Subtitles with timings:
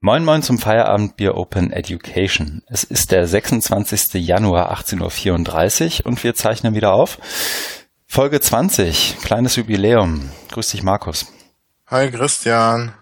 [0.00, 2.62] Moin Moin zum Feierabendbier Open Education.
[2.68, 4.24] Es ist der 26.
[4.24, 7.18] Januar 18.34 Uhr und wir zeichnen wieder auf.
[8.06, 10.30] Folge 20, kleines Jubiläum.
[10.52, 11.26] Grüß dich, Markus.
[11.88, 12.94] Hi, Christian.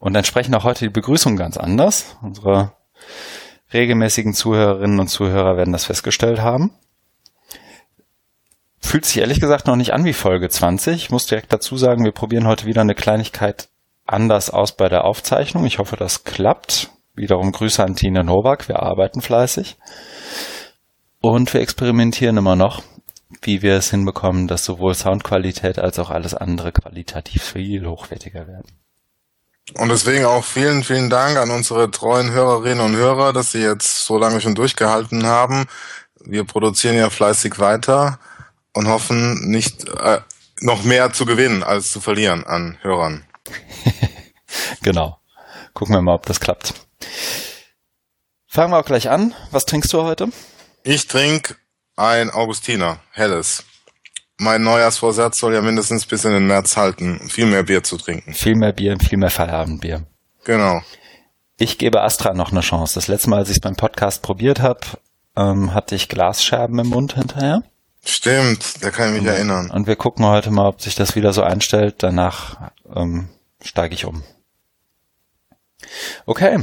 [0.00, 2.16] Und entsprechend auch heute die Begrüßung ganz anders.
[2.20, 2.72] Unsere
[3.72, 6.72] regelmäßigen Zuhörerinnen und Zuhörer werden das festgestellt haben.
[8.80, 10.96] Fühlt sich ehrlich gesagt noch nicht an wie Folge 20.
[10.96, 13.68] Ich muss direkt dazu sagen, wir probieren heute wieder eine Kleinigkeit
[14.08, 15.64] anders aus bei der Aufzeichnung.
[15.66, 16.90] Ich hoffe, das klappt.
[17.14, 18.68] Wiederum Grüße an Tina Nowak.
[18.68, 19.76] Wir arbeiten fleißig.
[21.20, 22.82] Und wir experimentieren immer noch,
[23.42, 28.70] wie wir es hinbekommen, dass sowohl Soundqualität als auch alles andere qualitativ viel hochwertiger werden.
[29.74, 34.06] Und deswegen auch vielen, vielen Dank an unsere treuen Hörerinnen und Hörer, dass sie jetzt
[34.06, 35.66] so lange schon durchgehalten haben.
[36.24, 38.18] Wir produzieren ja fleißig weiter
[38.72, 40.20] und hoffen nicht äh,
[40.60, 43.27] noch mehr zu gewinnen als zu verlieren an Hörern.
[44.82, 45.18] genau.
[45.74, 46.74] Gucken wir mal, ob das klappt.
[48.46, 49.34] Fangen wir auch gleich an.
[49.50, 50.28] Was trinkst du heute?
[50.82, 51.56] Ich trinke
[51.96, 53.64] ein Augustiner, helles.
[54.38, 58.34] Mein Neujahrsvorsatz soll ja mindestens bis in den März halten, viel mehr Bier zu trinken.
[58.34, 60.06] Viel mehr Bier, viel mehr Feierabendbier.
[60.44, 60.80] Genau.
[61.58, 62.94] Ich gebe Astra noch eine Chance.
[62.94, 64.80] Das letzte Mal, als ich es beim Podcast probiert habe,
[65.36, 67.64] ähm, hatte ich Glasscherben im Mund hinterher.
[68.04, 69.70] Stimmt, da kann ich mich und, erinnern.
[69.70, 71.96] Und wir gucken heute mal, ob sich das wieder so einstellt.
[71.98, 73.28] Danach ähm,
[73.68, 74.22] steige ich um.
[76.26, 76.58] Okay,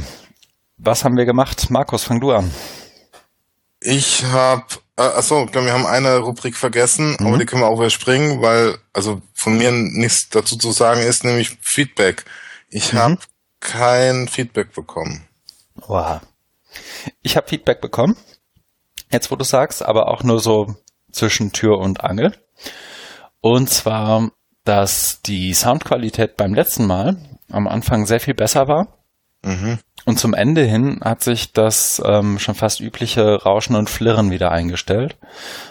[0.76, 1.70] was haben wir gemacht?
[1.70, 2.50] Markus, fang du an.
[3.80, 7.26] Ich habe, äh, achso, wir haben eine Rubrik vergessen, mhm.
[7.26, 11.24] aber die können wir auch überspringen, weil also von mir nichts dazu zu sagen ist,
[11.24, 12.24] nämlich Feedback.
[12.68, 12.98] Ich mhm.
[12.98, 13.18] habe
[13.60, 15.26] kein Feedback bekommen.
[15.76, 16.20] Wow.
[17.22, 18.16] Ich habe Feedback bekommen.
[19.10, 20.74] Jetzt, wo du sagst, aber auch nur so
[21.12, 22.36] zwischen Tür und Angel.
[23.40, 24.30] Und zwar
[24.66, 27.16] dass die Soundqualität beim letzten Mal
[27.50, 28.88] am Anfang sehr viel besser war.
[29.42, 29.78] Mhm.
[30.04, 34.50] Und zum Ende hin hat sich das ähm, schon fast übliche Rauschen und Flirren wieder
[34.50, 35.16] eingestellt.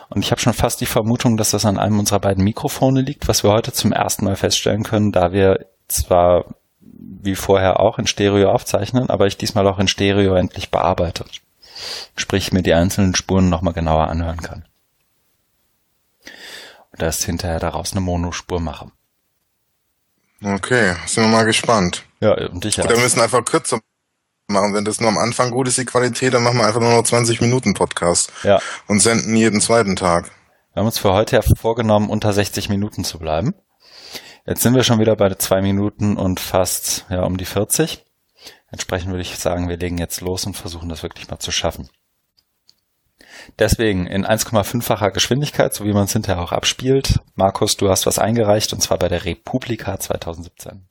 [0.10, 3.28] Und ich habe schon fast die Vermutung, dass das an einem unserer beiden Mikrofone liegt,
[3.28, 6.46] was wir heute zum ersten Mal feststellen können, da wir zwar
[6.80, 11.26] wie vorher auch in Stereo aufzeichnen, aber ich diesmal auch in Stereo endlich bearbeite.
[12.16, 14.66] Sprich, mir die einzelnen Spuren nochmal genauer anhören kann
[17.04, 18.92] erst hinterher daraus eine Monospur machen.
[20.44, 22.04] Okay, sind wir mal gespannt.
[22.20, 22.86] Ja, und ich auch.
[22.86, 23.80] Oder wir müssen einfach kürzer
[24.48, 24.74] machen.
[24.74, 27.04] Wenn das nur am Anfang gut ist, die Qualität, dann machen wir einfach nur noch
[27.04, 28.32] 20 Minuten Podcast.
[28.44, 28.60] Ja.
[28.88, 30.32] Und senden jeden zweiten Tag.
[30.74, 33.56] Wir haben uns für heute ja vorgenommen, unter 60 Minuten zu bleiben.
[34.46, 38.06] Jetzt sind wir schon wieder bei zwei Minuten und fast ja um die 40.
[38.70, 41.90] Entsprechend würde ich sagen, wir legen jetzt los und versuchen das wirklich mal zu schaffen.
[43.60, 47.20] Deswegen in 1,5-facher Geschwindigkeit, so wie man es hinterher auch abspielt.
[47.36, 50.88] Markus, du hast was eingereicht und zwar bei der Republika 2017.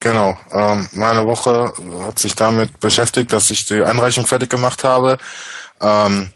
[0.00, 0.38] Genau.
[0.52, 1.72] Ähm, meine Woche
[2.06, 5.18] hat sich damit beschäftigt, dass ich die Einreichung fertig gemacht habe.
[5.80, 6.32] Ähm,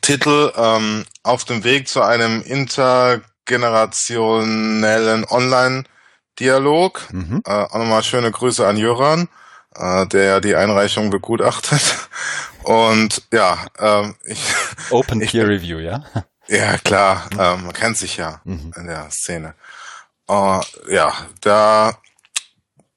[0.00, 7.12] Titel ähm, Auf dem Weg zu einem intergenerationellen Online-Dialog.
[7.12, 7.42] Mhm.
[7.44, 9.28] Äh, auch nochmal schöne Grüße an Jöran,
[9.78, 12.08] äh, der die Einreichung begutachtet.
[12.62, 14.42] Und ja, ähm, ich.
[14.90, 16.04] Open ich, Peer Review, ja?
[16.48, 18.72] Ja, klar, ähm, man kennt sich ja mhm.
[18.76, 19.54] in der Szene.
[20.30, 21.98] Uh, ja, da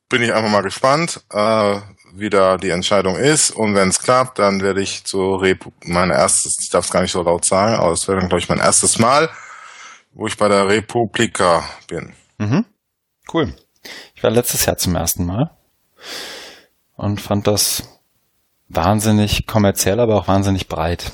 [0.07, 1.79] bin ich einfach mal gespannt, äh,
[2.13, 3.49] wie da die Entscheidung ist.
[3.49, 7.01] Und wenn es klappt, dann werde ich zu Repu mein erstes, ich darf es gar
[7.01, 9.31] nicht so laut sagen, aber es wäre dann, glaube ich, mein erstes Mal,
[10.13, 12.13] wo ich bei der Republika bin.
[12.37, 12.65] Mhm.
[13.33, 13.55] Cool.
[14.13, 15.49] Ich war letztes Jahr zum ersten Mal
[16.99, 17.83] und fand das
[18.67, 21.13] wahnsinnig kommerziell, aber auch wahnsinnig breit.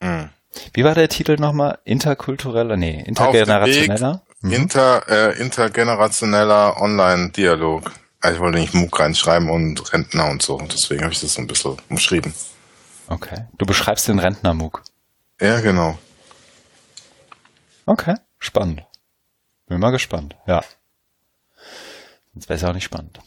[0.00, 0.28] Mhm.
[0.74, 1.78] Wie war der Titel nochmal?
[1.84, 4.22] Interkultureller, nee, intergenerationeller?
[4.42, 4.52] Mhm.
[4.52, 7.90] Inter, äh, intergenerationeller Online-Dialog.
[8.20, 10.58] Also ich wollte nicht MOOC reinschreiben und Rentner und so.
[10.58, 12.32] Deswegen habe ich das so ein bisschen umschrieben.
[13.08, 13.46] Okay.
[13.58, 14.82] Du beschreibst den Rentner-MOOC.
[15.40, 15.98] Ja, genau.
[17.86, 18.84] Okay, spannend.
[19.66, 20.62] Bin mal gespannt, ja.
[22.32, 23.18] Sonst wäre es ja auch nicht spannend.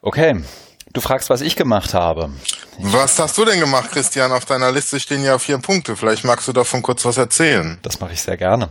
[0.00, 0.42] Okay,
[0.92, 2.30] du fragst, was ich gemacht habe.
[2.78, 4.32] Was hast du denn gemacht, Christian?
[4.32, 5.96] Auf deiner Liste stehen ja vier Punkte.
[5.96, 7.78] Vielleicht magst du davon kurz was erzählen.
[7.82, 8.70] Das mache ich sehr gerne.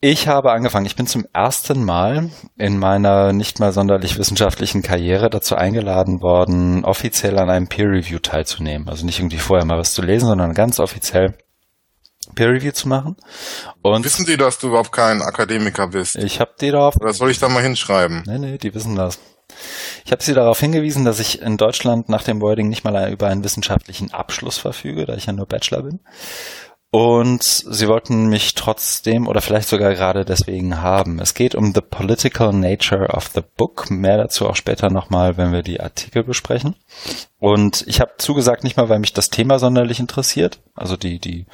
[0.00, 0.86] Ich habe angefangen.
[0.86, 6.84] Ich bin zum ersten Mal in meiner nicht mal sonderlich wissenschaftlichen Karriere dazu eingeladen worden,
[6.84, 8.88] offiziell an einem Peer Review teilzunehmen.
[8.88, 11.36] Also nicht irgendwie vorher mal was zu lesen, sondern ganz offiziell
[12.34, 13.16] Peer Review zu machen.
[13.82, 16.16] Und wissen die, dass du überhaupt kein Akademiker bist?
[16.16, 16.94] Ich habe die darauf.
[17.00, 18.22] Oder soll ich da mal hinschreiben?
[18.26, 19.18] Nee, nee, die wissen das.
[20.04, 23.28] Ich habe Sie darauf hingewiesen, dass ich in Deutschland nach dem Wording nicht mal über
[23.28, 26.00] einen wissenschaftlichen Abschluss verfüge, da ich ja nur Bachelor bin.
[26.98, 31.20] Und sie wollten mich trotzdem oder vielleicht sogar gerade deswegen haben.
[31.20, 33.90] Es geht um the political nature of the book.
[33.90, 36.74] Mehr dazu auch später nochmal, wenn wir die Artikel besprechen.
[37.38, 41.44] Und ich habe zugesagt, nicht mal, weil mich das Thema sonderlich interessiert, also die, die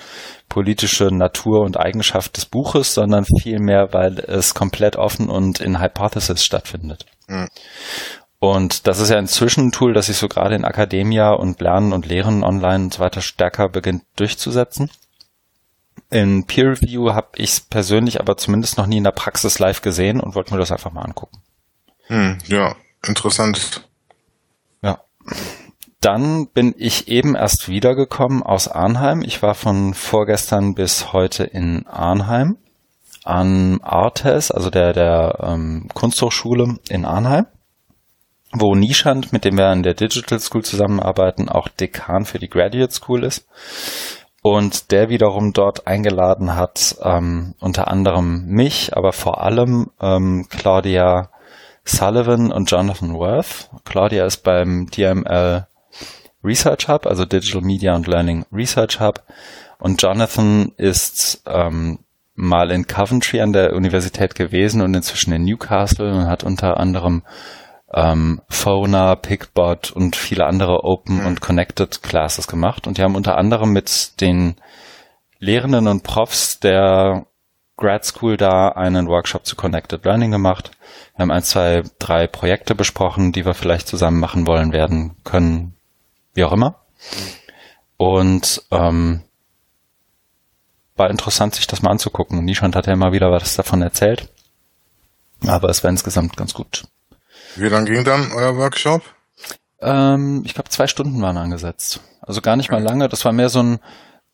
[0.48, 6.44] politische Natur und Eigenschaft des Buches, sondern vielmehr, weil es komplett offen und in Hypothesis
[6.44, 7.06] stattfindet.
[7.28, 7.48] Mhm.
[8.38, 11.92] Und das ist ja inzwischen ein Tool, das sich so gerade in Akademia und Lernen
[11.92, 14.90] und Lehren online und so weiter stärker beginnt durchzusetzen.
[16.10, 19.80] In Peer Review habe ich es persönlich aber zumindest noch nie in der Praxis live
[19.80, 21.38] gesehen und wollte mir das einfach mal angucken.
[22.08, 22.74] Hm, ja,
[23.06, 23.88] interessant.
[24.82, 25.04] Ja.
[26.00, 29.22] Dann bin ich eben erst wiedergekommen aus Arnheim.
[29.22, 32.58] Ich war von vorgestern bis heute in Arnheim
[33.24, 37.46] an Artes, also der, der ähm, Kunsthochschule in Arnheim,
[38.52, 42.92] wo Nischand, mit dem wir in der Digital School zusammenarbeiten, auch Dekan für die Graduate
[42.92, 43.46] School ist
[44.42, 51.30] und der wiederum dort eingeladen hat, ähm, unter anderem mich, aber vor allem ähm, Claudia
[51.84, 53.70] Sullivan und Jonathan Worth.
[53.84, 55.66] Claudia ist beim DML
[56.44, 59.22] Research Hub, also Digital Media and Learning Research Hub.
[59.78, 62.00] Und Jonathan ist ähm,
[62.34, 67.22] mal in Coventry an der Universität gewesen und inzwischen in Newcastle und hat unter anderem
[67.94, 71.26] ähm, Phona, Pickbot und viele andere Open mhm.
[71.26, 72.86] und Connected Classes gemacht.
[72.86, 74.56] Und die haben unter anderem mit den
[75.38, 77.26] Lehrenden und Profs der
[77.76, 80.70] Grad School da einen Workshop zu Connected Learning gemacht.
[81.16, 85.74] Wir haben ein, zwei, drei Projekte besprochen, die wir vielleicht zusammen machen wollen werden können,
[86.34, 86.76] wie auch immer.
[87.96, 89.22] Und ähm,
[91.02, 92.44] war interessant, sich das mal anzugucken.
[92.44, 94.28] Nischand hat ja immer wieder was davon erzählt.
[95.44, 96.84] Aber es war insgesamt ganz gut.
[97.56, 99.02] Wie lang ging dann euer Workshop?
[99.80, 102.00] Ähm, ich glaube, zwei Stunden waren angesetzt.
[102.20, 103.08] Also gar nicht mal lange.
[103.08, 103.80] Das war mehr so ein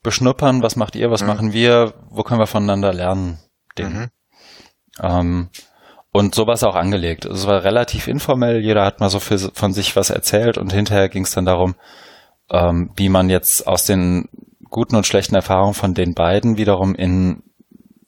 [0.03, 1.29] Beschnuppern, was macht ihr, was mhm.
[1.29, 3.39] machen wir, wo können wir voneinander lernen,
[3.79, 3.95] Ding.
[3.95, 4.11] Mhm.
[5.01, 5.49] Ähm,
[6.13, 7.27] und so war es auch angelegt.
[7.27, 10.73] Also es war relativ informell, jeder hat mal so für, von sich was erzählt und
[10.73, 11.77] hinterher ging es dann darum,
[12.51, 14.29] ähm, wie man jetzt aus den
[14.71, 17.43] guten und schlechten Erfahrungen von den beiden wiederum in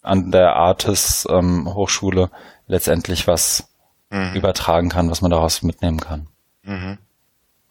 [0.03, 2.31] an der Artis ähm, Hochschule
[2.67, 3.69] letztendlich was
[4.11, 4.35] mhm.
[4.35, 6.29] übertragen kann, was man daraus mitnehmen kann.
[6.63, 6.99] Mhm.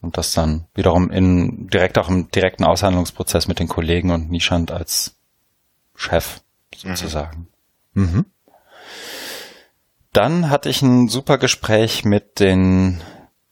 [0.01, 4.71] Und das dann wiederum in direkt auch im direkten Aushandlungsprozess mit den Kollegen und Nischand
[4.71, 5.15] als
[5.95, 6.41] Chef
[6.75, 7.47] sozusagen.
[7.93, 8.03] Mhm.
[8.03, 8.25] mhm.
[10.11, 12.99] Dann hatte ich ein super Gespräch mit den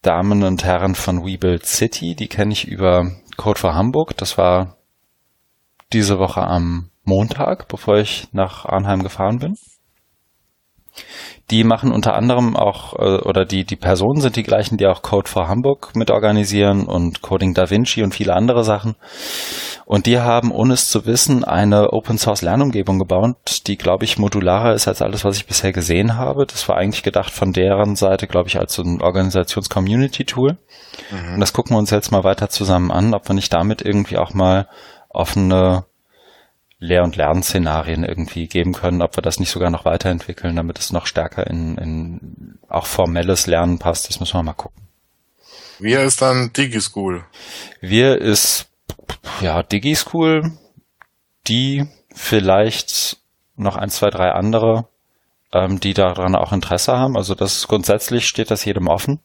[0.02, 2.16] Damen und Herren von WeBuild City.
[2.16, 4.16] Die kenne ich über Code for Hamburg.
[4.16, 4.77] Das war
[5.92, 9.56] diese Woche am Montag, bevor ich nach Arnheim gefahren bin.
[11.50, 15.00] Die machen unter anderem auch, äh, oder die, die Personen sind die gleichen, die auch
[15.00, 18.96] Code for Hamburg mitorganisieren und Coding Da Vinci und viele andere Sachen.
[19.86, 24.18] Und die haben, ohne es zu wissen, eine Open Source Lernumgebung gebaut, die, glaube ich,
[24.18, 26.44] modularer ist als alles, was ich bisher gesehen habe.
[26.44, 30.58] Das war eigentlich gedacht von deren Seite, glaube ich, als so ein Organisations-Community-Tool.
[31.10, 31.34] Mhm.
[31.34, 34.18] Und das gucken wir uns jetzt mal weiter zusammen an, ob wir nicht damit irgendwie
[34.18, 34.68] auch mal
[35.08, 35.84] offene
[36.80, 40.92] Lehr- und Lernszenarien irgendwie geben können, ob wir das nicht sogar noch weiterentwickeln, damit es
[40.92, 44.08] noch stärker in, in auch formelles Lernen passt.
[44.08, 44.82] Das müssen wir mal gucken.
[45.80, 47.24] Wir ist dann DigiSchool.
[47.80, 48.66] Wir ist
[49.40, 50.52] ja DigiSchool,
[51.46, 53.18] die vielleicht
[53.56, 54.88] noch ein, zwei, drei andere,
[55.52, 57.16] ähm, die daran auch Interesse haben.
[57.16, 59.20] Also das grundsätzlich steht das jedem offen,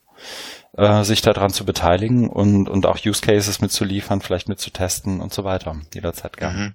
[0.77, 5.43] äh, sich daran zu beteiligen und, und auch Use Cases mitzuliefern, vielleicht mitzutesten und so
[5.43, 5.75] weiter.
[5.93, 6.57] Jederzeit gerne.
[6.57, 6.74] Mhm.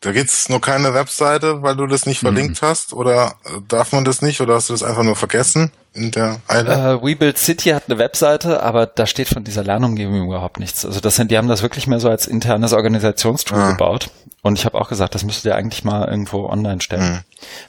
[0.00, 2.66] Da gibt's nur keine Webseite, weil du das nicht verlinkt mhm.
[2.66, 2.92] hast?
[2.92, 3.34] Oder
[3.66, 4.40] darf man das nicht?
[4.40, 6.98] Oder hast du das einfach nur vergessen in der Eile?
[6.98, 10.84] Uh, WeBuild City hat eine Webseite, aber da steht von dieser Lernumgebung überhaupt nichts.
[10.84, 13.70] Also das sind, die haben das wirklich mehr so als internes Organisationstool ah.
[13.72, 14.10] gebaut.
[14.42, 17.10] Und ich habe auch gesagt, das müsstet ihr eigentlich mal irgendwo online stellen.
[17.10, 17.20] Mhm.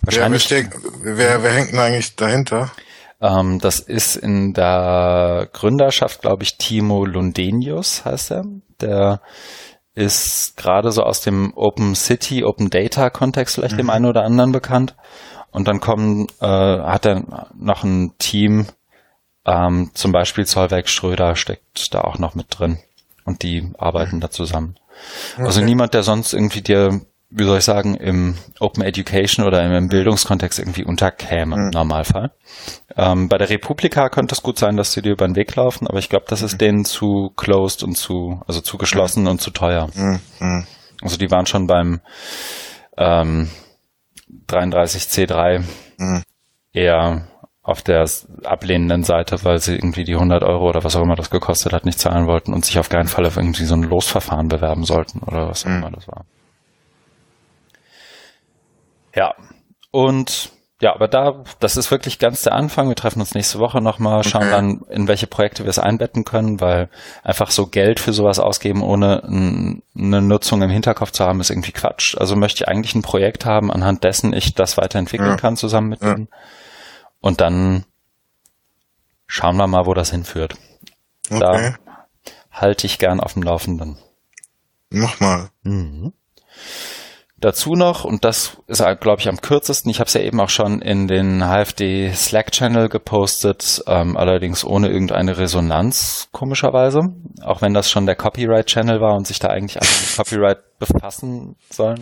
[0.02, 0.52] Wahrscheinlich.
[0.52, 0.70] Wer,
[1.02, 2.70] wer, wer, wer hängt denn eigentlich dahinter?
[3.22, 8.44] Ähm, das ist in der Gründerschaft, glaube ich, Timo Lundenius heißt er.
[8.82, 9.22] Der
[9.94, 13.80] ist gerade so aus dem Open City, Open Data Kontext vielleicht mhm.
[13.80, 14.96] dem einen oder anderen bekannt.
[15.52, 18.68] Und dann kommen, äh, hat er noch ein Team,
[19.46, 22.80] ähm, zum Beispiel Zollwerk Schröder steckt da auch noch mit drin.
[23.26, 24.22] Und die arbeiten mhm.
[24.22, 24.76] da zusammen.
[25.32, 25.46] Also okay.
[25.46, 29.88] Also niemand, der sonst irgendwie dir wie soll ich sagen, im Open Education oder im,
[29.88, 31.62] Bildungskontext irgendwie unterkäme mhm.
[31.64, 32.32] im Normalfall.
[32.98, 35.88] Ähm, bei der Republika könnte es gut sein, dass sie dir über den Weg laufen,
[35.88, 36.58] aber ich glaube, das ist mhm.
[36.58, 39.30] denen zu closed und zu, also zu geschlossen mhm.
[39.30, 39.90] und zu teuer.
[39.94, 40.20] Mhm.
[40.40, 40.68] Mhm.
[41.02, 42.02] Also die waren schon beim
[42.98, 43.50] ähm,
[44.48, 45.64] 33C3
[45.98, 46.24] mhm.
[46.74, 47.28] eher
[47.62, 48.10] auf der
[48.46, 51.86] ablehnenden Seite, weil sie irgendwie die 100 Euro oder was auch immer das gekostet hat,
[51.86, 55.20] nicht zahlen wollten und sich auf keinen Fall auf irgendwie so ein Losverfahren bewerben sollten
[55.20, 56.26] oder was auch immer das war.
[59.20, 59.36] Ja.
[59.92, 62.88] Und ja, aber da, das ist wirklich ganz der Anfang.
[62.88, 64.52] Wir treffen uns nächste Woche nochmal, schauen okay.
[64.52, 66.88] dann, in welche Projekte wir es einbetten können, weil
[67.22, 71.74] einfach so Geld für sowas ausgeben, ohne eine Nutzung im Hinterkopf zu haben, ist irgendwie
[71.74, 72.16] Quatsch.
[72.18, 75.36] Also möchte ich eigentlich ein Projekt haben, anhand dessen ich das weiterentwickeln ja.
[75.36, 76.14] kann zusammen mit ja.
[76.14, 76.30] denen.
[77.20, 77.84] Und dann
[79.28, 80.56] schauen wir mal, wo das hinführt.
[81.30, 81.40] Okay.
[81.42, 81.76] Da
[82.54, 83.98] halte ich gern auf dem Laufenden.
[84.90, 85.50] Mach mal.
[85.64, 86.14] Mhm.
[87.42, 90.50] Dazu noch, und das ist, glaube ich, am kürzesten, ich habe es ja eben auch
[90.50, 97.00] schon in den HFD Slack-Channel gepostet, ähm, allerdings ohne irgendeine Resonanz, komischerweise,
[97.42, 101.56] auch wenn das schon der Copyright-Channel war und sich da eigentlich alle mit Copyright befassen
[101.70, 102.02] sollen.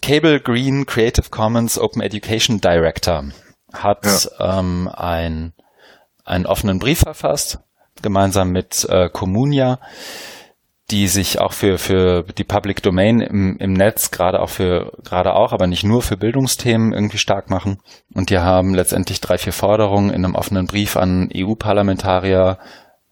[0.00, 3.24] Cable Green Creative Commons Open Education Director
[3.74, 4.58] hat ja.
[4.58, 5.52] ähm, ein,
[6.24, 7.58] einen offenen Brief verfasst,
[8.00, 9.80] gemeinsam mit äh, Comunia,
[10.90, 15.34] die sich auch für, für die Public Domain im, im Netz, gerade auch für, gerade
[15.34, 17.80] auch, aber nicht nur für Bildungsthemen irgendwie stark machen.
[18.14, 22.58] Und die haben letztendlich drei, vier Forderungen in einem offenen Brief an EU-Parlamentarier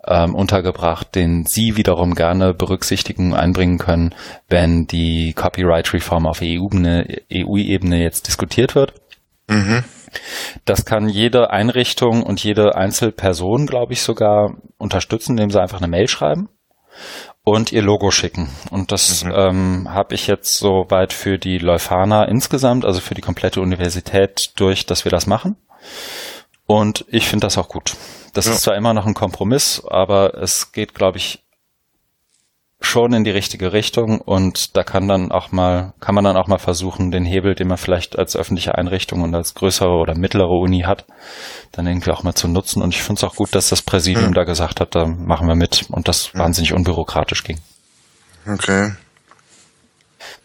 [0.07, 4.15] ähm, untergebracht, den sie wiederum gerne berücksichtigen, einbringen können,
[4.49, 8.95] wenn die Copyright-Reform auf EU-Ebene EU jetzt diskutiert wird.
[9.49, 9.83] Mhm.
[10.65, 15.89] Das kann jede Einrichtung und jede Einzelperson, glaube ich, sogar unterstützen, indem sie einfach eine
[15.89, 16.49] Mail schreiben
[17.45, 18.49] und ihr Logo schicken.
[18.71, 19.33] Und das mhm.
[19.35, 24.87] ähm, habe ich jetzt soweit für die Leuphana insgesamt, also für die komplette Universität durch,
[24.87, 25.57] dass wir das machen.
[26.67, 27.95] Und ich finde das auch gut.
[28.33, 28.53] Das ja.
[28.53, 31.44] ist zwar immer noch ein Kompromiss, aber es geht, glaube ich,
[32.85, 36.47] schon in die richtige Richtung und da kann dann auch mal, kann man dann auch
[36.47, 40.51] mal versuchen, den Hebel, den man vielleicht als öffentliche Einrichtung und als größere oder mittlere
[40.51, 41.05] Uni hat,
[41.73, 42.83] dann irgendwie auch mal zu nutzen.
[42.83, 44.35] Und ich finde es auch gut, dass das Präsidium mhm.
[44.35, 46.39] da gesagt hat, da machen wir mit und das mhm.
[46.39, 47.59] wahnsinnig unbürokratisch ging.
[48.47, 48.93] Okay.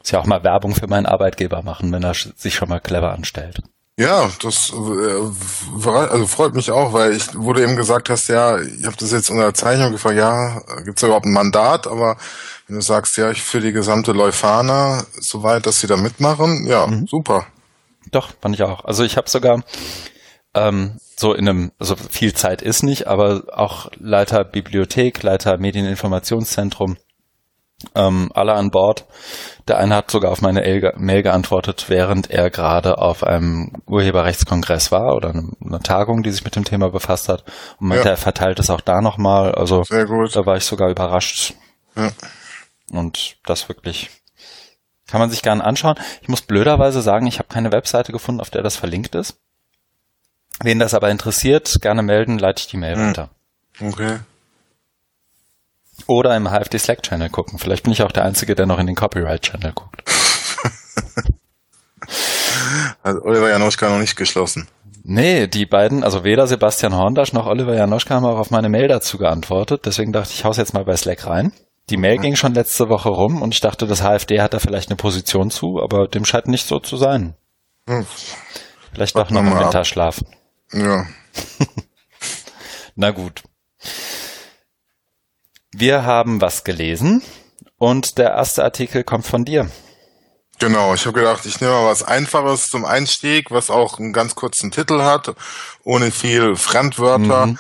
[0.02, 3.12] Ist ja auch mal Werbung für meinen Arbeitgeber machen, wenn er sich schon mal clever
[3.14, 3.62] anstellt.
[4.00, 8.86] Ja, das äh, also freut mich auch, weil ich wurde eben gesagt hast, ja, ich
[8.86, 12.16] habe das jetzt unter Zeichnung gefragt, ja, gibt es überhaupt ein Mandat, aber
[12.68, 16.88] wenn du sagst, ja, ich für die gesamte Leuphana, soweit, dass sie da mitmachen, ja,
[16.88, 17.08] mhm.
[17.08, 17.48] super.
[18.10, 18.86] Doch, fand ich auch.
[18.86, 19.64] Also ich habe sogar
[20.54, 26.96] ähm, so in einem, also viel Zeit ist nicht, aber auch Leiter Bibliothek, Leiter Medieninformationszentrum,
[27.96, 29.08] ähm, alle an Bord.
[29.70, 30.62] Der eine hat sogar auf meine
[30.98, 36.44] Mail geantwortet, während er gerade auf einem Urheberrechtskongress war oder eine, eine, Tagung, die sich
[36.44, 37.44] mit dem Thema befasst hat.
[37.80, 38.12] Und meinte, ja.
[38.12, 39.54] er verteilt es auch da nochmal.
[39.54, 40.36] Also Sehr gut.
[40.36, 41.54] da war ich sogar überrascht.
[41.96, 42.10] Ja.
[42.92, 44.10] Und das wirklich
[45.06, 46.00] kann man sich gerne anschauen.
[46.24, 49.38] Ich muss blöderweise sagen, ich habe keine Webseite gefunden, auf der das verlinkt ist.
[50.64, 53.10] Wen das aber interessiert, gerne melden, leite ich die Mail hm.
[53.10, 53.30] weiter.
[53.80, 54.18] Okay.
[56.08, 57.60] Oder im HFD Slack Channel gucken.
[57.60, 60.04] Vielleicht bin ich auch der Einzige, der noch in den Copyright Channel guckt.
[63.04, 64.68] also Oliver Janoschka noch nicht geschlossen.
[65.04, 68.88] Nee, die beiden, also weder Sebastian Horndasch noch Oliver Janoschka haben auch auf meine Mail
[68.88, 69.86] dazu geantwortet.
[69.86, 71.54] Deswegen dachte ich, ich hau's jetzt mal bei Slack rein.
[71.90, 72.22] Die Mail mhm.
[72.22, 75.50] ging schon letzte Woche rum und ich dachte, das HFD hat da vielleicht eine Position
[75.50, 77.36] zu, aber dem scheint nicht so zu sein.
[77.88, 78.06] Hm.
[78.94, 80.22] Vielleicht doch noch im Winterschlaf.
[80.74, 81.06] Ja.
[82.96, 83.44] Na gut.
[85.80, 87.22] Wir haben was gelesen
[87.78, 89.72] und der erste Artikel kommt von dir.
[90.60, 94.36] Genau, ich habe gedacht, ich nehme mal was Einfaches zum Einstieg, was auch einen ganz
[94.36, 95.34] kurzen Titel hat,
[95.86, 97.46] ohne viel Fremdwörter.
[97.46, 97.60] Mhm.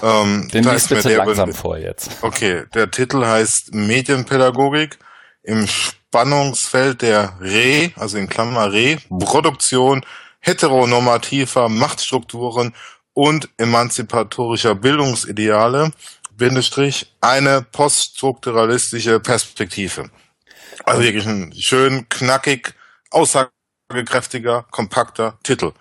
[0.00, 2.10] Ähm, Den liest bitte langsam vor jetzt.
[2.22, 4.98] Okay, der Titel heißt Medienpädagogik
[5.42, 10.06] im Spannungsfeld der Re, also in Klammer Re, Produktion
[10.40, 12.72] heteronormativer Machtstrukturen
[13.12, 15.90] und emanzipatorischer Bildungsideale
[16.38, 20.08] Bindestrich, eine poststrukturalistische Perspektive.
[20.84, 22.72] Also wirklich ein schön knackig,
[23.10, 25.72] aussagekräftiger, kompakter Titel.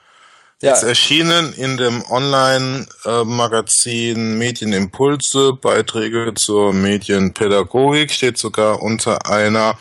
[0.62, 0.74] Ja.
[0.74, 9.78] Ist erschienen in dem Online-Magazin Medienimpulse, Beiträge zur Medienpädagogik, steht sogar unter einer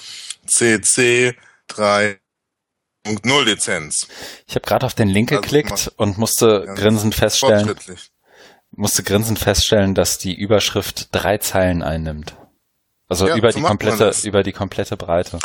[0.46, 1.34] CC
[1.70, 2.18] 3.0
[3.44, 4.06] Lizenz.
[4.46, 7.74] Ich habe gerade auf den Link also geklickt und musste grinsend feststellen,
[8.76, 12.36] musste grinsend feststellen, dass die Überschrift drei Zeilen einnimmt.
[13.08, 15.38] Also ja, über die komplette, über die komplette Breite.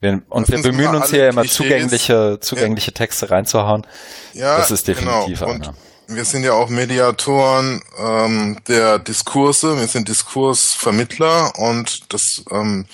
[0.00, 2.96] Wir, und wir bemühen uns hier immer zugängliche, zugängliche ja.
[2.96, 3.86] Texte reinzuhauen.
[4.34, 5.52] Ja, das ist definitiv genau.
[5.52, 5.72] Und
[6.08, 12.86] wir sind ja auch Mediatoren ähm, der Diskurse, wir sind Diskursvermittler und das ähm,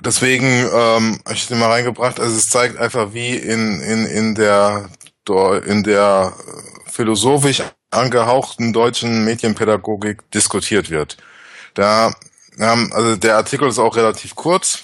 [0.00, 2.20] deswegen ähm, habe ich den mal reingebracht.
[2.20, 4.88] Also es zeigt einfach, wie in in in der
[5.66, 6.34] in der
[6.86, 11.16] philosophisch angehauchten deutschen Medienpädagogik diskutiert wird.
[11.74, 12.14] Da,
[12.58, 14.80] ähm, also der Artikel ist auch relativ kurz,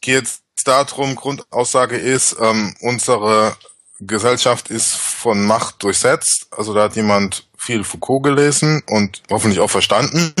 [0.00, 0.28] geht
[0.64, 3.56] darum, Grundaussage ist, ähm, unsere
[4.00, 6.46] Gesellschaft ist von Macht durchsetzt.
[6.50, 10.34] Also da hat jemand viel Foucault gelesen und hoffentlich auch verstanden.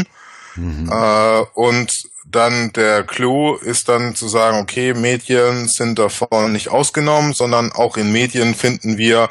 [0.56, 0.90] Mhm.
[0.90, 1.92] Äh, und
[2.24, 7.96] dann der Clou ist dann zu sagen, okay, Medien sind davon nicht ausgenommen, sondern auch
[7.96, 9.28] in Medien finden wir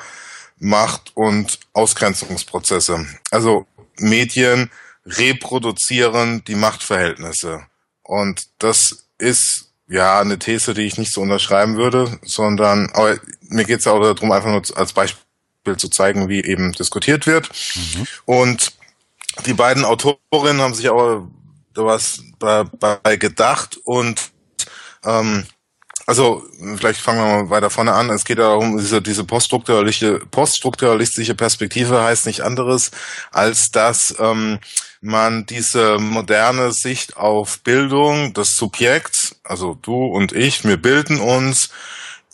[0.62, 3.08] Macht- und Ausgrenzungsprozesse.
[3.32, 3.66] Also
[3.98, 4.70] Medien
[5.06, 7.66] reproduzieren die Machtverhältnisse.
[8.04, 13.66] Und das ist ja eine These, die ich nicht so unterschreiben würde, sondern aber mir
[13.66, 17.50] geht es auch darum, einfach nur als Beispiel zu zeigen, wie eben diskutiert wird.
[17.76, 18.08] Mhm.
[18.26, 18.74] Und
[19.46, 21.28] die beiden Autorinnen haben sich aber
[21.74, 24.32] was bei, bei gedacht und
[25.04, 25.46] ähm,
[26.12, 26.44] also
[26.76, 28.10] vielleicht fangen wir mal weiter vorne an.
[28.10, 32.92] Es geht darum, diese, diese poststrukturalistische, poststrukturalistische Perspektive heißt nicht anderes,
[33.32, 34.60] als dass ähm,
[35.00, 41.70] man diese moderne Sicht auf Bildung des Subjekts, also du und ich, wir bilden uns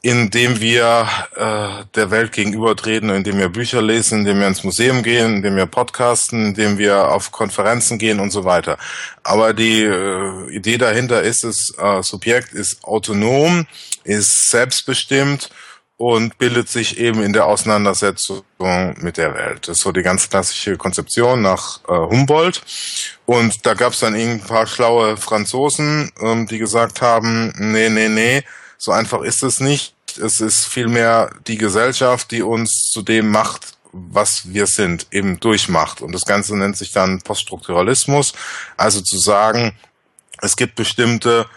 [0.08, 5.36] indem wir äh, der Welt gegenübertreten, indem wir Bücher lesen, indem wir ins Museum gehen,
[5.36, 8.78] indem wir podcasten, indem wir auf Konferenzen gehen und so weiter.
[9.24, 13.68] Aber die äh, Idee dahinter ist, das äh, Subjekt ist autonom,
[14.06, 15.50] ist selbstbestimmt
[15.98, 18.44] und bildet sich eben in der Auseinandersetzung
[19.02, 19.68] mit der Welt.
[19.68, 22.62] Das ist so die ganz klassische Konzeption nach äh, Humboldt.
[23.26, 28.08] Und da gab es dann ein paar schlaue Franzosen, ähm, die gesagt haben, nee, nee,
[28.08, 28.44] nee,
[28.78, 29.97] so einfach ist es nicht.
[30.18, 36.02] Es ist vielmehr die Gesellschaft, die uns zu dem macht, was wir sind, eben durchmacht.
[36.02, 38.34] Und das Ganze nennt sich dann Poststrukturalismus.
[38.76, 39.78] Also zu sagen,
[40.42, 41.48] es gibt bestimmte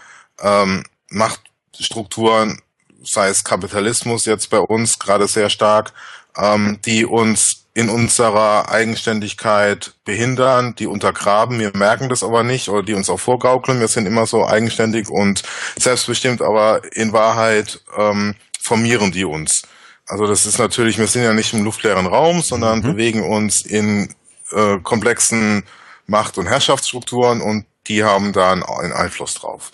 [0.41, 2.61] ähm, Machtstrukturen,
[3.03, 5.93] sei es Kapitalismus jetzt bei uns gerade sehr stark,
[6.37, 12.83] ähm, die uns in unserer Eigenständigkeit behindern, die untergraben, wir merken das aber nicht oder
[12.83, 15.43] die uns auch vorgaukeln, wir sind immer so eigenständig und
[15.79, 19.63] selbstbestimmt, aber in Wahrheit ähm, formieren die uns.
[20.07, 22.83] Also das ist natürlich, wir sind ja nicht im luftleeren Raum, sondern mhm.
[22.83, 24.13] bewegen uns in
[24.51, 25.63] äh, komplexen
[26.07, 29.71] Macht- und Herrschaftsstrukturen und die haben da einen Einfluss drauf.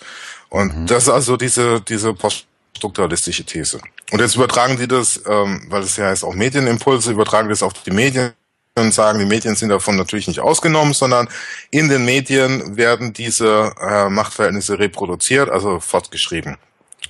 [0.48, 0.86] Und mhm.
[0.86, 3.80] das ist also diese, diese Post strukturalistische These.
[4.12, 7.72] Und jetzt übertragen die das, ähm, weil es ja heißt auch Medienimpulse, übertragen das auf
[7.72, 8.32] die Medien
[8.76, 11.28] und sagen, die Medien sind davon natürlich nicht ausgenommen, sondern
[11.70, 16.56] in den Medien werden diese äh, Machtverhältnisse reproduziert, also fortgeschrieben.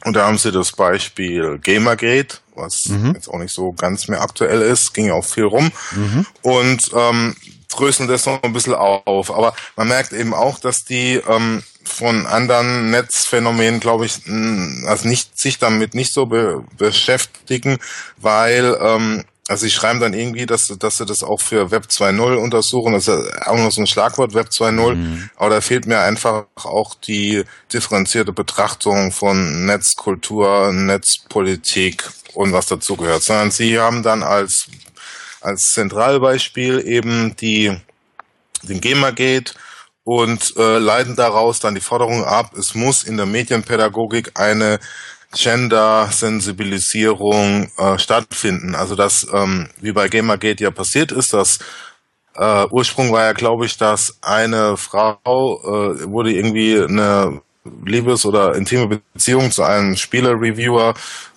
[0.04, 3.12] Und da haben sie das Beispiel Gamergate, was mhm.
[3.14, 5.70] jetzt auch nicht so ganz mehr aktuell ist, ging ja auch viel rum.
[5.92, 6.26] Mhm.
[6.42, 7.37] Und ähm,
[7.68, 9.30] dröseln das noch ein bisschen auf.
[9.30, 14.20] Aber man merkt eben auch, dass die ähm, von anderen Netzphänomenen, glaube ich,
[14.87, 17.78] also nicht sich damit nicht so be beschäftigen,
[18.18, 22.37] weil ähm, also sie schreiben dann irgendwie, dass, dass sie das auch für Web 2.0
[22.37, 22.92] untersuchen.
[22.92, 24.94] Das ist auch noch so ein Schlagwort, Web 2.0.
[24.94, 25.30] Mhm.
[25.37, 33.22] Aber da fehlt mir einfach auch die differenzierte Betrachtung von Netzkultur, Netzpolitik und was dazugehört.
[33.22, 34.66] Sondern sie haben dann als,
[35.40, 37.74] als Zentralbeispiel eben die,
[38.62, 39.54] den Gamergate
[40.04, 44.78] und äh, leiten daraus dann die Forderung ab, es muss in der Medienpädagogik eine
[45.34, 48.74] Gender-Sensibilisierung äh, stattfinden.
[48.74, 51.58] Also das, ähm, wie bei Gamergate ja passiert ist, dass
[52.34, 57.42] äh, Ursprung war ja, glaube ich, dass eine Frau äh, wurde irgendwie eine
[57.85, 60.94] Liebes- oder intime Beziehung zu einem Spieler-Reviewer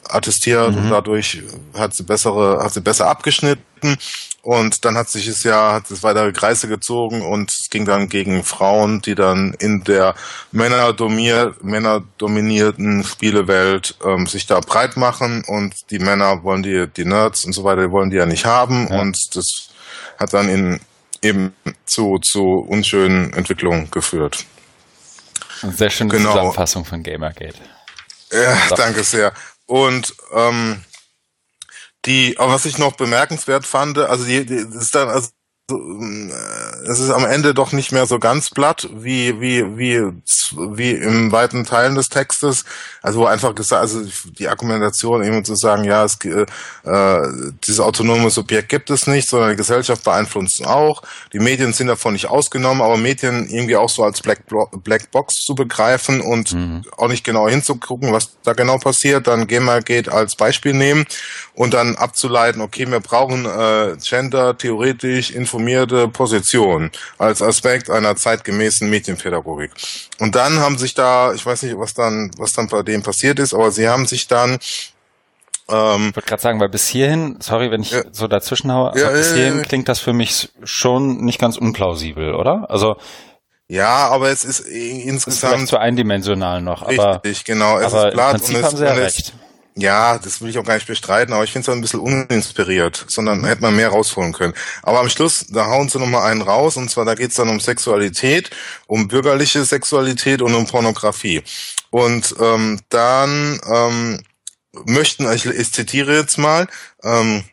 [0.10, 0.78] attestiert mhm.
[0.78, 1.44] und dadurch
[1.78, 3.98] hat sie bessere, hat sie besser abgeschnitten
[4.42, 8.10] und dann hat sich es ja, hat es weitere Kreise gezogen und es ging dann
[8.10, 10.16] gegen Frauen, die dann in der
[10.52, 17.54] männerdominierten Spielewelt ähm, sich da breit machen und die Männer wollen die, die Nerds und
[17.54, 19.00] so weiter, die wollen die ja nicht haben ja.
[19.00, 19.70] und das
[20.18, 20.80] hat dann in,
[21.22, 21.54] eben
[21.86, 24.46] zu, zu unschönen Entwicklungen geführt.
[25.62, 26.32] Eine sehr schöne genau.
[26.32, 27.60] Zusammenfassung von Gamergate.
[28.32, 28.76] Ja, so.
[28.76, 29.34] danke sehr.
[29.66, 30.84] Und ähm,
[32.06, 35.30] die, aber was ich noch bemerkenswert fand, also die, die ist dann, also
[35.72, 40.02] es ist am Ende doch nicht mehr so ganz platt wie wie wie
[40.74, 42.66] wie im weiten Teilen des Textes.
[43.02, 44.02] Also wo einfach gesagt, also
[44.38, 46.46] die Argumentation eben zu sagen, ja, es, äh,
[47.66, 51.02] dieses autonome Subjekt gibt es nicht, sondern die Gesellschaft beeinflusst es auch.
[51.34, 54.44] Die Medien sind davon nicht ausgenommen, aber Medien irgendwie auch so als Black,
[54.84, 56.84] Black Box zu begreifen und mhm.
[56.98, 59.28] auch nicht genau hinzugucken, was da genau passiert.
[59.28, 61.06] Dann geht als Beispiel nehmen
[61.54, 68.90] und dann abzuleiten, okay, wir brauchen äh, Gender theoretisch informierte Position als Aspekt einer zeitgemäßen
[68.90, 69.72] Medienpädagogik.
[70.20, 73.40] Und dann haben sich da, ich weiß nicht, was dann, was dann bei dem passiert
[73.40, 74.58] ist, aber sie haben sich dann
[75.70, 78.92] ähm, ich wollte gerade sagen, weil bis hierhin, sorry, wenn ich ja, so dazwischen haue,
[79.00, 82.70] ja, bis hierhin ja, klingt das für mich schon nicht ganz unplausibel, oder?
[82.70, 82.98] Also
[83.70, 85.56] Ja, aber es ist insgesamt.
[85.56, 87.22] Es ist zu eindimensional noch, aber.
[87.24, 87.78] Richtig, genau.
[87.78, 89.34] Es aber ist platt im Prinzip und es, haben sie ja recht.
[89.76, 93.06] Ja, das will ich auch gar nicht bestreiten, aber ich finde es ein bisschen uninspiriert,
[93.08, 94.54] sondern hätte man mehr rausholen können.
[94.84, 97.48] Aber am Schluss, da hauen sie nochmal einen raus, und zwar da geht es dann
[97.48, 98.50] um Sexualität,
[98.88, 101.42] um bürgerliche Sexualität und um Pornografie.
[101.90, 104.22] Und ähm, dann ähm,
[104.86, 106.68] möchten, ich, ich zitiere jetzt mal,
[107.04, 107.46] ähm,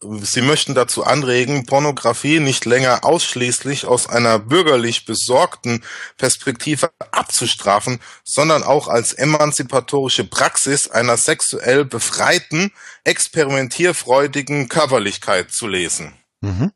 [0.00, 5.82] Sie möchten dazu anregen, Pornografie nicht länger ausschließlich aus einer bürgerlich besorgten
[6.16, 16.12] Perspektive abzustrafen, sondern auch als emanzipatorische Praxis einer sexuell befreiten, experimentierfreudigen Körperlichkeit zu lesen.
[16.42, 16.70] Mhm.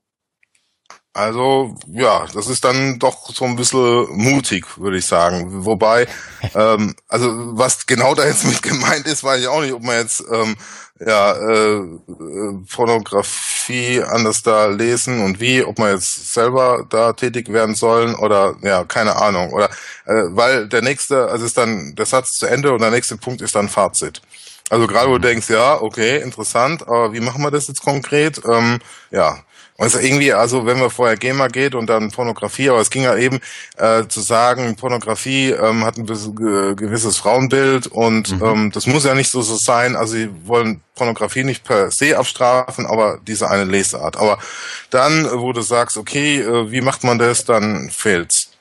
[1.14, 5.64] Also ja, das ist dann doch so ein bisschen mutig, würde ich sagen.
[5.66, 6.06] Wobei,
[6.54, 9.96] ähm, also was genau da jetzt mit gemeint ist, weiß ich auch nicht, ob man
[9.96, 10.56] jetzt ähm,
[10.98, 11.82] ja äh,
[12.74, 18.56] Pornografie anders da lesen und wie, ob man jetzt selber da tätig werden sollen oder
[18.62, 19.52] ja, keine Ahnung.
[19.52, 19.68] Oder
[20.06, 23.42] äh, weil der nächste, also ist dann der Satz zu Ende und der nächste Punkt
[23.42, 24.22] ist dann Fazit.
[24.70, 28.40] Also gerade wo du denkst, ja, okay, interessant, aber wie machen wir das jetzt konkret?
[28.50, 28.78] Ähm,
[29.10, 29.36] ja,
[29.78, 33.16] also irgendwie, also wenn man vorher Gamer geht und dann Pornografie, aber es ging ja
[33.16, 33.40] eben
[33.78, 38.44] äh, zu sagen, Pornografie ähm, hat ein äh, gewisses Frauenbild und mhm.
[38.44, 39.96] ähm, das muss ja nicht so, so sein.
[39.96, 44.16] Also sie wollen Pornografie nicht per se abstrafen, aber diese eine Lesart.
[44.16, 44.38] Aber
[44.90, 48.52] dann, wo du sagst, okay, äh, wie macht man das, dann fehlt's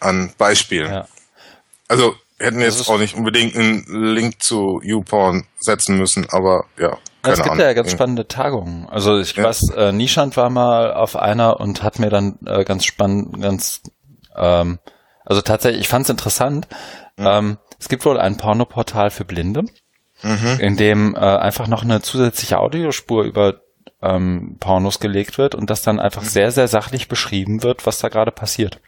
[0.00, 0.92] an Beispielen.
[0.92, 1.08] Ja.
[1.88, 6.98] Also hätten jetzt auch nicht unbedingt einen Link zu YouPorn setzen müssen, aber ja.
[7.22, 7.64] Keine es gibt Ahnung.
[7.64, 8.88] ja ganz spannende Tagungen.
[8.88, 9.44] Also ich ja.
[9.44, 13.82] weiß, äh, Nischand war mal auf einer und hat mir dann äh, ganz spannend, ganz,
[14.36, 14.78] ähm,
[15.24, 16.68] also tatsächlich, ich fand es interessant.
[17.16, 17.26] Mhm.
[17.26, 19.64] Ähm, es gibt wohl ein Pornoportal für Blinde,
[20.22, 20.58] mhm.
[20.60, 23.60] in dem äh, einfach noch eine zusätzliche Audiospur über
[24.00, 26.28] ähm, Pornos gelegt wird und das dann einfach mhm.
[26.28, 28.80] sehr, sehr sachlich beschrieben wird, was da gerade passiert.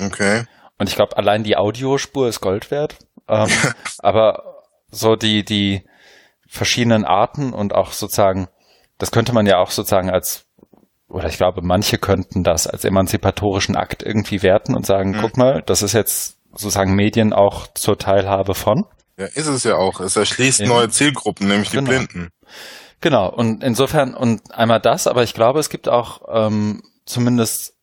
[0.00, 0.44] Okay.
[0.78, 2.96] Und ich glaube, allein die Audiospur ist Gold wert.
[3.28, 3.48] Ähm,
[3.98, 5.84] aber so die, die
[6.46, 8.48] verschiedenen Arten und auch sozusagen,
[8.98, 10.46] das könnte man ja auch sozusagen als,
[11.08, 15.20] oder ich glaube, manche könnten das als emanzipatorischen Akt irgendwie werten und sagen, mhm.
[15.20, 18.86] guck mal, das ist jetzt sozusagen Medien auch zur Teilhabe von.
[19.18, 20.00] Ja, ist es ja auch.
[20.00, 20.68] Es erschließt ja.
[20.68, 21.90] neue Zielgruppen, nämlich genau.
[21.90, 22.28] die Blinden.
[23.00, 27.74] Genau, und insofern, und einmal das, aber ich glaube, es gibt auch ähm, zumindest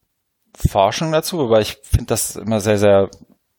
[0.56, 3.10] Forschung dazu, wobei ich finde das immer sehr, sehr,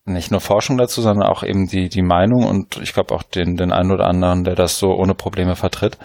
[0.04, 3.56] nicht nur Forschung dazu, sondern auch eben die, die Meinung und ich glaube auch den,
[3.56, 5.98] den einen oder anderen, der das so ohne Probleme vertritt,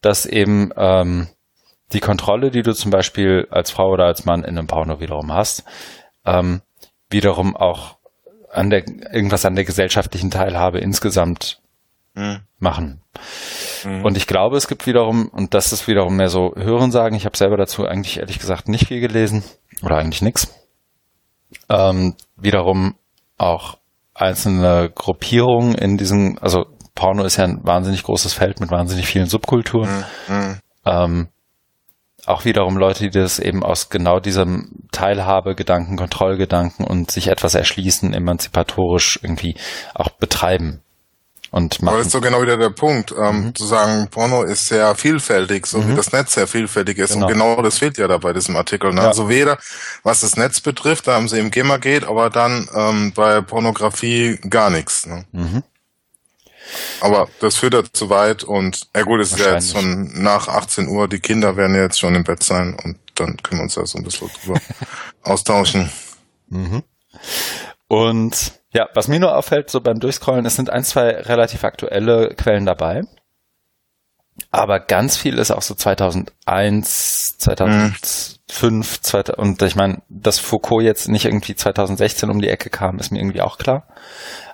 [0.00, 1.28] dass eben ähm,
[1.92, 5.32] die Kontrolle, die du zum Beispiel als Frau oder als Mann in einem Porno wiederum
[5.32, 5.64] hast,
[6.24, 6.60] ähm,
[7.08, 7.96] wiederum auch
[8.52, 11.60] an der, irgendwas an der gesellschaftlichen Teilhabe insgesamt
[12.14, 12.40] mhm.
[12.58, 13.02] machen.
[13.84, 14.04] Mhm.
[14.04, 17.36] Und ich glaube, es gibt wiederum, und das ist wiederum mehr so Hörensagen, ich habe
[17.36, 19.44] selber dazu eigentlich ehrlich gesagt nicht viel gelesen,
[19.82, 20.52] oder eigentlich nix.
[21.68, 22.96] Ähm, wiederum
[23.36, 23.78] auch
[24.14, 29.26] einzelne Gruppierungen in diesem, also Porno ist ja ein wahnsinnig großes Feld mit wahnsinnig vielen
[29.26, 30.04] Subkulturen.
[30.28, 30.60] Mhm.
[30.84, 31.28] Ähm,
[32.26, 38.12] auch wiederum Leute, die das eben aus genau diesem Teilhabe-Gedanken, Kontrollgedanken und sich etwas erschließen,
[38.12, 39.56] emanzipatorisch irgendwie
[39.94, 40.82] auch betreiben
[41.50, 41.88] und machen.
[41.88, 43.54] Aber das ist so genau wieder der Punkt, ähm, mhm.
[43.54, 45.90] zu sagen, Porno ist sehr vielfältig, so mhm.
[45.90, 47.12] wie das Netz sehr vielfältig ist.
[47.12, 47.26] Genau.
[47.26, 48.92] Und genau das fehlt ja da bei diesem Artikel.
[48.92, 49.02] Ne?
[49.02, 49.08] Ja.
[49.08, 49.58] Also weder
[50.02, 54.38] was das Netz betrifft, da haben sie im GEMA geht, aber dann ähm, bei Pornografie
[54.48, 55.06] gar nichts.
[55.06, 55.24] Ne?
[55.32, 55.62] Mhm.
[57.00, 60.48] Aber das führt ja zu weit und ja gut, es ist ja jetzt schon nach
[60.48, 63.64] 18 Uhr, die Kinder werden ja jetzt schon im Bett sein und dann können wir
[63.64, 64.60] uns ja so ein bisschen drüber
[65.22, 65.90] austauschen.
[66.48, 66.82] Mhm.
[67.88, 72.34] Und ja, was mir nur auffällt, so beim Durchscrollen, es sind ein, zwei relativ aktuelle
[72.36, 73.00] Quellen dabei.
[74.50, 81.08] Aber ganz viel ist auch so 2001, 2005, 2000, und ich meine, dass Foucault jetzt
[81.08, 83.88] nicht irgendwie 2016 um die Ecke kam, ist mir irgendwie auch klar.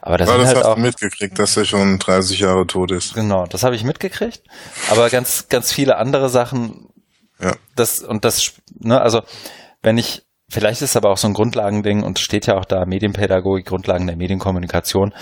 [0.00, 3.14] Aber das, das halt hast auch, du mitgekriegt, dass er schon 30 Jahre tot ist.
[3.14, 4.44] Genau, das habe ich mitgekriegt.
[4.88, 6.90] Aber ganz, ganz viele andere Sachen.
[7.40, 7.56] Ja.
[7.74, 9.22] Das und das, ne, also
[9.82, 12.84] wenn ich Vielleicht ist es aber auch so ein Grundlagending und steht ja auch da
[12.84, 15.14] Medienpädagogik, Grundlagen der Medienkommunikation.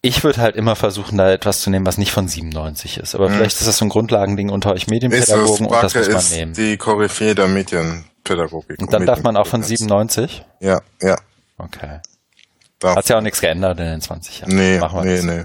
[0.00, 3.14] Ich würde halt immer versuchen, da etwas zu nehmen, was nicht von 97 ist.
[3.14, 3.34] Aber mhm.
[3.34, 6.52] vielleicht ist das so ein Grundlagending unter euch Medienpädagogen und das muss man nehmen.
[6.54, 8.80] Die Koryphäe der Medienpädagogik.
[8.80, 10.46] Und dann darf man auch von 97?
[10.60, 11.18] Ja, ja.
[11.58, 12.00] Okay.
[12.78, 12.96] Darf.
[12.96, 14.56] Hat ja auch nichts geändert in den 20 Jahren.
[14.56, 15.24] Nee, nee, das.
[15.24, 15.44] nee.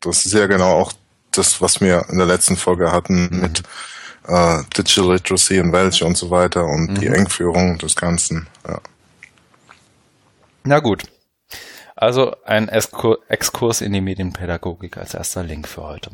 [0.00, 0.92] Das ist ja genau auch
[1.32, 3.40] das, was wir in der letzten Folge hatten mhm.
[3.40, 3.62] mit
[4.26, 6.94] äh, Digital Literacy und welche und so weiter und mhm.
[7.00, 8.46] die Engführung des Ganzen.
[8.66, 8.80] Ja.
[10.64, 11.04] Na gut.
[11.96, 16.10] Also ein Exkurs in die Medienpädagogik als erster Link für heute.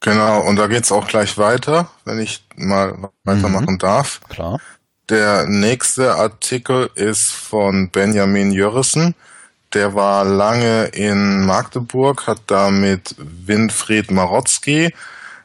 [0.00, 3.78] Genau, und da geht's auch gleich weiter, wenn ich mal weitermachen mhm.
[3.78, 4.20] darf.
[4.28, 4.60] Klar.
[5.08, 9.14] der nächste Artikel ist von Benjamin Jörrissen.
[9.74, 14.94] Der war lange in Magdeburg, hat da mit Winfried Marotzki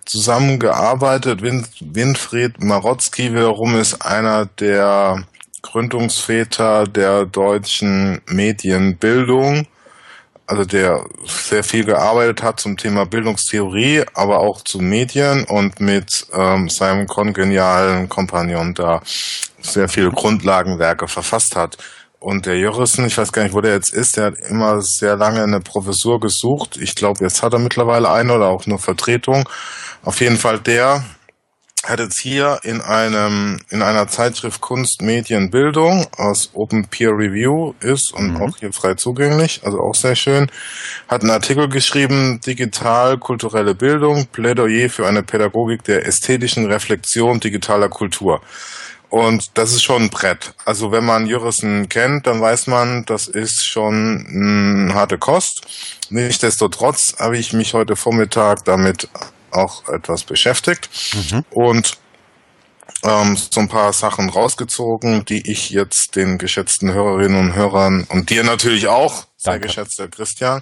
[0.06, 1.42] zusammengearbeitet.
[1.42, 5.24] Win Winfried Marotzki wiederum ist einer der
[5.62, 9.68] Gründungsväter der deutschen Medienbildung
[10.52, 16.28] also der sehr viel gearbeitet hat zum Thema Bildungstheorie, aber auch zu Medien und mit
[16.34, 19.02] ähm, seinem kongenialen Kompagnon da
[19.62, 21.78] sehr viele Grundlagenwerke verfasst hat.
[22.22, 25.16] Und der Jörrissen, ich weiß gar nicht, wo der jetzt ist, der hat immer sehr
[25.18, 26.78] lange eine Professur gesucht.
[26.80, 29.50] Ich glaube, jetzt hat er mittlerweile eine oder auch nur Vertretung.
[30.04, 31.04] Auf jeden Fall der
[31.84, 37.74] hat jetzt hier in einem in einer Zeitschrift Kunst, Medien, Bildung aus Open Peer Review
[37.80, 38.42] ist und mhm.
[38.44, 40.52] auch hier frei zugänglich, also auch sehr schön,
[41.08, 47.90] hat einen Artikel geschrieben, digital kulturelle Bildung, Plädoyer für eine Pädagogik der ästhetischen Reflexion digitaler
[47.90, 48.42] Kultur.
[49.12, 50.54] Und das ist schon ein Brett.
[50.64, 55.68] Also wenn man Jurissen kennt, dann weiß man, das ist schon eine harte Kost.
[56.10, 59.10] Nichtsdestotrotz habe ich mich heute Vormittag damit
[59.52, 61.44] auch etwas beschäftigt mhm.
[61.50, 61.98] und
[63.04, 68.30] ähm, so ein paar Sachen rausgezogen, die ich jetzt den geschätzten Hörerinnen und Hörern und
[68.30, 69.68] dir natürlich auch, sehr Danke.
[69.68, 70.62] geschätzter Christian,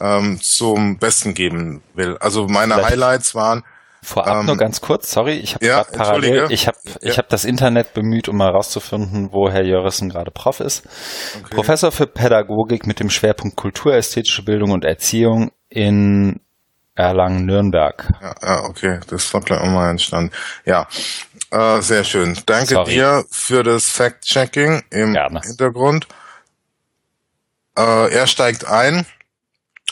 [0.00, 2.16] ähm, zum Besten geben will.
[2.20, 3.62] Also meine Vielleicht Highlights waren
[4.04, 7.10] Vorab ähm, nur ganz kurz, sorry, ich habe ja, parallel, ich habe ja.
[7.10, 10.84] ich habe das Internet bemüht, um mal herauszufinden, wo Herr Jörissen gerade Prof ist.
[11.38, 11.54] Okay.
[11.54, 16.40] Professor für Pädagogik mit dem Schwerpunkt Kultur, ästhetische Bildung und Erziehung in
[16.96, 18.08] Erlangen-Nürnberg.
[18.20, 20.32] Ja, ja, okay, das war gleich mal entstanden.
[20.64, 20.88] Ja,
[21.52, 22.36] äh, sehr schön.
[22.46, 22.90] Danke Sorry.
[22.90, 25.40] dir für das Fact-Checking im Gerne.
[25.44, 26.08] Hintergrund.
[27.78, 29.06] Äh, er steigt ein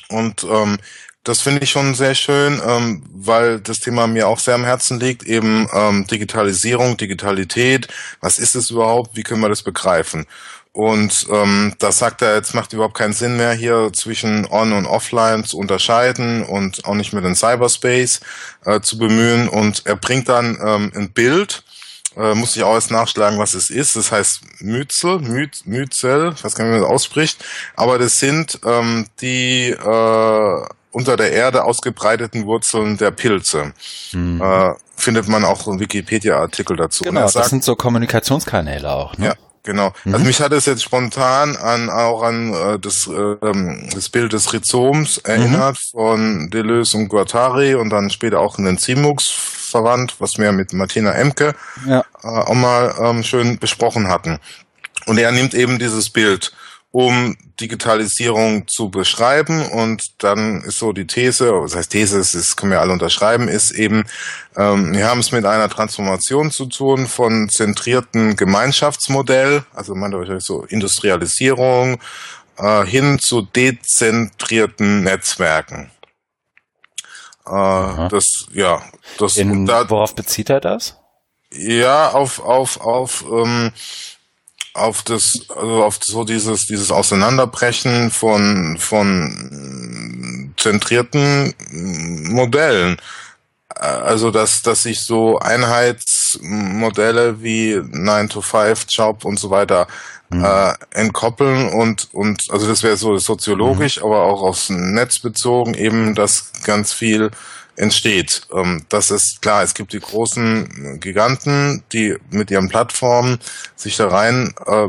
[0.08, 0.78] und ähm,
[1.24, 4.98] das finde ich schon sehr schön, ähm, weil das Thema mir auch sehr am Herzen
[4.98, 7.88] liegt, eben ähm, Digitalisierung, Digitalität.
[8.20, 9.16] Was ist es überhaupt?
[9.16, 10.26] Wie können wir das begreifen?
[10.72, 14.86] Und ähm, da sagt er, jetzt macht überhaupt keinen Sinn mehr, hier zwischen On- und
[14.86, 18.20] Offline zu unterscheiden und auch nicht mehr den Cyberspace
[18.64, 19.48] äh, zu bemühen.
[19.48, 21.64] Und er bringt dann ähm, ein Bild,
[22.16, 23.96] äh, muss ich auch erst nachschlagen, was es ist.
[23.96, 27.44] Das heißt Myzel, Myz, Myzel, ich weiß gar nicht, wie man das ausspricht.
[27.74, 33.72] Aber das sind ähm, die äh, unter der Erde ausgebreiteten Wurzeln der Pilze.
[34.12, 34.40] Mhm.
[34.40, 37.04] Äh, findet man auch einen Wikipedia-Artikel dazu.
[37.04, 39.16] Genau, sagt, das sind so Kommunikationskanäle auch.
[39.16, 39.26] Ne?
[39.26, 39.92] Ja, Genau.
[40.04, 40.14] Mhm.
[40.14, 44.52] Also mich hat es jetzt spontan an auch an äh, das, ähm, das Bild des
[44.52, 45.98] Rhizoms erinnert mhm.
[45.98, 50.72] von Deleuze und Guattari und dann später auch in den Zimux verwandt, was wir mit
[50.72, 51.54] Martina Emke
[51.86, 52.00] ja.
[52.22, 54.38] äh, auch mal ähm, schön besprochen hatten.
[55.06, 56.52] Und er nimmt eben dieses Bild
[56.92, 59.64] um Digitalisierung zu beschreiben.
[59.66, 63.70] Und dann ist so die These, das heißt These, das können wir alle unterschreiben, ist
[63.70, 64.04] eben,
[64.56, 70.44] ähm, wir haben es mit einer Transformation zu tun von zentrierten Gemeinschaftsmodell, also man wahrscheinlich
[70.44, 72.00] so Industrialisierung,
[72.58, 75.90] äh, hin zu dezentrierten Netzwerken.
[77.46, 78.82] Äh, das, ja,
[79.18, 79.36] das.
[79.36, 80.96] In, da, worauf bezieht er das?
[81.52, 83.72] Ja, auf, auf, auf, ähm,
[84.74, 91.54] auf das, also auf so dieses, dieses Auseinanderbrechen von, von zentrierten
[92.28, 92.96] Modellen.
[93.74, 99.86] Also, dass, dass sich so Einheitsmodelle wie 9-to-5-Job und so weiter
[100.28, 100.44] mhm.
[100.44, 104.06] äh, entkoppeln und, und, also das wäre so soziologisch, mhm.
[104.06, 107.30] aber auch aufs Netz bezogen, eben, dass ganz viel
[107.80, 108.42] entsteht.
[108.54, 113.38] Ähm, das ist klar, es gibt die großen Giganten, die mit ihren Plattformen
[113.74, 114.88] sich da rein äh,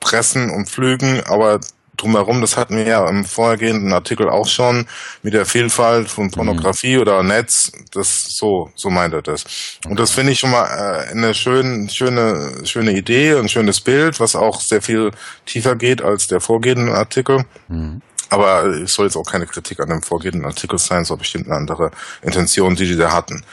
[0.00, 1.60] pressen und pflügen, aber
[1.96, 4.86] drumherum, das hatten wir ja im vorhergehenden Artikel auch schon,
[5.22, 7.02] mit der Vielfalt von Pornografie mhm.
[7.02, 9.44] oder Netz, das so, so meint er das.
[9.88, 14.20] Und das finde ich schon mal äh, eine schön, schöne, schöne Idee, ein schönes Bild,
[14.20, 15.10] was auch sehr viel
[15.46, 17.44] tiefer geht als der vorgehende Artikel.
[17.68, 18.02] Mhm.
[18.28, 21.56] Aber es soll jetzt auch keine Kritik an dem vorgehenden Artikel sein, so bestimmt eine
[21.56, 21.90] andere
[22.22, 23.44] Intention, die die da hatten.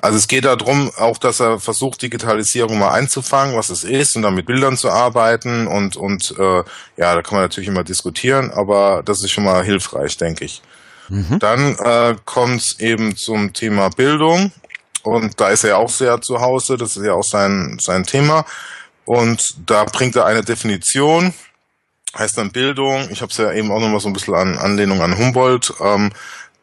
[0.00, 4.22] Also es geht darum, auch, dass er versucht, Digitalisierung mal einzufangen, was es ist, und
[4.22, 6.64] dann mit Bildern zu arbeiten und, und äh,
[6.96, 10.62] ja, da kann man natürlich immer diskutieren, aber das ist schon mal hilfreich, denke ich.
[11.08, 11.38] Mhm.
[11.38, 14.50] Dann äh, kommt es eben zum Thema Bildung
[15.02, 18.04] und da ist er ja auch sehr zu Hause, das ist ja auch sein, sein
[18.04, 18.44] Thema.
[19.04, 21.34] Und da bringt er eine Definition,
[22.16, 23.08] heißt dann Bildung.
[23.10, 26.12] Ich habe es ja eben auch nochmal so ein bisschen an Anlehnung an Humboldt ähm,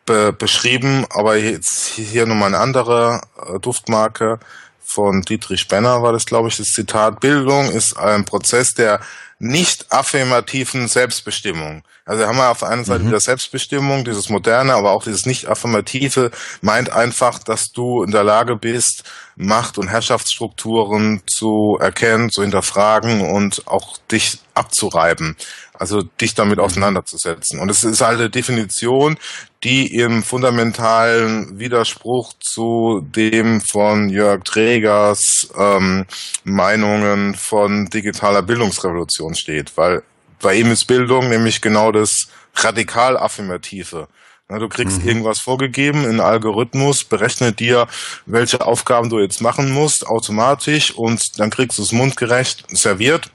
[0.06, 4.40] be beschrieben, aber jetzt hier nochmal eine andere äh, Duftmarke
[4.84, 7.20] von Dietrich Benner war das, glaube ich, das Zitat.
[7.20, 9.00] Bildung ist ein Prozess der
[9.38, 11.84] nicht affirmativen Selbstbestimmung.
[12.10, 13.10] Also haben wir auf der einen Seite mhm.
[13.10, 18.56] wieder Selbstbestimmung, dieses Moderne, aber auch dieses nicht-affirmative meint einfach, dass du in der Lage
[18.56, 19.04] bist,
[19.36, 25.38] Macht- und Herrschaftsstrukturen zu erkennen, zu hinterfragen und auch dich abzureiben.
[25.74, 26.64] Also dich damit mhm.
[26.64, 27.60] auseinanderzusetzen.
[27.60, 29.20] Und es ist halt eine Definition,
[29.64, 36.08] die im fundamentalen Widerspruch zu dem von Jörg Trägers ähm,
[36.44, 40.02] Meinungen von digitaler Bildungsrevolution steht, weil
[40.42, 44.08] bei ihm ist Bildung nämlich genau das radikal affirmative.
[44.48, 45.08] Du kriegst mhm.
[45.08, 47.88] irgendwas vorgegeben in Algorithmus, berechnet dir,
[48.26, 53.30] welche Aufgaben du jetzt machen musst, automatisch, und dann kriegst du es mundgerecht serviert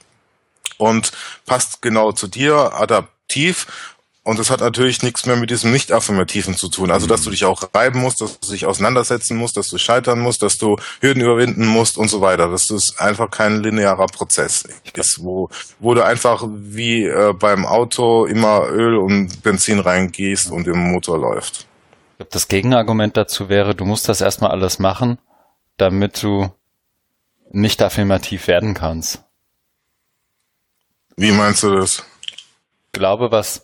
[0.77, 1.12] und
[1.47, 3.69] passt genau zu dir, adaptiv
[4.25, 6.91] und das hat natürlich nichts mehr mit diesem Nicht-Affirmativen zu tun.
[6.91, 10.19] Also, dass du dich auch reiben musst, dass du dich auseinandersetzen musst, dass du scheitern
[10.19, 12.49] musst, dass du Hürden überwinden musst und so weiter.
[12.49, 14.65] Das ist einfach kein linearer Prozess.
[14.95, 20.67] Das, wo, wo du einfach wie äh, beim Auto immer Öl und Benzin reingießt und
[20.69, 21.67] im Motor läuft.
[22.31, 25.19] Das Gegenargument dazu wäre, du musst das erstmal alles machen,
[25.77, 26.51] damit du
[27.51, 29.23] nicht affirmativ werden kannst.
[31.15, 32.03] Wie meinst du das?
[32.87, 33.63] Ich glaube, was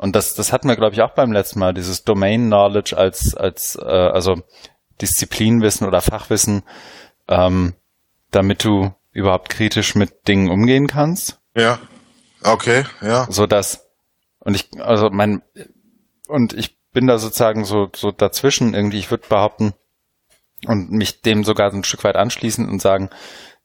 [0.00, 3.34] und das, das hatten wir, glaube ich, auch beim letzten Mal, dieses Domain Knowledge als,
[3.34, 4.42] als äh, also
[5.02, 6.62] Disziplinwissen oder Fachwissen,
[7.28, 7.74] ähm,
[8.30, 11.38] damit du überhaupt kritisch mit Dingen umgehen kannst.
[11.54, 11.78] Ja.
[12.42, 13.26] Okay, ja.
[13.30, 13.90] So dass,
[14.38, 15.42] und ich, also mein,
[16.28, 19.74] und ich bin da sozusagen so, so dazwischen irgendwie, ich würde behaupten,
[20.66, 23.10] und mich dem sogar so ein Stück weit anschließen und sagen,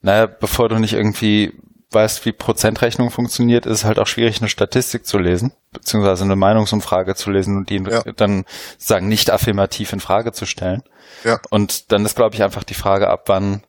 [0.01, 1.53] naja, bevor du nicht irgendwie
[1.95, 6.35] weißt, wie Prozentrechnung funktioniert, ist es halt auch schwierig, eine Statistik zu lesen, beziehungsweise eine
[6.35, 8.03] Meinungsumfrage zu lesen und die ja.
[8.15, 10.83] dann sozusagen nicht affirmativ in Frage zu stellen.
[11.23, 11.39] Ja.
[11.49, 13.63] Und dann ist, glaube ich, einfach die Frage, ab wann,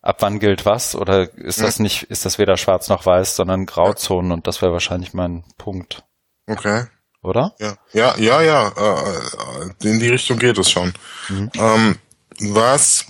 [0.00, 3.66] ab wann gilt was, oder ist das nicht, ist das weder schwarz noch weiß, sondern
[3.66, 6.04] Grauzonen und das wäre wahrscheinlich mein Punkt.
[6.46, 6.84] Okay.
[7.22, 7.54] Oder?
[7.58, 10.94] Ja, ja, ja, ja, äh, in die Richtung geht es schon.
[11.28, 11.50] Mhm.
[11.54, 11.98] Ähm,
[12.38, 13.06] was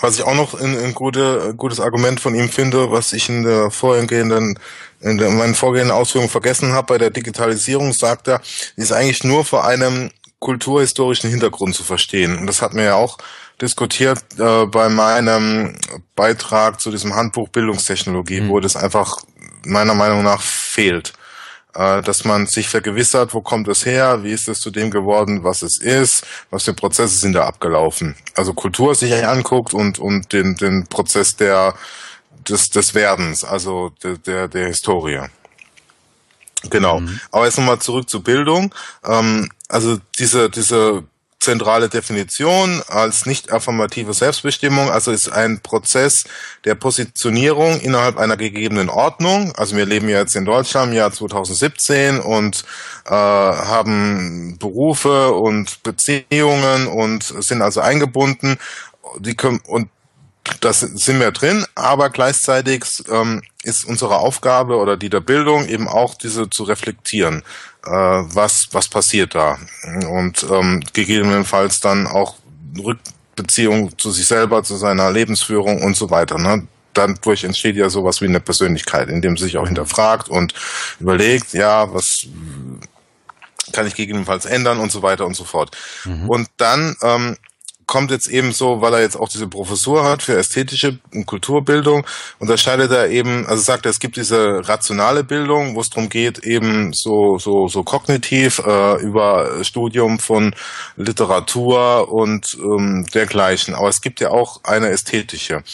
[0.00, 3.42] was ich auch noch ein, ein gute, gutes Argument von ihm finde, was ich in
[3.42, 4.58] der vorhergehenden,
[5.00, 8.40] in, der, in meinen vorgehenden Ausführungen vergessen habe bei der Digitalisierung, sagt er,
[8.76, 12.38] ist eigentlich nur vor einem kulturhistorischen Hintergrund zu verstehen.
[12.38, 13.18] Und das hat mir ja auch
[13.60, 15.76] diskutiert äh, bei meinem
[16.14, 18.48] Beitrag zu diesem Handbuch Bildungstechnologie, mhm.
[18.48, 19.16] wo das einfach
[19.64, 21.12] meiner Meinung nach fehlt
[21.74, 25.44] äh, dass man sich vergewissert, wo kommt es her, wie ist es zu dem geworden,
[25.44, 28.16] was es ist, was für Prozesse sind da abgelaufen.
[28.34, 31.74] Also Kultur sich anguckt und, und den, den Prozess der,
[32.48, 35.20] des, des Werdens, also der, der, der Historie.
[36.70, 37.00] Genau.
[37.00, 37.20] Mhm.
[37.30, 38.74] Aber jetzt nochmal zurück zur Bildung.
[39.04, 41.04] Ähm, also diese, diese
[41.40, 46.24] zentrale Definition als nicht affirmative Selbstbestimmung, also ist ein Prozess
[46.64, 49.52] der Positionierung innerhalb einer gegebenen Ordnung.
[49.56, 52.64] Also wir leben jetzt in Deutschland im Jahr 2017 und
[53.06, 58.58] äh, haben Berufe und Beziehungen und sind also eingebunden.
[59.20, 59.88] Die können, und
[60.60, 65.88] das sind wir drin, aber gleichzeitig ähm, ist unsere Aufgabe oder die der Bildung eben
[65.88, 67.42] auch diese zu reflektieren
[67.88, 69.58] äh, was, was passiert da.
[70.08, 72.36] Und ähm, gegebenenfalls dann auch
[72.78, 76.38] Rückbeziehung zu sich selber, zu seiner Lebensführung und so weiter.
[76.38, 76.66] Ne?
[76.92, 80.54] Dadurch entsteht ja sowas wie eine Persönlichkeit, indem sich auch hinterfragt und
[81.00, 82.26] überlegt, ja, was
[83.72, 85.76] kann ich gegebenenfalls ändern und so weiter und so fort.
[86.04, 86.28] Mhm.
[86.28, 87.36] Und dann ähm,
[87.88, 92.06] kommt jetzt eben so, weil er jetzt auch diese Professur hat für ästhetische und Kulturbildung,
[92.38, 96.38] unterscheidet er eben, also sagt er, es gibt diese rationale Bildung, wo es darum geht,
[96.40, 100.54] eben so, so, so kognitiv äh, über Studium von
[100.96, 103.74] Literatur und ähm, dergleichen.
[103.74, 105.64] Aber es gibt ja auch eine ästhetische.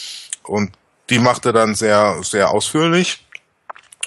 [0.43, 0.71] Und
[1.09, 3.25] die macht er dann sehr, sehr ausführlich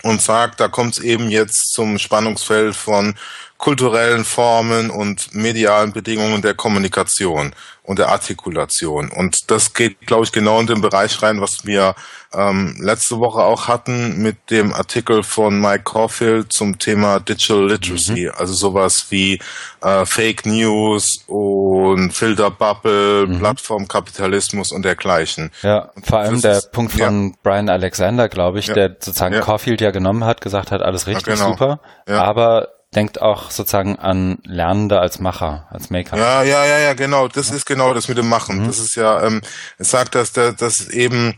[0.02, 3.16] und sagt, da kommt es eben jetzt zum Spannungsfeld von
[3.58, 7.52] kulturellen Formen und medialen Bedingungen der Kommunikation
[7.88, 9.10] und der Artikulation.
[9.10, 11.94] Und das geht, glaube ich, genau in den Bereich rein, was wir
[12.34, 18.26] ähm, letzte Woche auch hatten mit dem Artikel von Mike Caulfield zum Thema Digital Literacy,
[18.26, 18.32] mhm.
[18.36, 19.40] also sowas wie
[19.80, 23.38] äh, Fake News und Filterbubble, mhm.
[23.38, 25.50] Plattformkapitalismus und dergleichen.
[25.62, 27.36] Ja, vor allem der ist, Punkt von ja.
[27.42, 28.74] Brian Alexander, glaube ich, ja.
[28.74, 29.40] der sozusagen ja.
[29.40, 31.52] Caulfield ja genommen hat, gesagt hat, alles richtig genau.
[31.52, 36.16] super, aber denkt auch sozusagen an Lernende als Macher, als Maker.
[36.16, 37.28] Ja, ja, ja, ja, genau.
[37.28, 38.62] Das ist genau das mit dem Machen.
[38.62, 38.66] Mhm.
[38.66, 39.42] Das ist ja, ähm,
[39.78, 41.34] es sagt, dass dass eben,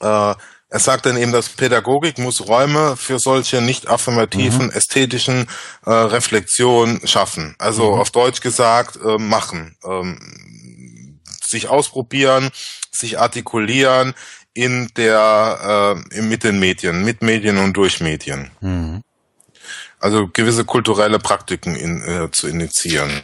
[0.00, 0.34] äh,
[0.72, 4.72] er sagt dann eben, dass Pädagogik muss Räume für solche nicht affirmativen, mhm.
[4.72, 5.46] ästhetischen
[5.86, 7.54] äh, Reflexionen schaffen.
[7.58, 8.00] Also mhm.
[8.00, 9.76] auf Deutsch gesagt, äh, machen.
[9.84, 12.50] Ähm, sich ausprobieren,
[12.92, 14.14] sich artikulieren,
[14.52, 18.50] in der äh, mit den Medien, mit Medien und durch Medien.
[18.60, 19.02] Mhm.
[20.00, 23.22] Also gewisse kulturelle Praktiken in, äh, zu initiieren.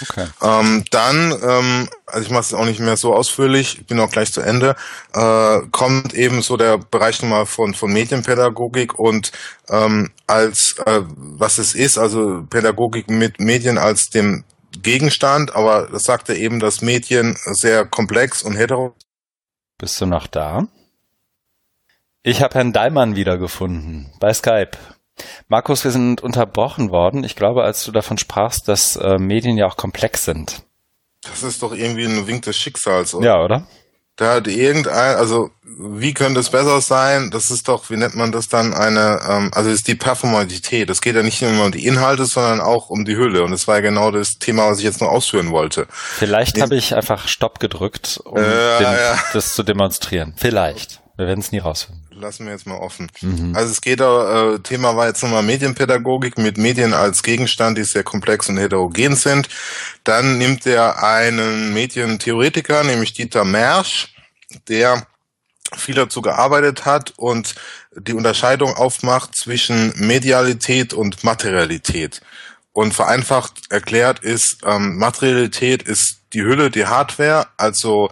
[0.00, 0.26] Okay.
[0.42, 4.32] Ähm, dann, ähm, also ich mache es auch nicht mehr so ausführlich, bin auch gleich
[4.32, 4.74] zu Ende,
[5.12, 9.32] äh, kommt eben so der Bereich nochmal von, von Medienpädagogik und
[9.68, 14.44] ähm, als äh, was es ist, also Pädagogik mit Medien als dem
[14.80, 18.94] Gegenstand, aber das sagt er eben, dass Medien sehr komplex und hetero.
[19.78, 20.66] Bist du noch da?
[22.22, 24.78] Ich habe Herrn Daimann wiedergefunden bei Skype.
[25.48, 27.24] Markus, wir sind unterbrochen worden.
[27.24, 30.62] Ich glaube, als du davon sprachst, dass äh, Medien ja auch komplex sind.
[31.22, 33.26] Das ist doch irgendwie ein Wink des Schicksals, oder?
[33.26, 33.66] Ja, oder?
[34.16, 37.30] Da hat irgendein, also wie könnte es besser sein?
[37.30, 40.90] Das ist doch, wie nennt man das dann, eine, ähm, also ist die Performativität.
[40.90, 43.42] Es geht ja nicht nur um die Inhalte, sondern auch um die Hülle.
[43.42, 45.86] Und das war ja genau das Thema, was ich jetzt noch ausführen wollte.
[45.90, 49.18] Vielleicht habe ich einfach Stopp gedrückt, um äh, den, ja.
[49.32, 50.34] das zu demonstrieren.
[50.36, 51.00] Vielleicht.
[51.16, 52.01] Wir werden es nie rausfinden.
[52.22, 53.10] Lassen wir jetzt mal offen.
[53.20, 53.52] Mhm.
[53.56, 58.04] Also es geht äh, Thema war jetzt nochmal Medienpädagogik mit Medien als Gegenstand, die sehr
[58.04, 59.48] komplex und heterogen sind.
[60.04, 64.14] Dann nimmt er einen Medientheoretiker, nämlich Dieter Mersch,
[64.68, 65.04] der
[65.76, 67.56] viel dazu gearbeitet hat und
[67.96, 72.20] die Unterscheidung aufmacht zwischen Medialität und Materialität.
[72.72, 78.10] Und vereinfacht erklärt ist, ähm, Materialität ist die Hülle, die Hardware, also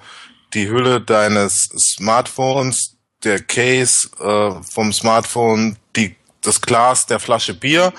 [0.53, 7.93] die Hülle deines Smartphones, der Case äh, vom Smartphone, die, das Glas der Flasche Bier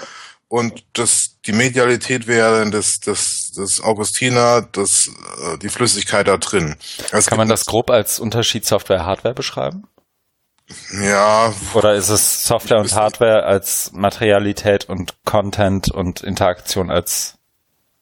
[0.47, 6.75] und das, die Medialität wäre das, das, das Augustiner, das, äh, die Flüssigkeit da drin.
[7.11, 9.87] Es Kann man das grob als Unterschied Software-Hardware beschreiben?
[11.01, 11.53] Ja.
[11.73, 17.35] Oder ist es Software und Hardware als Materialität und Content und Interaktion als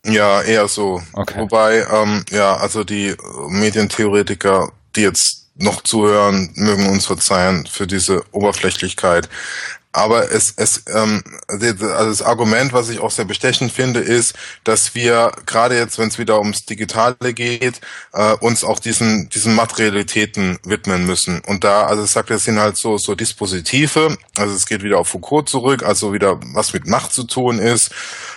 [0.05, 1.01] ja, eher so.
[1.13, 1.41] Okay.
[1.41, 3.15] Wobei, ähm, ja, also die
[3.49, 9.29] Medientheoretiker, die jetzt noch zuhören, mögen uns verzeihen für diese Oberflächlichkeit.
[9.91, 14.93] Aber es, es ähm, also das Argument, was ich auch sehr bestechend finde, ist, dass
[14.93, 17.81] wir gerade jetzt, wenn es wieder ums Digitale geht,
[18.13, 21.41] äh, uns auch diesen diesen Materialitäten widmen müssen.
[21.47, 24.15] Und da, also es sagt, es sind halt so so Dispositive.
[24.37, 27.91] Also es geht wieder auf Foucault zurück, also wieder was mit Macht zu tun ist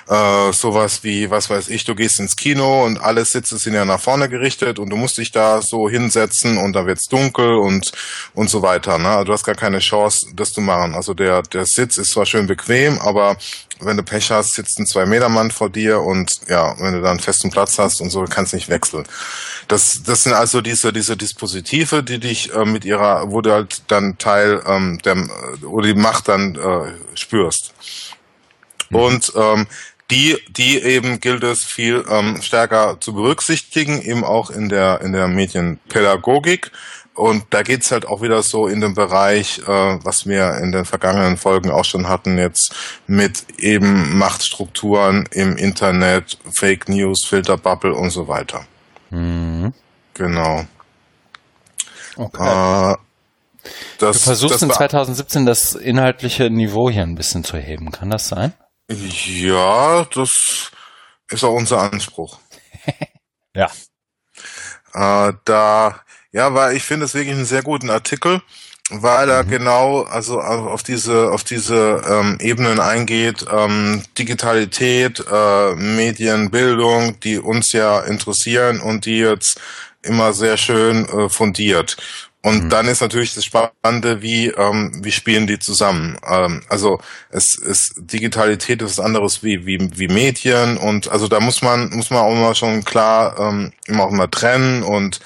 [0.09, 3.85] äh, sowas wie, was weiß ich, du gehst ins Kino und alle Sitze sind ja
[3.85, 7.93] nach vorne gerichtet und du musst dich da so hinsetzen und da wird's dunkel und
[8.35, 8.99] und so weiter.
[8.99, 9.09] Ne?
[9.09, 10.95] Also du hast gar keine Chance, das zu machen.
[10.95, 13.37] Also der der Sitz ist zwar schön bequem, aber
[13.85, 17.03] wenn du Pech hast, sitzt ein zwei Meter Mann vor dir und ja, wenn du
[17.03, 19.05] dann festen Platz hast und so, kannst nicht wechseln.
[19.69, 23.83] Das, das sind also diese, diese Dispositive, die dich äh, mit ihrer, wo du halt
[23.89, 25.17] dann Teil ähm, der,
[25.65, 27.75] oder die Macht dann äh, spürst.
[28.91, 28.97] Mhm.
[28.97, 29.67] Und ähm,
[30.13, 35.13] die, die eben gilt es viel ähm, stärker zu berücksichtigen, eben auch in der, in
[35.13, 36.71] der Medienpädagogik.
[37.15, 40.85] Und da geht's halt auch wieder so in den Bereich, äh, was wir in den
[40.85, 42.75] vergangenen Folgen auch schon hatten, jetzt
[43.07, 48.67] mit eben Machtstrukturen im Internet, Fake News, Filterbubble und so weiter.
[49.11, 49.73] Mhm.
[50.15, 50.65] Genau.
[52.17, 52.93] Okay.
[52.93, 52.97] Äh,
[53.99, 58.29] das, du versuchst in 2017 das inhaltliche Niveau hier ein bisschen zu heben, kann das
[58.29, 58.53] sein?
[58.93, 60.71] Ja, das
[61.29, 62.39] ist auch unser Anspruch.
[63.55, 63.71] ja.
[64.95, 66.01] Äh, da,
[66.33, 68.43] ja, weil ich finde es wirklich einen sehr guten Artikel,
[68.91, 69.49] weil er mhm.
[69.49, 77.73] genau also auf diese auf diese ähm, Ebenen eingeht, ähm, Digitalität, äh, Medienbildung, die uns
[77.73, 79.61] ja interessieren und die jetzt
[80.03, 81.97] immer sehr schön äh, fundiert.
[82.45, 82.69] Und mhm.
[82.71, 86.19] dann ist natürlich das Spannende, wie, ähm, wie spielen die zusammen.
[86.29, 91.39] Ähm, also es ist Digitalität ist was anderes wie, wie, wie Medien und also da
[91.39, 95.21] muss man, muss man auch immer schon klar ähm, immer auch immer trennen und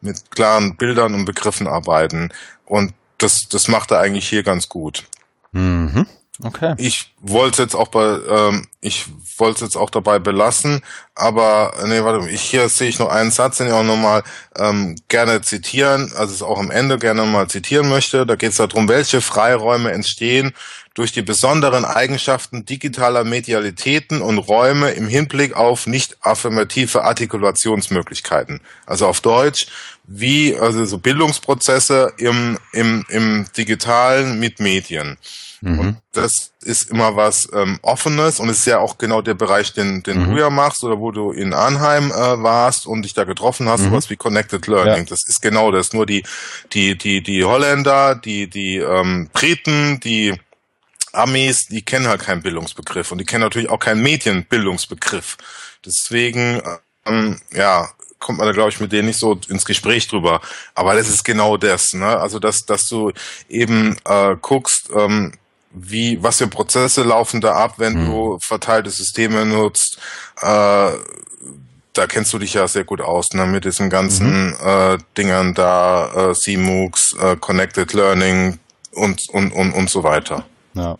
[0.00, 2.30] mit klaren Bildern und Begriffen arbeiten.
[2.64, 5.04] Und das, das macht er eigentlich hier ganz gut.
[5.52, 6.06] Mhm.
[6.44, 6.74] Okay.
[6.78, 9.06] Ich wollte jetzt auch bei, ähm, ich
[9.38, 10.82] wollte jetzt auch dabei belassen,
[11.14, 14.24] aber nee, warte, ich, hier sehe ich noch einen Satz, den ich auch nochmal
[14.56, 18.26] ähm, gerne zitieren, also es auch am Ende gerne mal zitieren möchte.
[18.26, 20.52] Da geht es darum, welche Freiräume entstehen
[20.94, 28.60] durch die besonderen Eigenschaften digitaler Medialitäten und Räume im Hinblick auf nicht affirmative Artikulationsmöglichkeiten.
[28.84, 29.68] Also auf Deutsch,
[30.04, 35.16] wie also so Bildungsprozesse im, im, im digitalen mit Medien.
[35.62, 35.78] Mhm.
[35.78, 39.72] Und das ist immer was ähm, Offenes und es ist ja auch genau der Bereich,
[39.72, 40.30] den, den mhm.
[40.30, 43.82] du ja machst oder wo du in Arnheim äh, warst und dich da getroffen hast,
[43.82, 43.90] mhm.
[43.90, 45.04] sowas wie Connected Learning.
[45.04, 45.10] Ja.
[45.10, 45.92] Das ist genau das.
[45.92, 46.24] Nur die,
[46.72, 50.34] die, die, die Holländer, die, die ähm, Briten, die
[51.12, 55.36] Amis, die kennen halt keinen Bildungsbegriff und die kennen natürlich auch keinen Medienbildungsbegriff.
[55.84, 56.60] Deswegen,
[57.06, 57.88] ähm, ja,
[58.18, 60.40] kommt man da, glaube ich, mit denen nicht so ins Gespräch drüber.
[60.74, 62.18] Aber das ist genau das, ne?
[62.18, 63.12] Also, dass, dass du
[63.48, 65.34] eben äh, guckst, ähm,
[65.74, 68.06] wie, was für Prozesse laufen da ab, wenn mhm.
[68.06, 69.98] du verteilte Systeme nutzt,
[70.40, 70.90] äh,
[71.94, 74.56] da kennst du dich ja sehr gut aus, ne, mit diesen ganzen mhm.
[74.64, 78.58] äh, Dingern da, äh, CMOOCs, äh, Connected Learning
[78.92, 80.44] und, und, und, und so weiter.
[80.74, 80.96] Ja.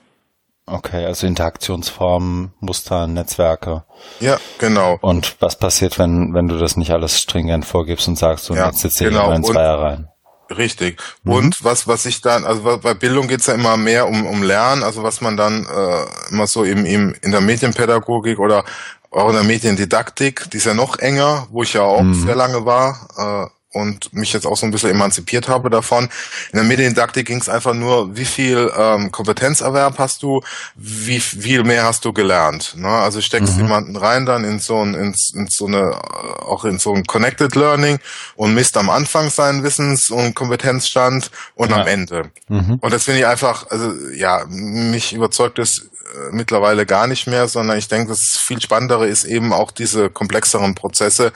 [0.64, 3.84] Okay, also Interaktionsformen, Muster, Netzwerke.
[4.20, 4.96] Ja, genau.
[5.00, 8.66] Und was passiert, wenn, wenn du das nicht alles stringent vorgibst und sagst, du ja,
[8.66, 9.32] nutzt jetzt hier genau.
[9.32, 10.08] in Zweier rein?
[10.56, 11.00] Richtig.
[11.24, 11.32] Mhm.
[11.32, 14.82] Und was, was ich dann, also bei Bildung geht's ja immer mehr um, um Lernen,
[14.82, 18.64] also was man dann äh, immer so im, im, in der Medienpädagogik oder
[19.10, 22.14] auch in der Mediendidaktik, die ist ja noch enger, wo ich ja auch mhm.
[22.14, 26.04] sehr lange war, äh, und mich jetzt auch so ein bisschen emanzipiert habe davon.
[26.52, 30.42] In der Mediendidaktik ging es einfach nur, wie viel ähm, Kompetenzerwerb hast du,
[30.76, 32.74] wie viel mehr hast du gelernt.
[32.76, 32.88] Ne?
[32.88, 33.62] Also steckst mhm.
[33.62, 35.96] jemanden rein dann in so ein, in, in so eine,
[36.42, 37.98] auch in so ein Connected Learning
[38.36, 41.78] und misst am Anfang seinen Wissens- und Kompetenzstand und ja.
[41.78, 42.30] am Ende.
[42.48, 42.78] Mhm.
[42.80, 47.48] Und das finde ich einfach, also ja, mich überzeugt es äh, mittlerweile gar nicht mehr,
[47.48, 51.32] sondern ich denke, das viel Spannendere ist eben auch diese komplexeren Prozesse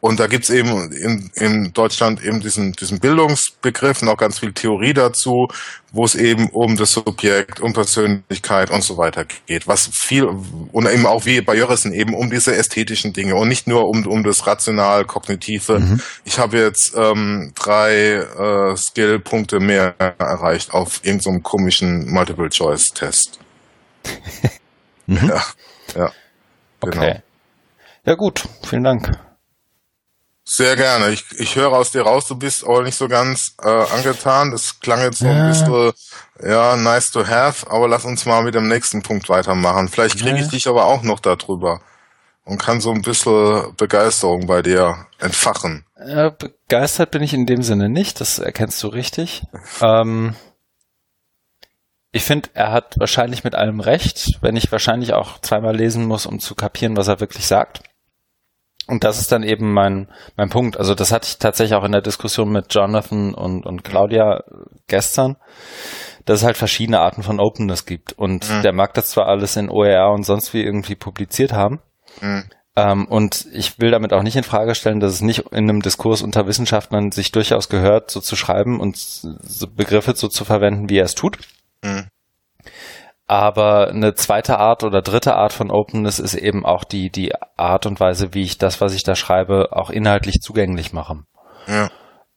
[0.00, 4.52] und da gibt's eben in, in Deutschland eben diesen, diesen Bildungsbegriff und auch ganz viel
[4.52, 5.48] Theorie dazu,
[5.90, 9.66] wo es eben um das Subjekt, um Persönlichkeit und so weiter geht.
[9.66, 13.66] Was viel, und eben auch wie bei Jörrissen eben um diese ästhetischen Dinge und nicht
[13.66, 15.80] nur um, um das rational-kognitive.
[15.80, 16.00] Mhm.
[16.24, 23.40] Ich habe jetzt ähm, drei äh, Skill-Punkte mehr erreicht auf irgendeinem so komischen Multiple-Choice-Test.
[25.06, 25.28] mhm.
[25.28, 25.44] Ja,
[25.96, 26.12] ja.
[26.80, 26.96] Genau.
[26.96, 27.22] Okay.
[28.04, 29.27] Ja gut, vielen Dank.
[30.50, 31.10] Sehr gerne.
[31.10, 34.50] Ich, ich höre aus dir raus, du bist auch nicht so ganz äh, angetan.
[34.50, 35.32] Das klang jetzt so ja.
[35.32, 35.92] ein bisschen,
[36.42, 39.88] ja, nice to have, aber lass uns mal mit dem nächsten Punkt weitermachen.
[39.88, 40.48] Vielleicht kriege ich ja.
[40.48, 41.82] dich aber auch noch darüber
[42.44, 45.84] und kann so ein bisschen Begeisterung bei dir entfachen.
[46.02, 49.42] Ja, begeistert bin ich in dem Sinne nicht, das erkennst du richtig.
[49.82, 50.34] ähm,
[52.10, 56.24] ich finde, er hat wahrscheinlich mit allem recht, wenn ich wahrscheinlich auch zweimal lesen muss,
[56.24, 57.82] um zu kapieren, was er wirklich sagt.
[58.88, 60.78] Und das ist dann eben mein, mein Punkt.
[60.78, 64.42] Also das hatte ich tatsächlich auch in der Diskussion mit Jonathan und, und Claudia
[64.86, 65.36] gestern,
[66.24, 68.14] dass es halt verschiedene Arten von Openness gibt.
[68.14, 68.62] Und mhm.
[68.62, 71.80] der mag das zwar alles in OER und sonst wie irgendwie publiziert haben.
[72.22, 72.44] Mhm.
[72.76, 75.82] Ähm, und ich will damit auch nicht in Frage stellen, dass es nicht in einem
[75.82, 80.88] Diskurs unter Wissenschaftlern sich durchaus gehört, so zu schreiben und so Begriffe so zu verwenden,
[80.88, 81.38] wie er es tut.
[81.84, 82.06] Mhm.
[83.28, 87.84] Aber eine zweite Art oder dritte Art von Openness ist eben auch die, die Art
[87.84, 91.20] und Weise, wie ich das, was ich da schreibe, auch inhaltlich zugänglich mache.
[91.66, 91.90] Ja.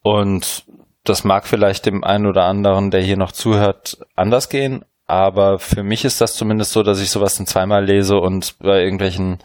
[0.03, 0.65] Und
[1.05, 4.83] das mag vielleicht dem einen oder anderen, der hier noch zuhört, anders gehen.
[5.07, 8.81] Aber für mich ist das zumindest so, dass ich sowas dann zweimal lese und bei
[8.81, 9.39] irgendwelchen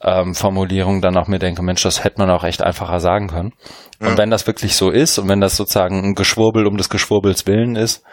[0.00, 3.52] ähm, Formulierungen dann auch mir denke, Mensch, das hätte man auch echt einfacher sagen können.
[4.00, 4.08] Ja.
[4.08, 7.46] Und wenn das wirklich so ist und wenn das sozusagen ein Geschwurbel um des Geschwurbels
[7.48, 8.04] willen ist,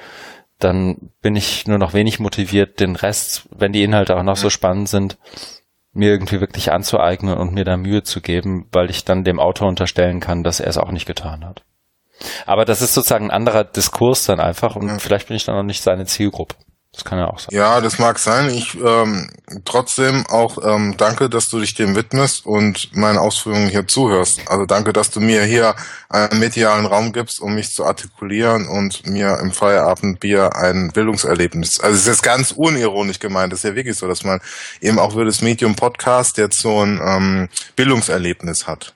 [0.60, 4.50] dann bin ich nur noch wenig motiviert, den Rest, wenn die Inhalte auch noch so
[4.50, 5.18] spannend sind,
[5.94, 9.68] mir irgendwie wirklich anzueignen und mir da Mühe zu geben, weil ich dann dem Autor
[9.68, 11.64] unterstellen kann, dass er es auch nicht getan hat.
[12.46, 15.00] Aber das ist sozusagen ein anderer Diskurs dann einfach und ja.
[15.00, 16.56] vielleicht bin ich dann noch nicht seine Zielgruppe.
[16.96, 17.50] Das kann ja auch sein.
[17.52, 18.50] Ja, das mag sein.
[18.50, 19.30] Ich ähm,
[19.66, 24.40] trotzdem auch ähm, danke, dass du dich dem widmest und meinen Ausführungen hier zuhörst.
[24.48, 25.76] Also danke, dass du mir hier
[26.08, 31.82] einen medialen Raum gibst, um mich zu artikulieren und mir im Feierabendbier ein Bildungserlebnis.
[31.82, 33.52] Also es ist ganz unironisch gemeint.
[33.52, 34.40] Es ist ja wirklich so, dass man
[34.80, 38.94] eben auch für das Medium Podcast jetzt so ein ähm, Bildungserlebnis hat.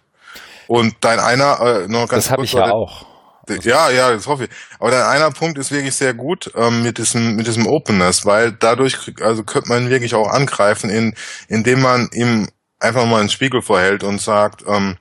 [0.67, 3.08] Und dein einer äh, noch ganz Das habe ich ja auch.
[3.49, 4.49] Ja, ja, das hoffe ich.
[4.79, 8.51] Aber dann einer Punkt ist wirklich sehr gut ähm, mit diesem mit diesem Openness, weil
[8.51, 11.15] dadurch also könnte man wirklich auch angreifen, in,
[11.47, 12.47] indem man ihm
[12.79, 14.97] einfach mal einen Spiegel vorhält und sagt, ähm,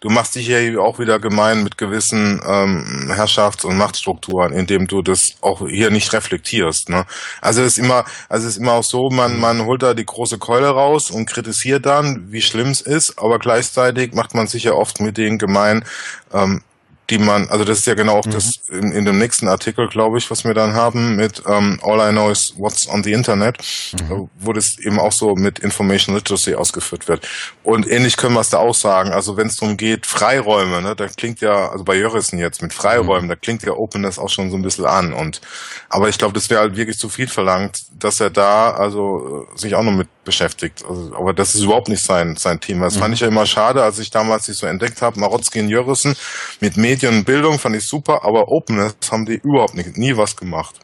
[0.00, 5.02] du machst dich hier auch wieder gemein mit gewissen ähm, Herrschafts- und Machtstrukturen, indem du
[5.02, 6.88] das auch hier nicht reflektierst.
[6.88, 7.04] Ne?
[7.40, 10.06] Also es ist immer, also es ist immer auch so, man man holt da die
[10.06, 14.64] große Keule raus und kritisiert dann, wie schlimm es ist, aber gleichzeitig macht man sich
[14.64, 15.84] ja oft mit denen gemein,
[16.32, 16.62] ähm,
[17.10, 18.32] die man, also das ist ja genau auch mhm.
[18.32, 21.80] das in, in dem nächsten Artikel, glaube ich, was wir dann haben mit um, ähm,
[21.82, 23.58] All I Know is What's on the Internet,
[23.92, 24.12] mhm.
[24.12, 27.26] Äh, wo das eben auch so mit Information Literacy ausgeführt wird.
[27.62, 29.12] Und ähnlich können wir es da auch sagen.
[29.12, 32.74] Also wenn es darum geht, Freiräume, ne, da klingt ja, also bei Jörissen jetzt mit
[32.74, 33.28] Freiräumen, mhm.
[33.30, 35.14] da klingt ja Openness auch schon so ein bisschen an.
[35.14, 35.40] Und
[35.88, 39.58] aber ich glaube, das wäre halt wirklich zu viel verlangt, dass er da also äh,
[39.58, 40.84] sich auch noch mit beschäftigt.
[40.86, 42.84] Also, aber das ist überhaupt nicht sein sein Thema.
[42.84, 43.00] Das mhm.
[43.00, 46.14] fand ich ja immer schade, als ich damals sich so entdeckt habe, Marotzki und Jörissen
[46.60, 50.16] mit Medien Medien und Bildung fand ich super, aber Openness haben die überhaupt nicht, nie
[50.16, 50.74] was gemacht.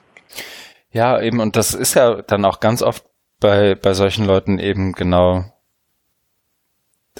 [0.93, 3.05] Ja, eben, und das ist ja dann auch ganz oft
[3.41, 5.45] bei, bei solchen Leuten eben genau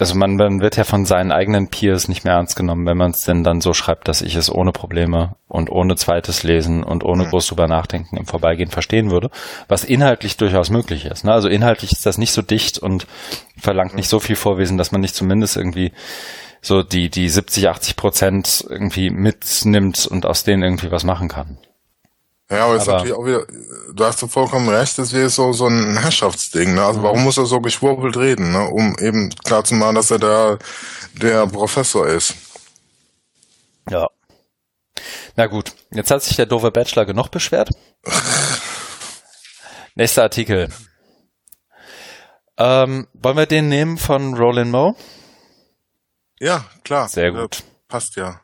[0.01, 3.13] also man, man wird ja von seinen eigenen Peers nicht mehr ernst genommen, wenn man
[3.13, 7.05] es denn dann so schreibt, dass ich es ohne Probleme und ohne zweites Lesen und
[7.05, 9.31] ohne groß drüber nachdenken im Vorbeigehen verstehen würde,
[9.69, 11.25] was inhaltlich durchaus möglich ist.
[11.25, 11.33] Ne?
[11.33, 13.07] Also inhaltlich ist das nicht so dicht und
[13.57, 15.93] verlangt nicht so viel Vorwesen, dass man nicht zumindest irgendwie
[16.67, 21.59] so die, die 70, 80 Prozent irgendwie mitnimmt und aus denen irgendwie was machen kann.
[22.51, 23.47] Ja, aber, aber ist natürlich auch wieder,
[23.95, 26.85] du hast vollkommen recht, das wäre so, so ein Herrschaftsding, ne?
[26.85, 27.05] Also mhm.
[27.05, 28.69] warum muss er so geschwurbelt reden, ne?
[28.69, 30.59] Um eben klar zu machen, dass er da
[31.15, 32.35] der Professor ist.
[33.91, 34.09] Ja.
[35.37, 37.71] Na gut, jetzt hat sich der doofe Bachelor genug beschwert.
[39.95, 40.69] Nächster Artikel.
[42.57, 44.95] Ähm, wollen wir den nehmen von Roland Moe?
[46.41, 47.09] Ja, klar.
[47.09, 47.57] Sehr gut.
[47.57, 48.41] Ja, passt ja.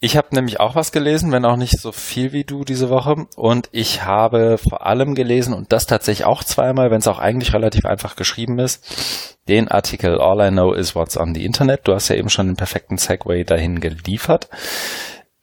[0.00, 3.26] Ich habe nämlich auch was gelesen, wenn auch nicht so viel wie du diese Woche.
[3.34, 7.52] Und ich habe vor allem gelesen, und das tatsächlich auch zweimal, wenn es auch eigentlich
[7.52, 11.88] relativ einfach geschrieben ist, den Artikel All I Know is What's on the Internet.
[11.88, 14.48] Du hast ja eben schon den perfekten Segway dahin geliefert.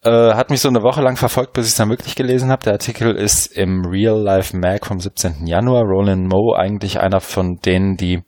[0.03, 2.63] Äh, hat mich so eine Woche lang verfolgt, bis ich es dann wirklich gelesen habe.
[2.63, 5.47] Der Artikel ist im Real Life Mag vom 17.
[5.47, 5.83] Januar.
[5.83, 8.23] Roland Moe, eigentlich einer von denen, die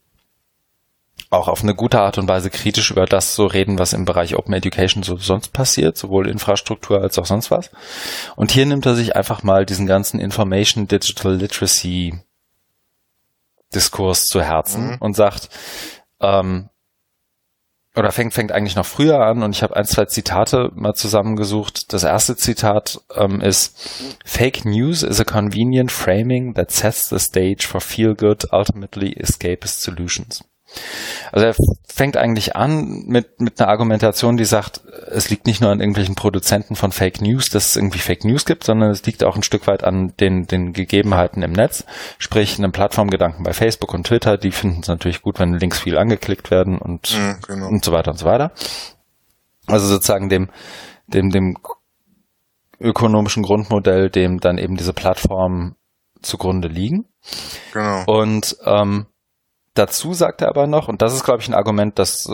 [1.29, 4.35] auch auf eine gute Art und Weise kritisch über das so reden, was im Bereich
[4.35, 7.69] Open Education so sonst passiert, sowohl Infrastruktur als auch sonst was.
[8.35, 12.19] Und hier nimmt er sich einfach mal diesen ganzen Information Digital Literacy
[13.73, 14.97] Diskurs zu Herzen mhm.
[14.99, 15.49] und sagt,
[16.21, 16.69] ähm,
[17.97, 21.91] oder fängt, fängt eigentlich noch früher an und ich habe ein, zwei Zitate mal zusammengesucht.
[21.93, 23.75] Das erste Zitat ähm, ist
[24.23, 29.81] Fake News is a convenient framing that sets the stage for feel good, ultimately escapist
[29.81, 30.43] solutions.
[31.31, 31.55] Also er
[31.87, 36.15] fängt eigentlich an mit, mit einer Argumentation, die sagt, es liegt nicht nur an irgendwelchen
[36.15, 39.43] Produzenten von Fake News, dass es irgendwie Fake News gibt, sondern es liegt auch ein
[39.43, 41.85] Stück weit an den, den Gegebenheiten im Netz,
[42.17, 45.97] sprich einem Plattformgedanken bei Facebook und Twitter, die finden es natürlich gut, wenn Links viel
[45.97, 47.67] angeklickt werden und, ja, genau.
[47.67, 48.51] und so weiter und so weiter.
[49.65, 50.49] Also sozusagen dem,
[51.07, 51.57] dem, dem
[52.79, 55.75] ökonomischen Grundmodell, dem dann eben diese Plattformen
[56.21, 57.05] zugrunde liegen.
[57.73, 58.03] Genau.
[58.05, 59.07] Und ähm,
[59.77, 62.27] Dazu sagt er aber noch, und das ist, glaube ich, ein Argument, das,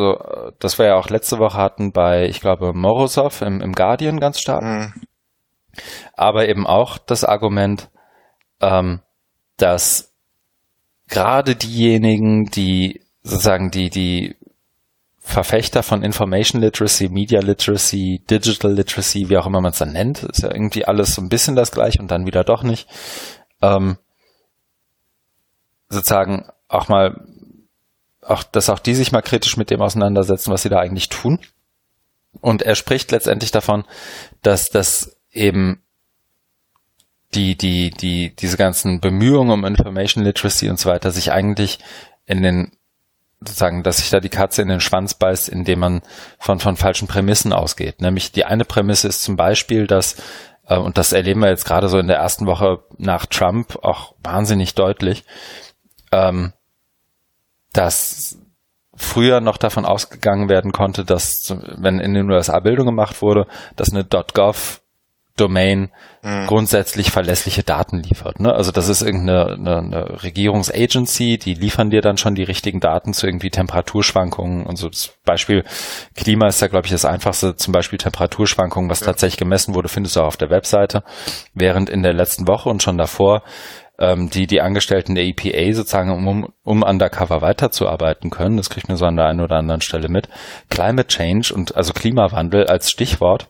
[0.60, 4.40] das wir ja auch letzte Woche hatten bei, ich glaube, Morozov im, im Guardian ganz
[4.40, 4.64] stark.
[4.64, 4.94] Mhm.
[6.14, 7.90] Aber eben auch das Argument,
[8.62, 9.02] ähm,
[9.58, 10.14] dass
[11.10, 14.38] gerade diejenigen, die sozusagen die, die
[15.20, 20.24] Verfechter von Information Literacy, Media Literacy, Digital Literacy, wie auch immer man es dann nennt,
[20.24, 22.88] ist ja irgendwie alles so ein bisschen das gleiche und dann wieder doch nicht,
[23.62, 23.98] ähm,
[25.90, 27.33] sozusagen auch mal
[28.26, 31.40] auch, dass auch die sich mal kritisch mit dem auseinandersetzen, was sie da eigentlich tun.
[32.42, 33.86] Und er spricht letztendlich davon,
[34.42, 35.84] dass das eben
[37.36, 41.80] die, die, die, diese ganzen Bemühungen um Information Literacy und so weiter sich eigentlich
[42.26, 42.72] in den,
[43.40, 46.02] sozusagen, dass sich da die Katze in den Schwanz beißt, indem man
[46.40, 48.02] von, von falschen Prämissen ausgeht.
[48.02, 50.16] Nämlich die eine Prämisse ist zum Beispiel, dass,
[50.68, 54.16] äh, und das erleben wir jetzt gerade so in der ersten Woche nach Trump auch
[54.24, 55.26] wahnsinnig deutlich,
[56.12, 56.54] ähm,
[57.74, 58.38] dass
[58.96, 63.92] früher noch davon ausgegangen werden konnte, dass wenn in den USA Bildung gemacht wurde, dass
[63.92, 64.84] eine .gov
[65.36, 65.90] Domain
[66.22, 66.46] mhm.
[66.46, 68.40] grundsätzlich verlässliche Daten liefert.
[68.40, 68.54] Ne?
[68.54, 73.14] Also das ist irgendeine eine, eine Regierungsagency, die liefern dir dann schon die richtigen Daten
[73.14, 74.90] zu irgendwie Temperaturschwankungen und so.
[74.90, 75.64] Das Beispiel
[76.16, 77.56] Klima ist ja, glaube ich, das einfachste.
[77.56, 79.08] Zum Beispiel Temperaturschwankungen, was ja.
[79.08, 81.04] tatsächlich gemessen wurde, findest du auch auf der Webseite.
[81.56, 83.42] Während in der letzten Woche und schon davor
[84.00, 88.98] ähm, die die Angestellten der EPA sozusagen, um, um undercover weiterzuarbeiten können, das kriegt man
[88.98, 90.30] so an der einen oder anderen Stelle mit,
[90.70, 93.48] Climate Change und also Klimawandel als Stichwort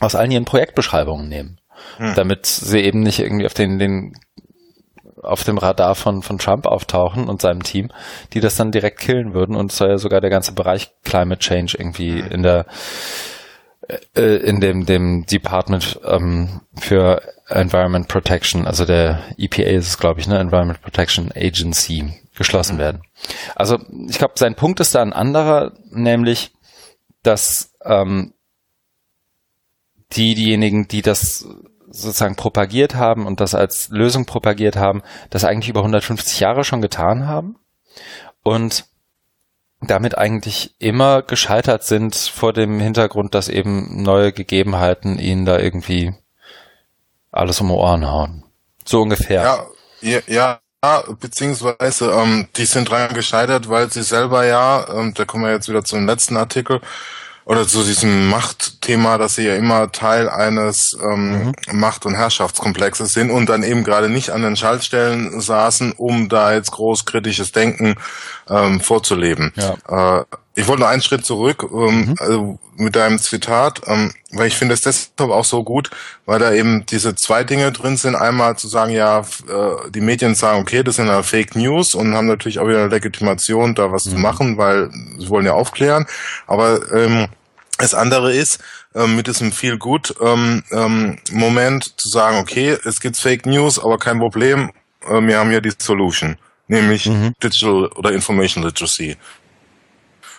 [0.00, 1.60] aus allen ihren Projektbeschreibungen nehmen.
[1.98, 2.14] Hm.
[2.14, 4.14] Damit sie eben nicht irgendwie auf den, den
[5.22, 7.90] auf dem Radar von, von Trump auftauchen und seinem Team,
[8.32, 11.76] die das dann direkt killen würden und soll ja sogar der ganze Bereich Climate Change
[11.78, 12.32] irgendwie hm.
[12.32, 12.66] in der
[14.16, 20.20] äh, in dem dem Department ähm, für Environment Protection, also der EPA ist es, glaube
[20.20, 22.80] ich, ne, Environment Protection Agency, geschlossen mhm.
[22.80, 23.02] werden.
[23.54, 23.78] Also
[24.08, 26.52] ich glaube, sein Punkt ist da ein anderer, nämlich,
[27.22, 28.32] dass ähm,
[30.12, 31.46] die, diejenigen, die das
[31.90, 36.80] sozusagen propagiert haben und das als Lösung propagiert haben, das eigentlich über 150 Jahre schon
[36.80, 37.56] getan haben
[38.42, 38.86] und
[39.80, 46.14] damit eigentlich immer gescheitert sind vor dem Hintergrund, dass eben neue Gegebenheiten ihnen da irgendwie
[47.32, 48.44] alles um Ohren hauen.
[48.84, 49.66] So ungefähr.
[50.00, 55.24] Ja, ja, ja beziehungsweise ähm, die sind dran gescheitert, weil sie selber ja, ähm, da
[55.24, 56.80] kommen wir jetzt wieder zum letzten Artikel,
[57.50, 61.54] oder zu diesem Machtthema, dass sie ja immer Teil eines ähm, mhm.
[61.72, 66.52] Macht- und Herrschaftskomplexes sind und dann eben gerade nicht an den Schaltstellen saßen, um da
[66.52, 67.96] jetzt groß kritisches Denken
[68.48, 69.52] ähm, vorzuleben.
[69.56, 70.20] Ja.
[70.20, 70.24] Äh,
[70.54, 72.14] ich wollte noch einen Schritt zurück ähm, mhm.
[72.18, 75.90] also mit deinem Zitat, ähm, weil ich finde es deshalb auch so gut,
[76.26, 78.16] weil da eben diese zwei Dinge drin sind.
[78.16, 82.14] Einmal zu sagen, ja, äh, die Medien sagen, okay, das sind ja Fake News und
[82.14, 84.10] haben natürlich auch wieder eine Legitimation, da was mhm.
[84.10, 86.06] zu machen, weil sie wollen ja aufklären.
[86.46, 87.28] Aber ähm,
[87.78, 88.58] das andere ist,
[88.94, 93.78] ähm, mit diesem Feel Good ähm, ähm, Moment zu sagen, okay, es gibt Fake News,
[93.78, 94.70] aber kein Problem,
[95.08, 96.36] äh, wir haben ja die Solution,
[96.66, 97.34] nämlich mhm.
[97.42, 99.16] Digital oder Information Literacy.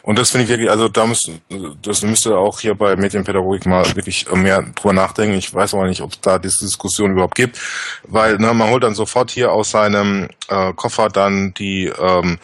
[0.04, 1.34] Und das finde ich wirklich, also da müsste,
[1.82, 5.36] das müsste auch hier bei Medienpädagogik mal wirklich mehr drüber nachdenken.
[5.36, 7.60] Ich weiß aber nicht, ob es da diese Diskussion überhaupt gibt,
[8.08, 12.40] weil ne, man holt dann sofort hier aus seinem äh, Koffer dann die ähm,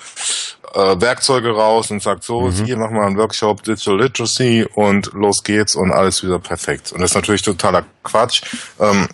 [0.73, 2.65] äh, Werkzeuge raus und sagt so, mhm.
[2.65, 6.91] hier machen wir einen Workshop Digital Literacy und los geht's und alles wieder perfekt.
[6.91, 8.43] Und das ist natürlich totaler Quatsch,
[8.79, 9.07] ähm,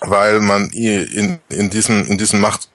[0.00, 2.68] weil man in, in diesem in diesem Macht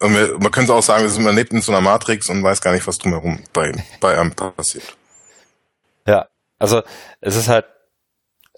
[0.00, 2.98] man könnte auch sagen, man lebt in so einer Matrix und weiß gar nicht, was
[2.98, 4.96] drumherum bei, bei einem passiert.
[6.06, 6.26] Ja,
[6.58, 6.82] also
[7.20, 7.66] es ist halt,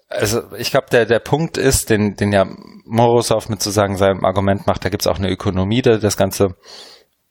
[0.07, 2.45] also ich glaube, der, der Punkt ist, den, den ja
[2.85, 6.55] Morozov mit sozusagen seinem Argument macht, da gibt es auch eine Ökonomie, die das Ganze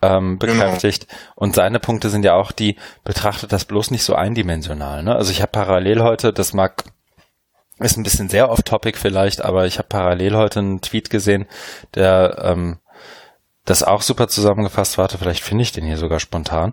[0.02, 0.52] ähm, genau.
[0.54, 1.08] bekräftigt.
[1.08, 1.20] Genau.
[1.36, 5.02] Und seine Punkte sind ja auch die, betrachtet das bloß nicht so eindimensional.
[5.02, 5.14] Ne?
[5.14, 6.84] Also ich habe parallel heute, das mag
[7.78, 11.46] ist ein bisschen sehr off-topic vielleicht, aber ich habe parallel heute einen Tweet gesehen,
[11.94, 12.78] der ähm,
[13.64, 14.98] das auch super zusammengefasst.
[14.98, 16.72] Warte, vielleicht finde ich den hier sogar spontan.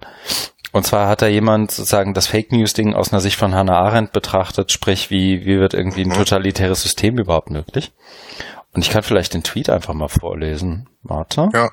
[0.72, 3.80] Und zwar hat da jemand sozusagen das Fake News Ding aus einer Sicht von Hannah
[3.80, 6.14] Arendt betrachtet, sprich, wie, wie wird irgendwie ein mhm.
[6.14, 7.92] totalitäres System überhaupt möglich?
[8.72, 10.88] Und ich kann vielleicht den Tweet einfach mal vorlesen.
[11.02, 11.50] Warte.
[11.54, 11.72] Ja.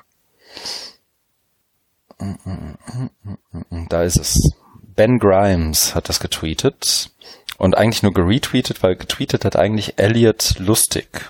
[3.89, 4.53] Da ist es.
[4.95, 7.11] Ben Grimes hat das getweetet
[7.59, 11.29] und eigentlich nur geretweetet, weil getweetet hat eigentlich Elliot Lustig.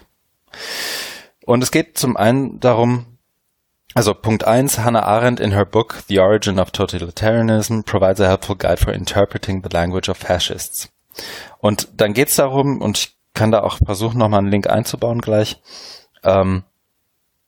[1.46, 3.17] Und es geht zum einen darum,
[3.94, 8.56] also Punkt eins, Hannah Arendt in her book The Origin of Totalitarianism provides a helpful
[8.56, 10.90] guide for interpreting the language of fascists.
[11.60, 15.62] Und dann geht's darum, und ich kann da auch versuchen, nochmal einen Link einzubauen gleich,
[16.24, 16.64] ähm,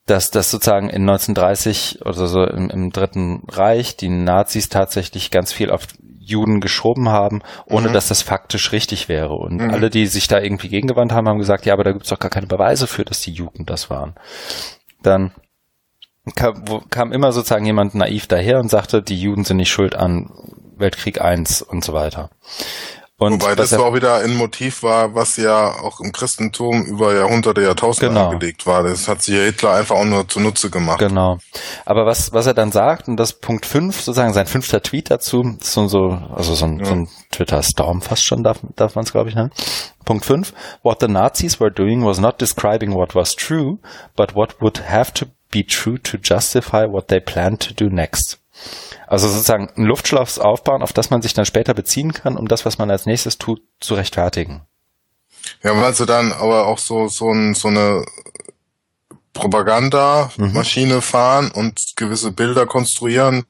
[0.06, 5.52] dass das sozusagen in 1930 oder so im, im Dritten Reich die Nazis tatsächlich ganz
[5.52, 5.86] viel auf
[6.18, 7.92] Juden geschoben haben, ohne mhm.
[7.92, 9.34] dass das faktisch richtig wäre.
[9.34, 9.70] Und mhm.
[9.70, 12.30] alle, die sich da irgendwie gegengewandt haben, haben gesagt, ja, aber da gibt's doch gar
[12.30, 14.14] keine Beweise für, dass die Juden das waren.
[15.02, 15.32] Dann
[16.34, 19.94] kam, wo, kam immer sozusagen jemand naiv daher und sagte, die Juden sind nicht schuld
[19.96, 20.30] an
[20.76, 22.30] Weltkrieg I und so weiter.
[23.20, 27.60] Und Wobei das auch wieder ein Motiv war, was ja auch im Christentum über Jahrhunderte,
[27.60, 28.30] Jahrtausende genau.
[28.30, 28.82] angelegt war.
[28.82, 31.00] Das hat sich Hitler einfach auch nur zunutze gemacht.
[31.00, 31.36] Genau.
[31.84, 35.42] Aber was, was er dann sagt, und das Punkt 5, sozusagen sein fünfter Tweet dazu,
[35.60, 36.86] ist so, so also so ein, ja.
[36.86, 39.50] so ein Twitter-Storm fast schon, darf, darf man es glaube ich nennen.
[40.06, 40.54] Punkt 5.
[40.82, 43.80] What the Nazis were doing was not describing what was true,
[44.16, 48.39] but what would have to be true to justify what they plan to do next.
[49.06, 52.64] Also sozusagen ein Luftschloss aufbauen, auf das man sich dann später beziehen kann, um das,
[52.64, 54.62] was man als nächstes tut, zu rechtfertigen.
[55.62, 58.04] Ja, weil sie dann aber auch so, so, ein, so eine
[59.32, 61.02] Propagandamaschine mhm.
[61.02, 63.44] fahren und gewisse Bilder konstruieren,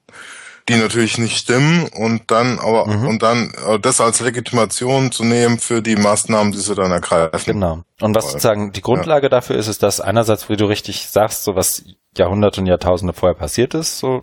[0.69, 3.09] die natürlich nicht stimmen und dann aber mhm.
[3.09, 7.55] und dann äh, das als Legitimation zu nehmen für die Maßnahmen, die sie dann ergreifen.
[7.55, 7.83] Genau.
[8.01, 9.31] Und was sozusagen die Grundlage ja.
[9.31, 11.85] dafür ist, ist, dass einerseits, wie du richtig sagst, so was
[12.17, 14.23] Jahrhunderte und Jahrtausende vorher passiert ist, so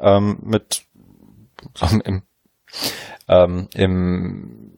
[0.00, 0.82] ähm, mit
[2.04, 2.22] im,
[3.28, 4.72] ähm, im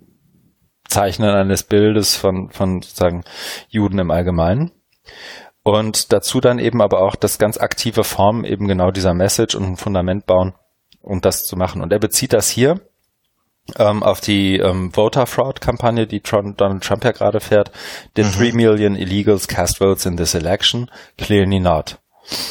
[0.89, 3.25] Zeichnen eines Bildes von von sozusagen
[3.69, 4.73] Juden im Allgemeinen.
[5.63, 9.65] Und dazu dann eben aber auch das ganz aktive Formen eben genau dieser Message und
[9.65, 10.55] ein Fundament bauen,
[11.01, 11.83] um das zu machen.
[11.83, 12.81] Und er bezieht das hier
[13.77, 17.71] ähm, auf die ähm, Voter Fraud Kampagne, die Trump, Donald Trump ja gerade fährt.
[18.17, 18.33] Did mhm.
[18.33, 20.91] 3 million illegals cast votes in this election?
[21.17, 21.99] Clearly not.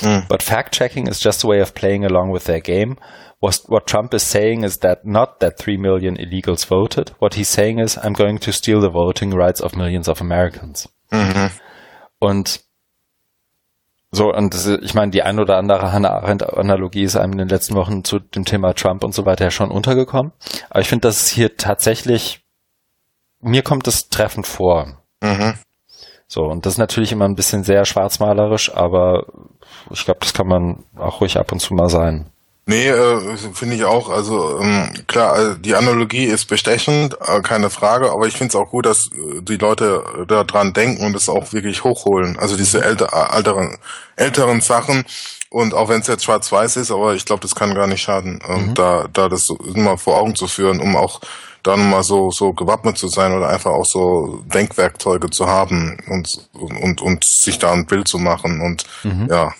[0.02, 0.28] Mhm.
[0.28, 2.98] But fact checking is just a way of playing along with their game.
[3.40, 7.14] What, what Trump is saying is that not that 3 million illegals voted.
[7.20, 10.90] What he's saying is, I'm going to steal the voting rights of millions of Americans.
[11.12, 11.50] Mhm.
[12.20, 12.62] Und
[14.12, 17.48] so, und das, ich meine, die ein oder andere Hannah Arendt-Analogie ist einem in den
[17.48, 20.34] letzten Wochen zu dem Thema Trump und so weiter ja schon untergekommen.
[20.70, 22.46] Aber ich finde, dass hier tatsächlich,
[23.40, 25.02] mir kommt es treffend vor.
[25.22, 25.54] Mhm.
[26.34, 29.26] So, und das ist natürlich immer ein bisschen sehr schwarzmalerisch, aber
[29.90, 32.26] ich glaube, das kann man auch ruhig ab und zu mal sein.
[32.66, 34.10] Nee, äh, finde ich auch.
[34.10, 38.56] Also ähm, klar, also die Analogie ist bestechend, äh, keine Frage, aber ich finde es
[38.56, 42.40] auch gut, dass äh, die Leute da dran denken und es auch wirklich hochholen.
[42.40, 43.78] Also diese älter, älteren,
[44.16, 45.04] älteren Sachen.
[45.50, 48.40] Und auch wenn es jetzt schwarz-weiß ist, aber ich glaube, das kann gar nicht schaden,
[48.48, 48.74] ähm, mhm.
[48.74, 51.20] da, da das so immer vor Augen zu führen, um auch
[51.64, 56.50] dann mal so, so gewappnet zu sein oder einfach auch so Denkwerkzeuge zu haben und,
[56.54, 59.28] und, und sich da ein Bild zu machen und mhm.
[59.30, 59.54] ja.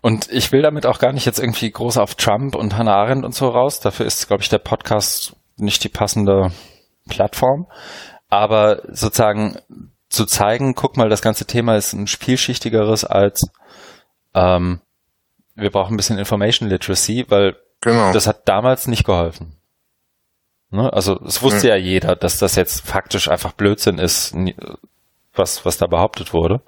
[0.00, 3.24] Und ich will damit auch gar nicht jetzt irgendwie groß auf Trump und Hannah Arendt
[3.24, 3.78] und so raus.
[3.78, 6.50] Dafür ist, glaube ich, der Podcast nicht die passende
[7.08, 7.66] Plattform.
[8.28, 9.58] Aber sozusagen
[10.08, 13.48] zu zeigen, guck mal, das ganze Thema ist ein vielschichtigeres als
[14.34, 14.80] ähm,
[15.56, 18.12] wir brauchen ein bisschen Information Literacy, weil genau.
[18.12, 19.56] das hat damals nicht geholfen.
[20.76, 20.92] Ne?
[20.92, 21.76] Also es wusste ja.
[21.76, 24.34] ja jeder, dass das jetzt faktisch einfach Blödsinn ist,
[25.34, 26.60] was, was da behauptet wurde.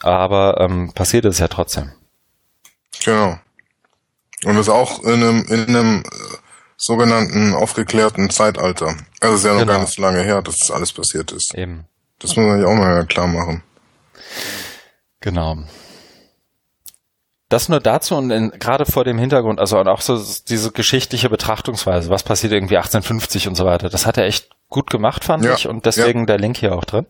[0.00, 1.92] Aber ähm, passiert ist ja trotzdem.
[3.04, 3.38] Genau.
[4.44, 6.36] Und das auch in einem, in einem äh,
[6.76, 8.96] sogenannten aufgeklärten Zeitalter.
[9.20, 9.72] Also es ist ja noch genau.
[9.72, 11.54] gar nicht so lange her, dass das alles passiert ist.
[11.54, 11.86] Eben.
[12.20, 13.62] Das muss man ja auch mal klar machen.
[15.20, 15.56] Genau.
[17.48, 22.10] Das nur dazu und in, gerade vor dem Hintergrund, also auch so diese geschichtliche Betrachtungsweise,
[22.10, 25.54] was passiert irgendwie 1850 und so weiter, das hat er echt gut gemacht, fand ja,
[25.54, 26.26] ich, und deswegen ja.
[26.26, 27.06] der Link hier auch drin.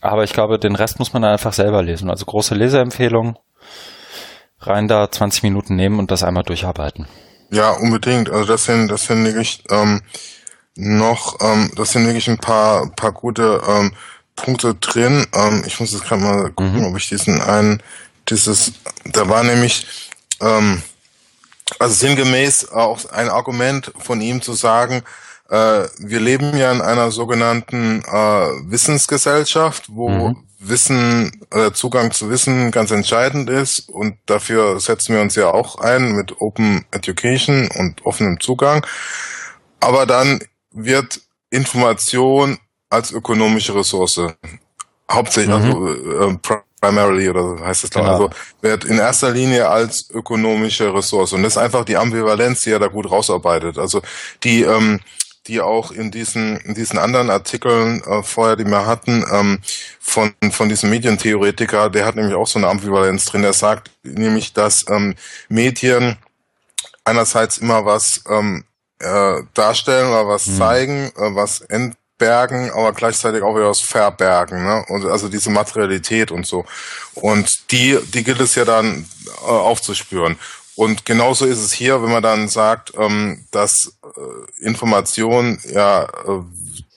[0.00, 2.08] Aber ich glaube, den Rest muss man einfach selber lesen.
[2.08, 3.38] Also große Leseempfehlung,
[4.60, 7.06] rein da 20 Minuten nehmen und das einmal durcharbeiten.
[7.50, 8.30] Ja, unbedingt.
[8.30, 10.02] Also das sind, das sind wirklich ähm,
[10.76, 13.92] noch, ähm, das sind wirklich ein paar, paar gute ähm,
[14.36, 15.26] Punkte drin.
[15.34, 16.86] Ähm, ich muss jetzt gerade mal gucken, mhm.
[16.86, 17.82] ob ich diesen einen
[18.30, 18.72] dieses,
[19.04, 19.86] da war nämlich,
[20.40, 20.82] ähm,
[21.78, 25.02] also sinngemäß auch ein Argument von ihm zu sagen,
[25.48, 30.36] äh, wir leben ja in einer sogenannten äh, Wissensgesellschaft, wo mhm.
[30.60, 35.78] Wissen, äh, Zugang zu Wissen ganz entscheidend ist und dafür setzen wir uns ja auch
[35.78, 38.84] ein mit Open Education und offenem Zugang.
[39.80, 40.40] Aber dann
[40.72, 41.20] wird
[41.50, 42.58] Information
[42.90, 44.20] als ökonomische Ressource
[45.10, 45.64] hauptsächlich, mhm.
[45.64, 46.36] also äh,
[46.80, 48.12] primarily oder so heißt es genau.
[48.12, 52.70] also wird in erster Linie als ökonomische Ressource und das ist einfach die Ambivalenz, die
[52.70, 53.78] er da gut rausarbeitet.
[53.78, 54.02] Also
[54.42, 55.00] die ähm,
[55.46, 59.58] die auch in diesen in diesen anderen Artikeln äh, vorher, die wir hatten, ähm,
[59.98, 63.44] von von diesem Medientheoretiker, der hat nämlich auch so eine Ambivalenz drin.
[63.44, 65.14] Er sagt nämlich, dass ähm,
[65.48, 66.18] Medien
[67.04, 68.64] einerseits immer was ähm,
[69.00, 70.56] äh, darstellen oder was mhm.
[70.56, 74.84] zeigen, äh, was ent bergen, aber gleichzeitig auch wieder was verbergen, ne?
[74.88, 76.64] Und also diese Materialität und so.
[77.14, 80.36] Und die, die gilt es ja dann äh, aufzuspüren.
[80.74, 86.42] Und genauso ist es hier, wenn man dann sagt, ähm, dass äh, Informationen ja äh,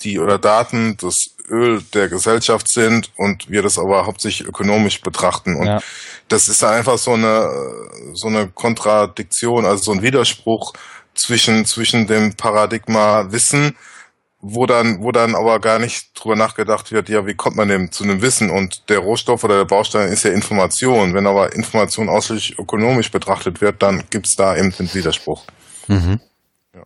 [0.04, 5.56] die oder Daten das Öl der Gesellschaft sind und wir das aber hauptsächlich ökonomisch betrachten.
[5.56, 5.82] Und ja.
[6.28, 7.50] das ist einfach so eine
[8.14, 10.74] so eine Kontradiktion, also so ein Widerspruch
[11.16, 13.76] zwischen zwischen dem Paradigma Wissen
[14.42, 17.92] wo dann, wo dann aber gar nicht drüber nachgedacht wird, ja, wie kommt man denn
[17.92, 18.50] zu einem Wissen?
[18.50, 21.14] Und der Rohstoff oder der Baustein ist ja Information.
[21.14, 25.46] Wenn aber Information ausschließlich ökonomisch betrachtet wird, dann gibt's da eben den Widerspruch.
[25.88, 26.20] Mhm.
[26.74, 26.82] Ja.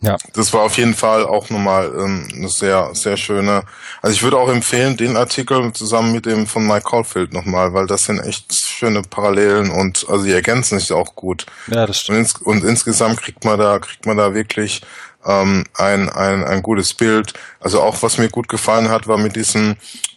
[0.00, 0.16] ja.
[0.34, 3.64] Das war auf jeden Fall auch nochmal ähm, eine sehr, sehr schöne.
[4.02, 7.86] Also ich würde auch empfehlen, den Artikel zusammen mit dem von Mike Caulfield nochmal, weil
[7.86, 11.46] das sind echt schöne Parallelen und also die ergänzen sich auch gut.
[11.68, 12.18] Ja, das stimmt.
[12.18, 14.82] Und, ins, und insgesamt kriegt man da, kriegt man da wirklich
[15.24, 17.34] ähm, ein, ein, ein gutes Bild.
[17.60, 19.76] Also auch was mir gut gefallen hat, war mit diesem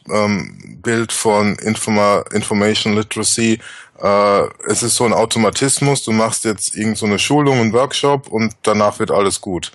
[0.10, 3.60] ähm, Bild von Informa Information Literacy.
[4.02, 8.28] Äh, es ist so ein Automatismus, du machst jetzt irgend so eine Schulung, einen Workshop
[8.28, 9.72] und danach wird alles gut.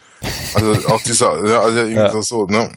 [0.55, 2.23] Also auch dieser, ja, also irgendwie ja.
[2.23, 2.71] so, ne?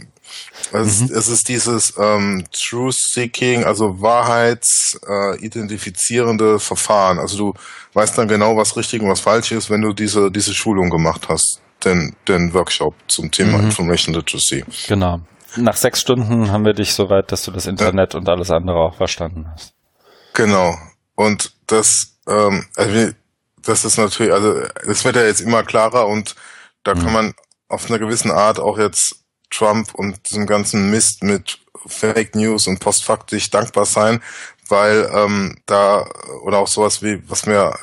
[0.72, 1.10] Es, mhm.
[1.14, 7.20] es ist dieses ähm, Truth-Seeking, also wahrheitsidentifizierende äh, Verfahren.
[7.20, 7.54] Also du
[7.94, 11.28] weißt dann genau, was richtig und was falsch ist, wenn du diese, diese Schulung gemacht
[11.28, 13.66] hast den, den Workshop zum Thema mhm.
[13.66, 14.64] Information Literacy.
[14.88, 15.22] Genau.
[15.58, 18.20] Nach sechs Stunden haben wir dich so weit, dass du das Internet ja.
[18.20, 19.74] und alles andere auch verstanden hast.
[20.34, 20.78] Genau.
[21.16, 23.12] Und das, ähm, also
[23.62, 26.36] das ist natürlich, also es wird ja jetzt immer klarer und
[26.84, 27.00] da mhm.
[27.00, 27.34] kann man
[27.68, 32.80] auf einer gewissen Art auch jetzt Trump und diesem ganzen Mist mit Fake News und
[32.80, 34.22] postfaktisch dankbar sein,
[34.70, 36.06] weil ähm, da
[36.44, 37.74] oder auch sowas wie was mir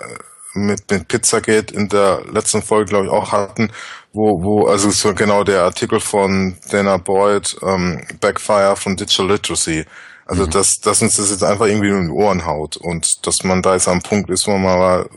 [0.67, 3.71] mit, mit Pizzagate in der letzten Folge, glaube ich, auch hatten,
[4.13, 9.85] wo, wo, also so genau der Artikel von Dana Boyd, ähm, Backfire von Digital Literacy.
[10.27, 10.51] Also mhm.
[10.51, 13.73] dass, dass uns das jetzt einfach irgendwie in die Ohren haut und dass man da
[13.75, 15.11] jetzt am Punkt ist, wo man mal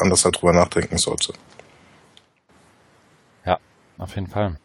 [0.00, 1.32] anders halt drüber nachdenken sollte.
[3.46, 3.58] Ja,
[3.96, 4.58] auf jeden Fall.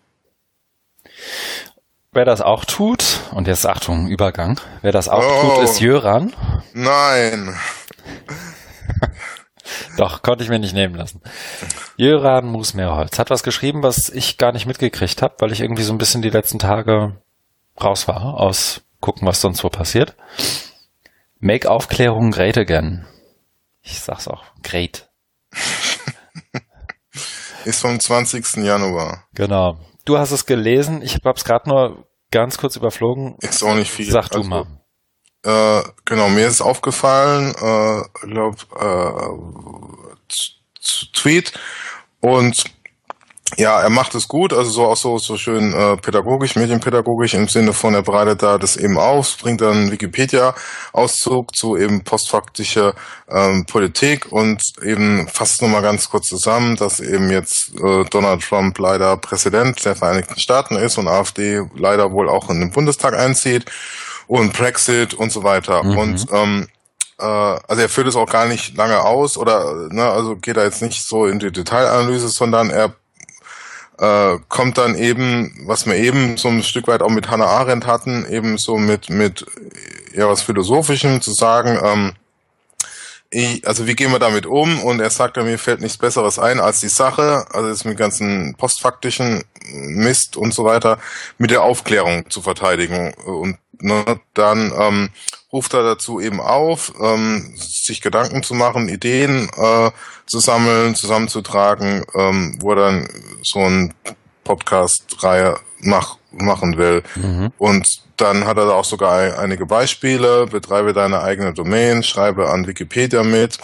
[2.12, 6.34] Wer das auch tut, und jetzt Achtung, Übergang, wer das auch oh, tut, ist Jöran.
[6.74, 7.58] Nein.
[9.98, 11.22] Doch, konnte ich mir nicht nehmen lassen.
[11.96, 15.94] Jöran Musmeerholz hat was geschrieben, was ich gar nicht mitgekriegt habe, weil ich irgendwie so
[15.94, 17.16] ein bisschen die letzten Tage
[17.82, 20.16] raus war, aus gucken, was sonst wo passiert.
[21.40, 23.06] Make Aufklärung great again.
[23.82, 25.10] Ich sag's auch, great.
[27.66, 28.64] Ist vom 20.
[28.64, 29.26] Januar.
[29.34, 29.78] Genau.
[30.06, 31.02] Du hast es gelesen.
[31.02, 33.36] Ich habe es gerade nur ganz kurz überflogen.
[33.40, 34.12] Ist auch nicht viel.
[34.12, 34.83] Sag du also, mal.
[35.44, 39.74] Äh, genau, mir ist aufgefallen, äh, glaub, äh,
[41.14, 41.54] Tweet
[42.22, 42.64] und
[43.58, 47.48] ja, er macht es gut, also so auch so, so schön äh, pädagogisch, medienpädagogisch im
[47.48, 52.96] Sinne von, er bereitet da das eben auf, bringt dann Wikipedia-Auszug zu eben postfaktischer
[53.30, 58.78] ähm, Politik und eben fasst nochmal ganz kurz zusammen, dass eben jetzt äh, Donald Trump
[58.80, 63.66] leider Präsident der Vereinigten Staaten ist und AfD leider wohl auch in den Bundestag einzieht
[64.28, 65.84] und Brexit und so weiter.
[65.84, 65.98] Mhm.
[65.98, 66.68] Und ähm,
[67.20, 70.66] äh, also er führt es auch gar nicht lange aus oder ne, also geht er
[70.66, 72.94] jetzt nicht so in die Detailanalyse, sondern er
[74.00, 77.86] äh, kommt dann eben, was wir eben so ein Stück weit auch mit Hannah Arendt
[77.86, 79.46] hatten, eben so mit, mit
[80.14, 82.14] ja was Philosophischem zu sagen, ähm,
[83.30, 84.84] ich, also wie gehen wir damit um?
[84.84, 88.56] Und er sagte, mir fällt nichts Besseres ein als die Sache, also das mit ganzen
[88.56, 91.00] postfaktischen Mist und so weiter,
[91.40, 93.14] mit der Aufklärung zu verteidigen.
[93.26, 95.10] Und ne, dann ähm,
[95.52, 99.92] ruft er dazu eben auf, ähm, sich Gedanken zu machen, Ideen äh,
[100.26, 103.08] zu sammeln, zusammenzutragen, ähm, wo er dann
[103.44, 103.94] so ein
[104.44, 107.04] Podcast-Reihe mach, machen will.
[107.16, 107.52] Mhm.
[107.58, 110.48] Und dann hat er da auch sogar einige Beispiele.
[110.48, 113.58] Betreibe deine eigene Domain, schreibe an Wikipedia mit,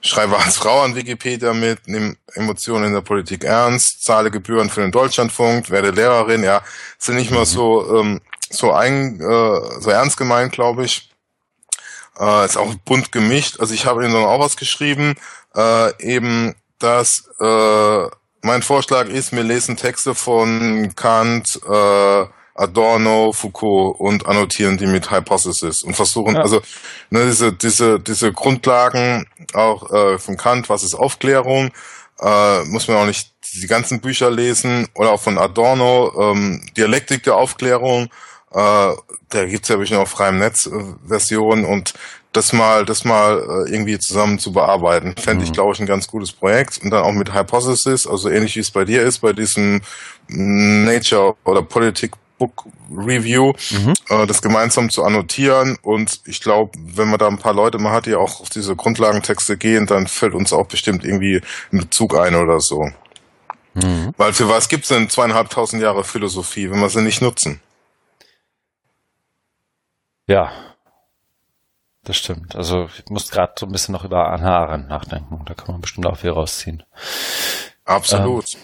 [0.00, 4.80] schreibe als Frau an Wikipedia mit, nimm Emotionen in der Politik ernst, zahle Gebühren für
[4.80, 6.42] den Deutschlandfunk, werde Lehrerin.
[6.42, 6.62] Ja,
[6.98, 7.44] sind nicht mal mhm.
[7.44, 11.10] so ähm, so ein äh, so ernst gemeint, glaube ich.
[12.18, 13.60] Äh, ist auch bunt gemischt.
[13.60, 15.14] Also ich habe ihm dann auch was geschrieben,
[15.54, 18.06] äh, eben, dass äh,
[18.42, 25.12] mein Vorschlag ist, wir lesen Texte von Kant, äh, Adorno, Foucault und annotieren die mit
[25.12, 26.42] Hypothesis und versuchen, ja.
[26.42, 26.60] also
[27.10, 31.70] ne, diese, diese, diese Grundlagen auch äh, von Kant, was ist Aufklärung,
[32.20, 37.22] äh, muss man auch nicht die ganzen Bücher lesen oder auch von Adorno, ähm, Dialektik
[37.22, 38.10] der Aufklärung,
[38.52, 38.94] äh,
[39.28, 40.70] da gibt's ja bestimmt auch freiem Netz äh,
[41.06, 41.94] Versionen und
[42.32, 45.44] das mal, das mal äh, irgendwie zusammen zu bearbeiten, fände mhm.
[45.44, 46.78] ich, glaube ich, ein ganz gutes Projekt.
[46.82, 49.80] Und dann auch mit Hypothesis, also ähnlich wie es bei dir ist, bei diesem
[50.28, 53.94] Nature oder Politik Book Review, mhm.
[54.08, 55.76] äh, das gemeinsam zu annotieren.
[55.82, 58.76] Und ich glaube, wenn man da ein paar Leute mal hat, die auch auf diese
[58.76, 61.40] Grundlagentexte gehen, dann fällt uns auch bestimmt irgendwie
[61.72, 62.90] ein Bezug ein oder so.
[63.74, 64.14] Mhm.
[64.16, 67.60] Weil für was gibt's denn zweieinhalbtausend Jahre Philosophie, wenn wir sie nicht nutzen?
[70.28, 70.52] Ja,
[72.04, 72.54] das stimmt.
[72.54, 75.42] Also ich muss gerade so ein bisschen noch über Anna Arendt nachdenken.
[75.46, 76.82] Da kann man bestimmt auch viel rausziehen.
[77.84, 78.54] Absolut.
[78.54, 78.60] Ähm,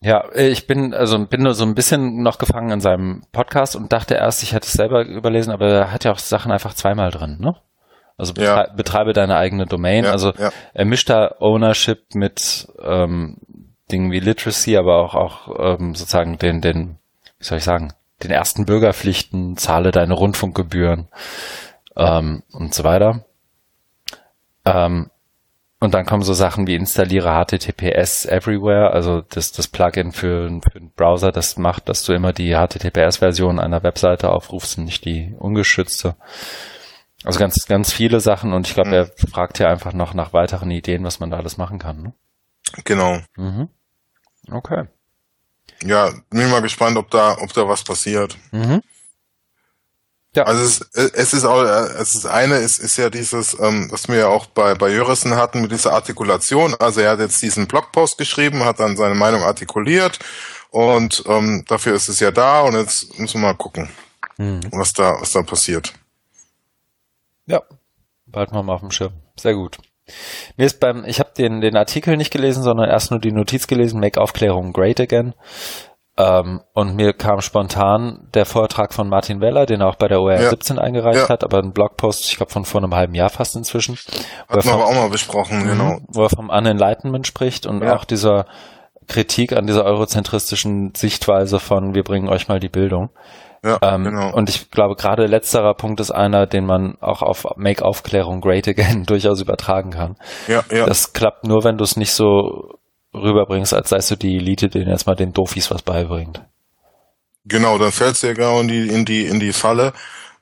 [0.00, 3.92] ja, ich bin also bin nur so ein bisschen noch gefangen in seinem Podcast und
[3.92, 7.10] dachte erst, ich hätte es selber überlesen, aber er hat ja auch Sachen einfach zweimal
[7.10, 7.56] drin, ne?
[8.18, 8.72] Also betrei ja.
[8.74, 10.04] betreibe deine eigene Domain.
[10.04, 10.50] Ja, also ja.
[10.74, 13.38] er mischt da Ownership mit ähm,
[13.90, 16.98] Dingen wie Literacy, aber auch auch ähm, sozusagen den den
[17.38, 21.08] wie soll ich sagen den ersten Bürgerpflichten, zahle deine Rundfunkgebühren
[21.96, 23.24] ähm, und so weiter.
[24.64, 25.10] Ähm,
[25.80, 30.78] und dann kommen so Sachen wie installiere HTTPS everywhere, also das, das Plugin für, für
[30.78, 35.34] einen Browser, das macht, dass du immer die HTTPS-Version einer Webseite aufrufst und nicht die
[35.36, 36.14] ungeschützte.
[37.24, 38.94] Also ganz, ganz viele Sachen und ich glaube, mhm.
[38.94, 42.00] er fragt ja einfach noch nach weiteren Ideen, was man da alles machen kann.
[42.00, 42.12] Ne?
[42.84, 43.18] Genau.
[43.36, 43.68] Mhm.
[44.52, 44.84] Okay.
[45.84, 48.38] Ja, bin mal gespannt, ob da, ob da was passiert.
[48.52, 48.82] Mhm.
[50.34, 50.44] Ja.
[50.44, 50.80] Also es,
[51.12, 54.46] es ist auch, es ist eine, es ist ja dieses, ähm, was wir ja auch
[54.46, 56.74] bei, bei Jörissen hatten mit dieser Artikulation.
[56.78, 60.18] Also er hat jetzt diesen Blogpost geschrieben, hat dann seine Meinung artikuliert
[60.70, 63.90] und ähm, dafür ist es ja da und jetzt müssen wir mal gucken,
[64.38, 64.60] mhm.
[64.70, 65.92] was da, was da passiert.
[67.44, 67.62] Ja,
[68.24, 69.12] bald mal auf dem Schirm.
[69.38, 69.78] Sehr gut.
[70.56, 73.66] Mir ist beim, ich habe den, den Artikel nicht gelesen, sondern erst nur die Notiz
[73.66, 75.34] gelesen, Make Aufklärung Great Again.
[76.18, 80.20] Ähm, und mir kam spontan der Vortrag von Martin Weller, den er auch bei der
[80.20, 80.50] OR ja.
[80.50, 81.28] 17 eingereicht ja.
[81.30, 83.96] hat, aber ein Blogpost, ich glaube von vor einem halben Jahr fast inzwischen.
[84.48, 85.98] Hatten wir aber auch mal besprochen, mhm, genau.
[86.08, 87.96] Wo er vom Unenlightenment spricht und ja.
[87.96, 88.44] auch dieser
[89.08, 93.08] Kritik an dieser eurozentristischen Sichtweise von wir bringen euch mal die Bildung.
[93.64, 94.34] Ja, ähm, genau.
[94.34, 98.66] Und ich glaube, gerade letzterer Punkt ist einer, den man auch auf Make Aufklärung Great
[98.66, 100.16] Again durchaus übertragen kann.
[100.48, 100.86] Ja, ja.
[100.86, 102.78] Das klappt nur, wenn du es nicht so
[103.14, 106.42] rüberbringst, als seist du die Elite, denen jetzt mal den Dofis was beibringt.
[107.44, 109.92] Genau, dann fällst du ja genau in die, in die, in die Falle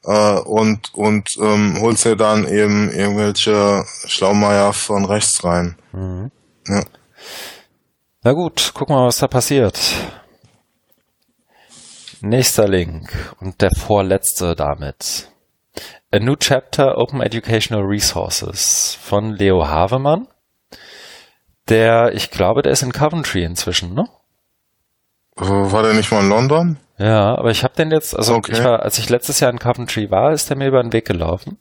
[0.05, 5.77] äh, und, und ähm, holst ja dann eben irgendwelche Schlaumeier von rechts rein.
[5.93, 6.31] Mhm.
[6.69, 6.83] Ja.
[8.23, 9.81] Na gut, gucken wir mal, was da passiert.
[12.23, 15.31] Nächster Link und der vorletzte damit.
[16.13, 20.29] A New Chapter Open Educational Resources von Leo Havemann.
[21.69, 24.07] Der, ich glaube, der ist in Coventry inzwischen, ne?
[25.37, 26.79] War der nicht mal in London?
[26.99, 28.53] Ja, aber ich habe den jetzt, also okay.
[28.53, 31.07] ich war, als ich letztes Jahr in Coventry war, ist der mir über den Weg
[31.07, 31.57] gelaufen.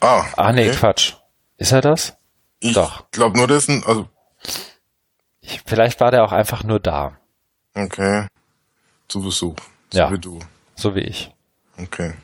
[0.00, 0.24] Ah.
[0.36, 1.16] Ah, nee, Quatsch.
[1.58, 2.16] Ist er das?
[2.60, 3.00] Ich Doch.
[3.04, 4.08] Ich glaube nur, ist ein, also.
[5.40, 7.18] Ich, vielleicht war der auch einfach nur da.
[7.74, 8.28] Okay.
[9.08, 9.56] Zu Besuch.
[9.92, 10.12] So ja.
[10.12, 10.38] wie du.
[10.76, 11.30] So wie ich.
[11.78, 12.14] Okay.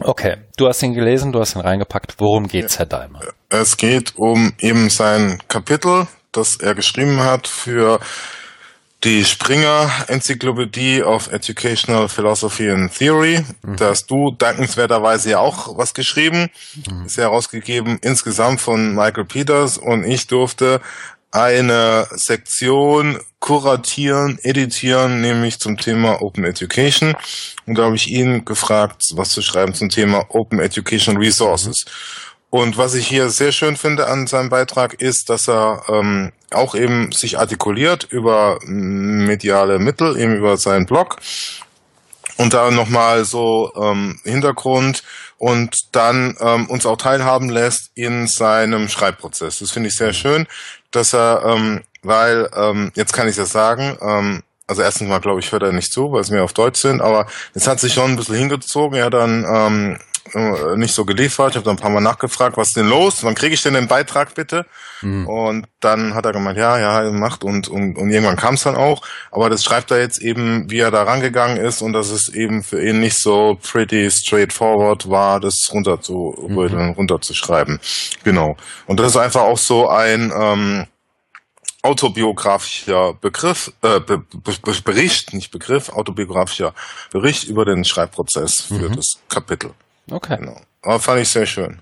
[0.00, 2.14] Okay, du hast ihn gelesen, du hast ihn reingepackt.
[2.18, 3.20] Worum geht's, Herr Daimer?
[3.48, 8.00] Es geht um eben sein Kapitel, das er geschrieben hat für
[9.04, 13.44] die Springer Enzyklopädie of Educational Philosophy and Theory.
[13.62, 13.76] Mhm.
[13.76, 16.50] Da hast du dankenswerterweise ja auch was geschrieben.
[16.88, 17.06] Mhm.
[17.06, 20.80] Ist ja herausgegeben insgesamt von Michael Peters und ich durfte
[21.32, 27.16] eine Sektion kuratieren, editieren, nämlich zum Thema Open Education.
[27.66, 31.86] Und da habe ich ihn gefragt, was zu schreiben zum Thema Open Education Resources.
[32.50, 36.74] Und was ich hier sehr schön finde an seinem Beitrag ist, dass er ähm, auch
[36.74, 41.16] eben sich artikuliert über mediale Mittel, eben über seinen Blog
[42.36, 45.02] und da nochmal so ähm, Hintergrund
[45.38, 49.60] und dann ähm, uns auch teilhaben lässt in seinem Schreibprozess.
[49.60, 50.46] Das finde ich sehr schön,
[50.92, 55.40] dass er, ähm, weil ähm, jetzt kann ich das sagen, ähm, also erstens mal glaube
[55.40, 57.92] ich hört er nicht zu, weil es mir auf Deutsch sind, aber es hat sich
[57.92, 58.96] schon ein bisschen hingezogen.
[58.96, 59.98] Er dann ähm,
[60.34, 61.50] äh, nicht so geliefert.
[61.50, 63.24] Ich habe dann ein paar Mal nachgefragt, was ist denn los?
[63.24, 64.66] Wann kriege ich denn den Beitrag bitte?
[65.02, 65.26] Mhm.
[65.26, 68.76] Und dann hat er gemeint, ja, ja, macht und, und, und irgendwann kam es dann
[68.76, 69.02] auch.
[69.30, 72.62] Aber das schreibt er jetzt eben, wie er da rangegangen ist und dass es eben
[72.62, 76.92] für ihn nicht so pretty straightforward war, das runterzurütteln, mhm.
[76.92, 77.80] runterzuschreiben.
[78.24, 78.56] Genau.
[78.86, 80.86] Und das ist einfach auch so ein ähm,
[81.82, 86.74] autobiografischer Begriff, äh, Be Be Bericht, nicht Begriff, autobiografischer
[87.10, 88.96] Bericht über den Schreibprozess für mhm.
[88.96, 89.72] das Kapitel.
[90.10, 90.36] Okay.
[90.38, 90.60] Genau.
[90.82, 91.80] Aber fand ich sehr schön.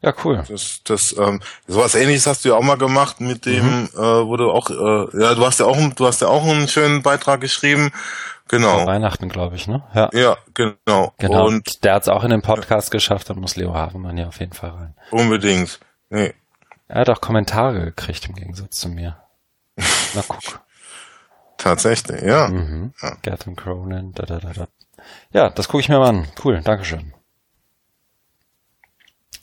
[0.00, 0.42] Ja, cool.
[0.48, 3.88] Das, das, ähm, sowas ähnliches hast du ja auch mal gemacht mit dem, mhm.
[3.94, 6.68] äh, wo du auch, äh, ja, du hast ja auch, du hast ja auch einen
[6.68, 7.90] schönen Beitrag geschrieben.
[8.48, 8.78] Genau.
[8.78, 9.82] Vor Weihnachten, glaube ich, ne?
[9.94, 10.10] Ja.
[10.12, 11.14] Ja, genau.
[11.18, 11.46] Genau.
[11.46, 14.38] Und der hat es auch in den Podcast geschafft, da muss Leo Havemann ja auf
[14.38, 14.94] jeden Fall rein.
[15.10, 15.80] Unbedingt.
[16.10, 16.34] Nee.
[16.88, 19.16] Er hat auch Kommentare gekriegt im Gegensatz zu mir.
[20.14, 20.60] Na guck.
[21.56, 22.48] Tatsächlich, ja.
[22.48, 22.92] Mhm.
[23.00, 23.16] ja.
[23.22, 24.66] Gerton Cronin, da, da, da, da.
[25.32, 26.28] Ja, das gucke ich mir mal an.
[26.42, 27.13] Cool, Dankeschön.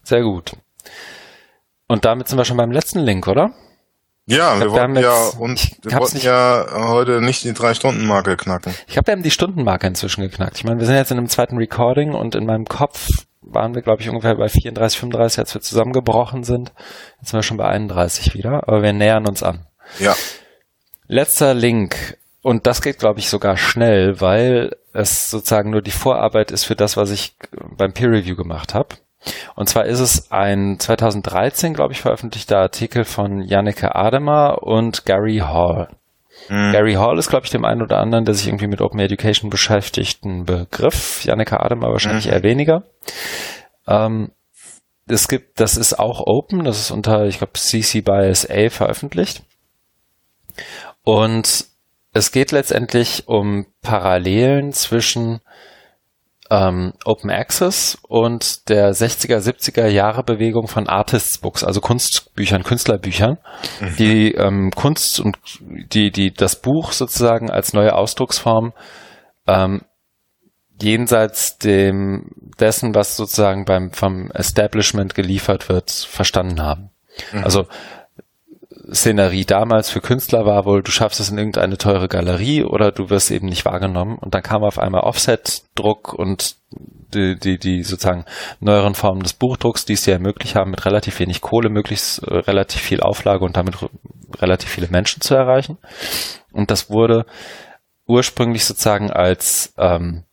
[0.04, 0.54] Sehr gut.
[1.88, 3.52] Und damit sind wir schon beim letzten Link, oder?
[4.26, 8.38] Ja, wir wollten ja und wir wollten nicht, ja heute nicht die drei Stunden Marke
[8.38, 8.74] knacken.
[8.88, 10.58] Ich habe eben die Stundenmarke inzwischen geknackt.
[10.58, 13.10] Ich meine, wir sind jetzt in einem zweiten Recording und in meinem Kopf
[13.42, 16.72] waren wir, glaube ich, ungefähr bei 34, 35, als wir zusammengebrochen sind.
[17.20, 19.66] Jetzt sind wir schon bei 31 wieder, aber wir nähern uns an.
[20.00, 20.16] Ja.
[21.08, 22.18] Letzter Link.
[22.42, 26.76] Und das geht, glaube ich, sogar schnell, weil es sozusagen nur die Vorarbeit ist für
[26.76, 27.36] das, was ich
[27.76, 28.96] beim Peer Review gemacht habe.
[29.56, 35.38] Und zwar ist es ein 2013, glaube ich, veröffentlichter Artikel von Janneke Ademer und Gary
[35.38, 35.90] Hall.
[36.50, 36.72] Mhm.
[36.72, 39.50] Gary Hall ist, glaube ich, dem einen oder anderen, der sich irgendwie mit Open Education
[39.50, 41.24] beschäftigt, ein Begriff.
[41.24, 42.34] Janneke Ademer wahrscheinlich mhm.
[42.34, 42.84] eher weniger.
[43.88, 44.32] Ähm,
[45.08, 49.44] es gibt, das ist auch Open, das ist unter, ich glaube, CC by SA veröffentlicht.
[51.04, 51.66] Und
[52.14, 55.42] es geht letztendlich um Parallelen zwischen
[56.52, 63.38] ähm, Open Access und der 60er, 70er Jahre Bewegung von Artists Books, also Kunstbüchern, Künstlerbüchern,
[63.80, 63.96] mhm.
[63.98, 68.74] die ähm, Kunst und die, die das Buch sozusagen als neue Ausdrucksform
[69.48, 69.82] ähm,
[70.82, 76.90] jenseits dem dessen, was sozusagen beim vom Establishment geliefert wird, verstanden haben.
[77.32, 77.44] Mhm.
[77.46, 77.66] Also
[78.94, 83.10] Szenerie damals für Künstler war wohl, du schaffst es in irgendeine teure Galerie oder du
[83.10, 84.18] wirst eben nicht wahrgenommen.
[84.18, 86.56] Und dann kam auf einmal Offset-Druck und
[87.14, 88.26] die, die, die sozusagen
[88.60, 92.38] neueren Formen des Buchdrucks, die es dir ermöglicht haben, mit relativ wenig Kohle möglichst äh,
[92.38, 93.76] relativ viel Auflage und damit
[94.40, 95.78] relativ viele Menschen zu erreichen.
[96.52, 97.26] Und das wurde
[98.08, 100.24] ursprünglich sozusagen als ähm,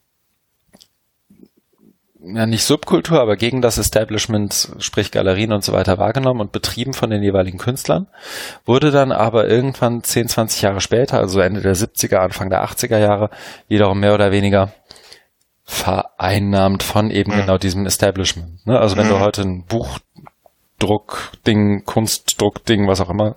[2.35, 6.93] ja nicht Subkultur, aber gegen das Establishment, sprich Galerien und so weiter wahrgenommen und betrieben
[6.93, 8.07] von den jeweiligen Künstlern,
[8.65, 12.99] wurde dann aber irgendwann 10, 20 Jahre später, also Ende der 70er, Anfang der 80er
[12.99, 13.31] Jahre,
[13.69, 14.73] wiederum mehr oder weniger
[15.65, 17.41] vereinnahmt von eben mhm.
[17.41, 18.67] genau diesem Establishment.
[18.67, 18.79] Ne?
[18.79, 19.11] Also wenn mhm.
[19.11, 23.37] du heute ein Buchdruck-Ding, Kunstdruck-Ding, was auch immer,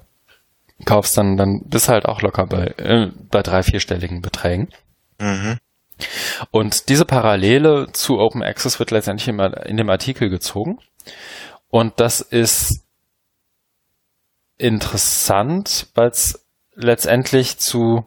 [0.86, 4.70] kaufst, dann, dann bist halt auch locker bei, äh, bei drei, vierstelligen Beträgen.
[5.20, 5.58] Mhm.
[6.52, 10.80] Und diese Parallele zu Open Access wird letztendlich in dem Artikel gezogen.
[11.70, 12.84] Und das ist
[14.58, 16.46] interessant, weil es
[16.76, 18.06] letztendlich zu,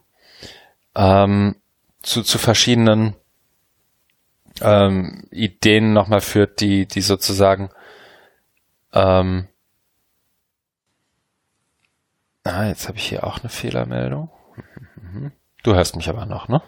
[0.95, 1.57] ähm,
[2.03, 3.15] zu, zu verschiedenen
[4.61, 7.71] ähm, Ideen nochmal führt, die, die sozusagen
[8.93, 9.49] ähm,
[12.47, 14.31] Ah, jetzt habe ich hier auch eine Fehlermeldung.
[15.63, 16.61] Du hörst mich aber noch, ne?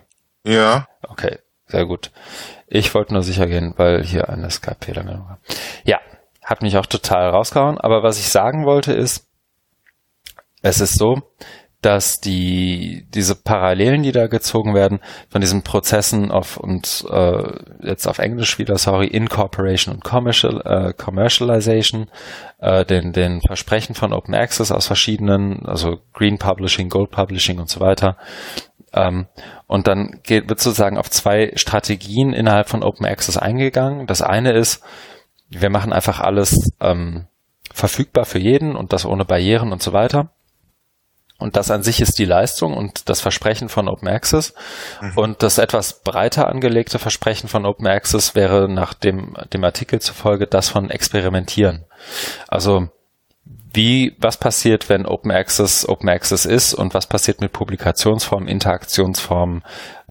[0.46, 0.86] Ja.
[1.02, 2.12] Okay, sehr gut.
[2.68, 5.38] Ich wollte nur sicher gehen, weil hier eine Skype-Fehlermeldung war.
[5.84, 5.98] Ja,
[6.42, 7.78] hat mich auch total rausgehauen.
[7.78, 9.26] Aber was ich sagen wollte ist,
[10.62, 11.22] es ist so,
[11.82, 17.42] dass die diese Parallelen, die da gezogen werden, von diesen Prozessen auf und äh,
[17.82, 22.08] jetzt auf Englisch wieder, sorry, Incorporation und Commercial, äh, Commercialization,
[22.58, 27.68] äh, den, den Versprechen von Open Access aus verschiedenen, also Green Publishing, Gold Publishing und
[27.68, 28.16] so weiter.
[28.96, 29.26] Ähm,
[29.66, 34.06] und dann geht, wird sozusagen auf zwei Strategien innerhalb von Open Access eingegangen.
[34.06, 34.82] Das eine ist,
[35.48, 37.26] wir machen einfach alles ähm,
[37.72, 40.30] verfügbar für jeden und das ohne Barrieren und so weiter.
[41.38, 44.54] Und das an sich ist die Leistung und das Versprechen von Open Access.
[45.02, 45.12] Mhm.
[45.16, 50.46] Und das etwas breiter angelegte Versprechen von Open Access wäre nach dem, dem Artikel zufolge
[50.46, 51.84] das von Experimentieren.
[52.48, 52.88] Also
[53.72, 59.62] wie, was passiert, wenn Open Access Open Access ist und was passiert mit Publikationsformen, Interaktionsformen,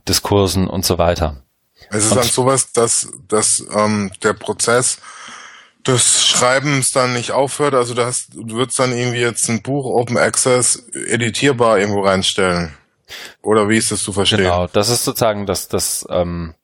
[0.08, 1.42] Diskursen und so weiter.
[1.90, 5.00] Es ist und dann sowas, dass, dass ähm, der Prozess
[5.86, 7.76] des Schreibens dann nicht aufhört.
[7.76, 12.76] Also du, hast, du würdest dann irgendwie jetzt ein Buch Open Access editierbar irgendwo reinstellen.
[13.42, 14.40] Oder wie ist das zu verstehen?
[14.40, 16.56] Genau, das ist sozusagen das, das, ähm,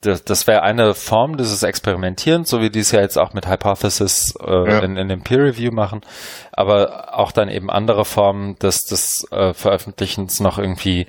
[0.00, 3.46] das, das wäre eine Form dieses Experimentierens, so wie die es ja jetzt auch mit
[3.46, 4.78] Hypothesis äh, ja.
[4.80, 6.00] in, in dem Peer Review machen,
[6.52, 11.06] aber auch dann eben andere Formen des, des äh, Veröffentlichens noch irgendwie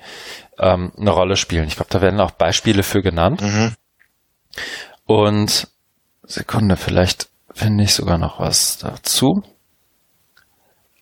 [0.58, 1.66] ähm, eine Rolle spielen.
[1.68, 3.40] Ich glaube, da werden auch Beispiele für genannt.
[3.40, 3.74] Mhm.
[5.06, 5.68] Und
[6.24, 9.42] Sekunde, vielleicht finde ich sogar noch was dazu.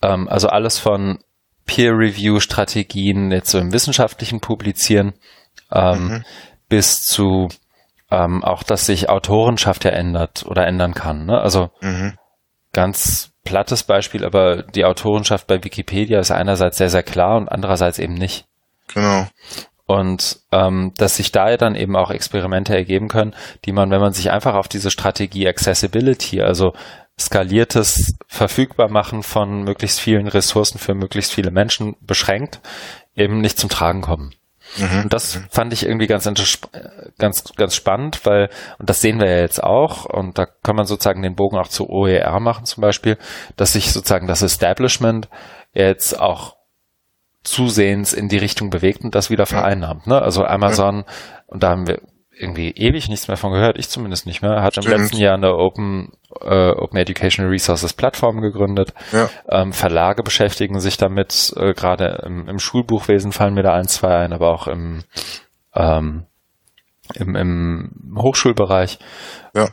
[0.01, 1.19] Ähm, also alles von
[1.67, 5.15] Peer-Review-Strategien jetzt so im wissenschaftlichen Publizieren
[5.73, 6.25] ähm, mhm.
[6.69, 7.49] bis zu
[8.11, 11.27] ähm, auch, dass sich Autorenschaft ja ändert oder ändern kann.
[11.27, 11.41] Ne?
[11.41, 12.15] Also mhm.
[12.73, 17.99] ganz plattes Beispiel, aber die Autorenschaft bei Wikipedia ist einerseits sehr, sehr klar und andererseits
[17.99, 18.47] eben nicht.
[18.93, 19.27] Genau.
[19.87, 23.35] Und ähm, dass sich da dann eben auch Experimente ergeben können,
[23.65, 26.75] die man, wenn man sich einfach auf diese Strategie Accessibility, also
[27.19, 32.61] skaliertes Verfügbarmachen von möglichst vielen Ressourcen für möglichst viele Menschen beschränkt,
[33.15, 34.33] eben nicht zum Tragen kommen.
[34.79, 35.03] Mhm.
[35.05, 36.29] Und das fand ich irgendwie ganz,
[37.19, 40.87] ganz, ganz spannend, weil, und das sehen wir ja jetzt auch, und da kann man
[40.87, 43.19] sozusagen den Bogen auch zu OER machen zum Beispiel,
[43.57, 45.29] dass sich sozusagen das Establishment
[45.73, 46.57] jetzt auch
[47.43, 50.07] zusehends in die Richtung bewegt und das wieder vereinnahmt.
[50.07, 50.21] Ne?
[50.21, 51.05] Also Amazon,
[51.47, 52.01] und da haben wir
[52.41, 54.87] irgendwie ewig nichts mehr von gehört, ich zumindest nicht mehr, hat Stimmt.
[54.87, 58.95] im letzten Jahr eine Open, äh, Open Educational Resources Plattform gegründet.
[59.13, 59.29] Ja.
[59.49, 64.17] Ähm, Verlage beschäftigen sich damit, äh, gerade im, im, Schulbuchwesen fallen mir da ein, zwei
[64.17, 65.05] ein, aber auch im,
[65.75, 66.27] ähm,
[67.15, 68.99] im, im Hochschulbereich.
[69.55, 69.69] Ja.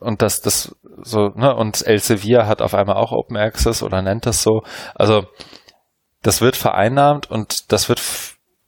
[0.00, 4.26] Und das, das so, ne, und Elsevier hat auf einmal auch Open Access oder nennt
[4.26, 4.62] das so.
[4.94, 5.26] Also
[6.22, 8.00] das wird vereinnahmt und das wird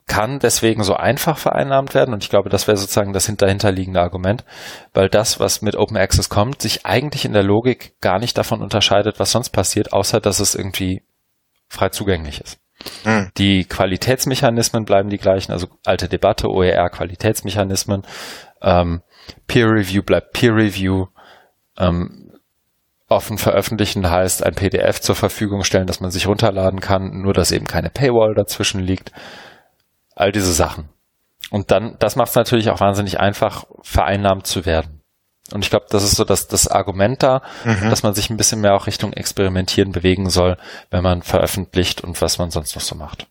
[0.07, 4.45] kann deswegen so einfach vereinnahmt werden und ich glaube, das wäre sozusagen das dahinterliegende Argument,
[4.93, 8.61] weil das, was mit Open Access kommt, sich eigentlich in der Logik gar nicht davon
[8.61, 11.03] unterscheidet, was sonst passiert, außer dass es irgendwie
[11.69, 12.59] frei zugänglich ist.
[13.05, 13.31] Mhm.
[13.39, 18.03] Die Qualitätsmechanismen bleiben die gleichen, also alte Debatte, OER Qualitätsmechanismen,
[18.61, 19.03] ähm,
[19.47, 21.07] Peer Review bleibt Peer Review,
[21.79, 22.31] ähm,
[23.09, 27.53] offen veröffentlichen heißt ein PDF zur Verfügung stellen, dass man sich runterladen kann, nur dass
[27.53, 29.13] eben keine Paywall dazwischen liegt.
[30.15, 30.89] All diese Sachen.
[31.51, 35.03] Und dann, das macht es natürlich auch wahnsinnig einfach, vereinnahmt zu werden.
[35.53, 37.91] Und ich glaube, das ist so das, das Argument da, mhm.
[37.91, 40.57] dass man sich ein bisschen mehr auch Richtung Experimentieren bewegen soll,
[40.91, 43.27] wenn man veröffentlicht und was man sonst noch so macht.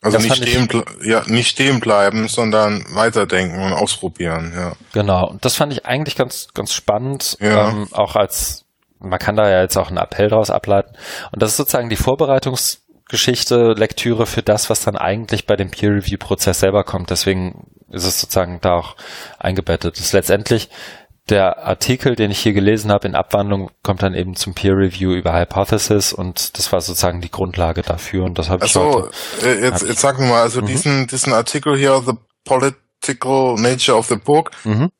[0.00, 0.68] Also nicht stehen,
[1.04, 4.72] ja, nicht stehen bleiben, sondern weiterdenken und ausprobieren, ja.
[4.92, 5.28] Genau.
[5.28, 7.68] Und das fand ich eigentlich ganz, ganz spannend, ja.
[7.68, 8.64] ähm, auch als
[8.98, 10.94] man kann da ja jetzt auch einen Appell daraus ableiten.
[11.32, 11.96] Und das ist sozusagen die
[13.12, 17.10] Vorbereitungsgeschichte, Lektüre für das, was dann eigentlich bei dem Peer-Review-Prozess selber kommt.
[17.10, 18.96] Deswegen ist es sozusagen da auch
[19.38, 19.96] eingebettet.
[19.96, 20.70] Das ist letztendlich
[21.28, 25.12] der Artikel, den ich hier gelesen habe in Abwandlung, kommt dann eben zum Peer Review
[25.12, 29.08] über Hypothesis und das war sozusagen die Grundlage dafür und das habe ich also,
[29.40, 30.66] heute, jetzt, jetzt sag mal, also mhm.
[30.66, 32.14] diesen, diesen Artikel hier, The
[32.44, 34.90] Political Nature of the Book, mhm.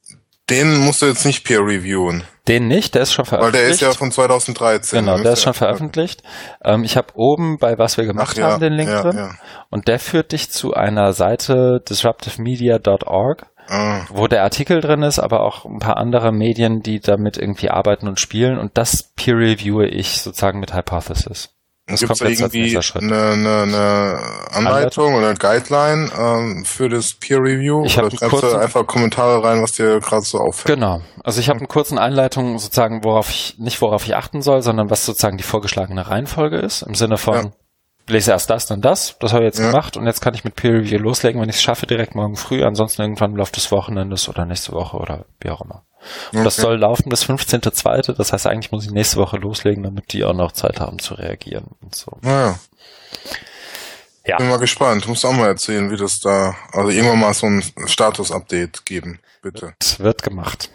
[0.48, 2.22] den musst du jetzt nicht peer reviewen.
[2.48, 3.55] Den nicht, der ist schon veröffentlicht.
[3.55, 4.98] Weil der ist ja von 2013.
[4.98, 6.23] Genau, der ist schon veröffentlicht.
[6.64, 9.16] Ähm, ich habe oben bei was wir gemacht Ach, haben den Link ja, drin.
[9.16, 9.31] Ja.
[9.70, 14.01] Und der führt dich zu einer Seite disruptivemedia.org, ah.
[14.09, 18.09] wo der Artikel drin ist, aber auch ein paar andere Medien, die damit irgendwie arbeiten
[18.09, 18.59] und spielen.
[18.59, 21.51] Und das peer reviewe ich sozusagen mit Hypothesis.
[21.88, 24.18] Gibt es da irgendwie eine, eine, eine
[24.52, 27.84] Anleitung oder eine Guideline ähm, für das Peer Review?
[27.84, 30.76] Ich oder kannst du einfach Kommentare rein, was dir gerade so auffällt?
[30.76, 31.00] Genau.
[31.24, 34.90] Also ich habe eine kurze Einleitung sozusagen, worauf ich nicht worauf ich achten soll, sondern
[34.90, 36.82] was sozusagen die vorgeschlagene Reihenfolge ist.
[36.82, 37.50] Im Sinne von, ja.
[38.06, 39.18] lese erst das, dann das.
[39.18, 39.66] Das habe ich jetzt ja.
[39.66, 42.36] gemacht und jetzt kann ich mit Peer Review loslegen, wenn ich es schaffe, direkt morgen
[42.36, 42.62] früh.
[42.62, 45.82] Ansonsten irgendwann im Laufe des Wochenendes oder nächste Woche oder wie auch immer.
[46.32, 46.44] Und okay.
[46.44, 48.12] das soll laufen bis 15.2.
[48.14, 51.14] Das heißt, eigentlich muss ich nächste Woche loslegen, damit die auch noch Zeit haben zu
[51.14, 52.18] reagieren und so.
[52.22, 52.58] Naja.
[54.24, 54.36] Ja.
[54.36, 55.04] Bin mal gespannt.
[55.04, 59.18] Du musst auch mal erzählen, wie das da, also irgendwann mal so ein Status-Update geben,
[59.42, 59.74] bitte.
[59.80, 60.70] Es wird gemacht.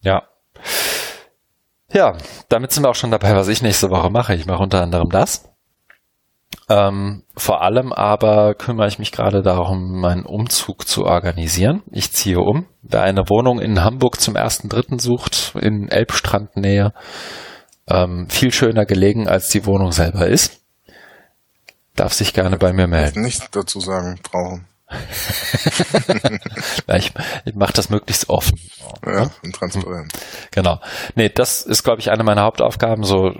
[0.00, 0.22] Ja.
[1.92, 2.16] Ja,
[2.48, 4.34] damit sind wir auch schon dabei, was ich nächste Woche mache.
[4.34, 5.48] Ich mache unter anderem das.
[6.70, 11.82] Ähm, vor allem aber kümmere ich mich gerade darum, meinen Umzug zu organisieren.
[11.90, 12.66] Ich ziehe um.
[12.82, 16.92] Wer eine Wohnung in Hamburg zum ersten Dritten sucht, in Elbstrandnähe,
[17.88, 20.60] ähm, viel schöner gelegen, als die Wohnung selber ist,
[21.96, 23.22] darf sich gerne bei mir melden.
[23.22, 24.66] Nicht dazu sagen brauchen.
[26.96, 27.12] ich
[27.44, 28.58] ich mache das möglichst offen.
[29.06, 30.12] Ja, und transparent.
[30.50, 30.80] Genau.
[31.14, 33.32] Nee, das ist, glaube ich, eine meiner Hauptaufgaben, so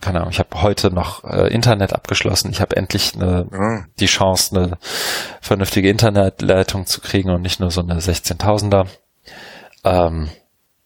[0.00, 2.50] keine Ahnung, ich habe heute noch äh, Internet abgeschlossen.
[2.50, 3.84] Ich habe endlich eine, ja.
[4.00, 4.78] die Chance, eine
[5.40, 8.86] vernünftige Internetleitung zu kriegen und nicht nur so eine 16.000er.
[9.84, 10.30] Ähm,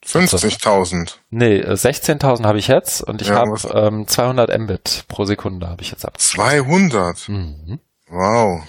[0.04, 1.14] 50.000?
[1.30, 5.82] Nee, 16.000 habe ich jetzt und ich ja, habe ähm, 200 Mbit pro Sekunde habe
[5.82, 6.18] ich jetzt ab.
[6.18, 7.28] 200?
[7.28, 7.78] Mhm.
[8.08, 8.62] Wow.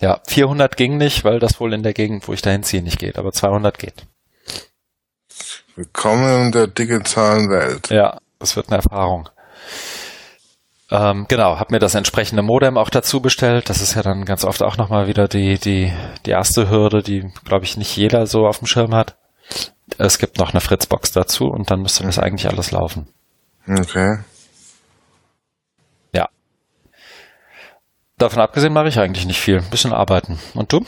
[0.00, 2.98] Ja, 400 ging nicht, weil das wohl in der Gegend, wo ich dahin ziehe, nicht
[2.98, 4.06] geht, aber 200 geht.
[5.76, 7.90] Willkommen in der digitalen Welt.
[7.90, 9.28] Ja, das wird eine Erfahrung.
[10.90, 13.70] Ähm, genau, habe mir das entsprechende Modem auch dazu bestellt.
[13.70, 15.92] Das ist ja dann ganz oft auch nochmal wieder die, die,
[16.26, 19.16] die erste Hürde, die, glaube ich, nicht jeder so auf dem Schirm hat.
[19.98, 23.08] Es gibt noch eine Fritzbox dazu und dann müsste das eigentlich alles laufen.
[23.66, 24.18] Okay.
[26.12, 26.28] Ja.
[28.18, 29.58] Davon abgesehen mache ich eigentlich nicht viel.
[29.58, 30.38] Ein bisschen arbeiten.
[30.54, 30.84] Und du?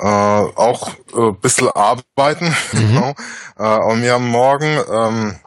[0.00, 2.88] Äh, auch ein äh, bisschen arbeiten, mhm.
[2.88, 3.14] genau.
[3.56, 5.38] Äh, und wir haben morgen ähm,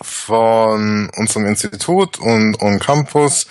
[0.00, 3.46] von unserem Institut und, und Campus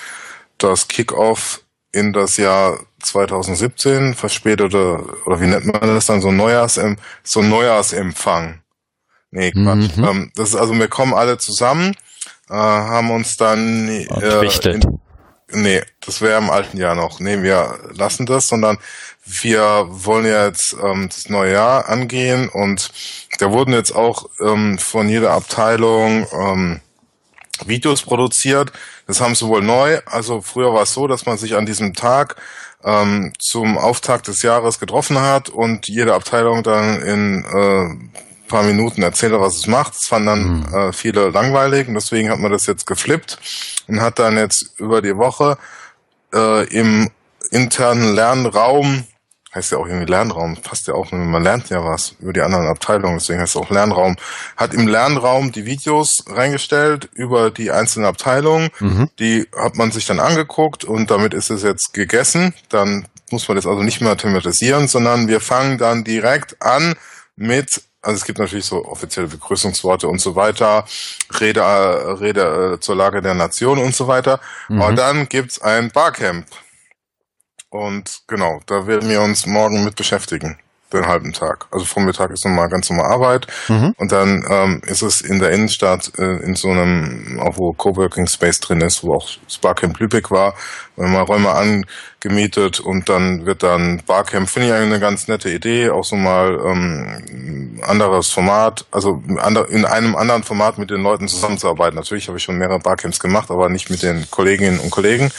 [0.57, 1.61] das Kickoff
[1.91, 6.79] in das Jahr 2017 verspätete, oder wie nennt man das dann, so Neujahrs,
[7.23, 8.61] so Neujahrsempfang.
[9.31, 9.97] Nee, Quatsch.
[9.97, 10.03] Mhm.
[10.03, 11.95] Ähm, das ist also, wir kommen alle zusammen,
[12.49, 14.05] äh, haben uns dann äh,
[14.69, 14.81] in,
[15.53, 17.19] Nee, das wäre im alten Jahr noch.
[17.19, 18.77] Nee, wir lassen das, sondern
[19.25, 22.91] wir wollen jetzt ähm, das neue Jahr angehen und
[23.39, 26.81] da wurden jetzt auch ähm, von jeder Abteilung ähm,
[27.65, 28.71] Videos produziert.
[29.07, 29.99] Das haben sie wohl neu.
[30.05, 32.35] Also früher war es so, dass man sich an diesem Tag
[32.83, 38.21] ähm, zum Auftakt des Jahres getroffen hat und jede Abteilung dann in äh,
[38.51, 39.95] paar Minuten erzählt, was es macht.
[39.95, 40.75] Das fanden dann mhm.
[40.75, 43.39] äh, viele langweilig und deswegen hat man das jetzt geflippt
[43.87, 45.57] und hat dann jetzt über die Woche
[46.33, 47.09] äh, im
[47.49, 49.05] internen Lernraum
[49.53, 52.67] heißt ja auch irgendwie Lernraum, passt ja auch, man lernt ja was über die anderen
[52.67, 54.15] Abteilungen, deswegen heißt es auch Lernraum,
[54.55, 59.09] hat im Lernraum die Videos reingestellt über die einzelnen Abteilungen, mhm.
[59.19, 63.55] die hat man sich dann angeguckt und damit ist es jetzt gegessen, dann muss man
[63.55, 66.95] das also nicht mehr thematisieren, sondern wir fangen dann direkt an
[67.35, 70.85] mit also es gibt natürlich so offizielle Begrüßungsworte und so weiter,
[71.39, 71.61] Rede,
[72.19, 74.39] Rede äh, zur Lage der Nation und so weiter.
[74.69, 74.81] Mhm.
[74.81, 76.47] Aber dann gibt's ein Barcamp.
[77.69, 80.59] Und genau, da werden wir uns morgen mit beschäftigen
[80.93, 81.65] den halben Tag.
[81.71, 83.93] Also Vormittag ist nochmal ganz normal Arbeit mhm.
[83.97, 88.27] und dann ähm, ist es in der Innenstadt äh, in so einem, auch wo Coworking
[88.27, 90.53] Space drin ist, wo auch Sparcamp Lübeck war,
[90.95, 95.89] wenn man Räume angemietet und dann wird dann Barcamp, finde ich eine ganz nette Idee,
[95.89, 99.21] auch so mal ähm, anderes Format, also
[99.69, 101.95] in einem anderen Format mit den Leuten zusammenzuarbeiten.
[101.95, 105.31] Natürlich habe ich schon mehrere Barcamps gemacht, aber nicht mit den Kolleginnen und Kollegen.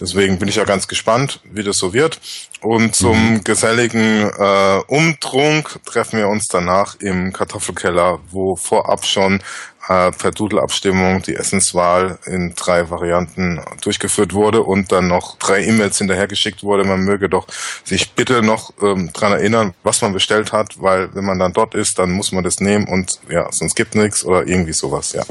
[0.00, 2.20] Deswegen bin ich ja ganz gespannt, wie das so wird.
[2.60, 3.44] Und zum mhm.
[3.44, 9.42] geselligen äh, Umtrunk treffen wir uns danach im Kartoffelkeller, wo vorab schon
[9.88, 15.98] äh, per Doodle-Abstimmung die Essenswahl in drei Varianten durchgeführt wurde und dann noch drei E-Mails
[15.98, 16.84] hinterhergeschickt wurde.
[16.84, 17.46] Man möge doch
[17.84, 21.74] sich bitte noch ähm, dran erinnern, was man bestellt hat, weil wenn man dann dort
[21.74, 25.24] ist, dann muss man das nehmen und ja, sonst gibt nichts oder irgendwie sowas, ja.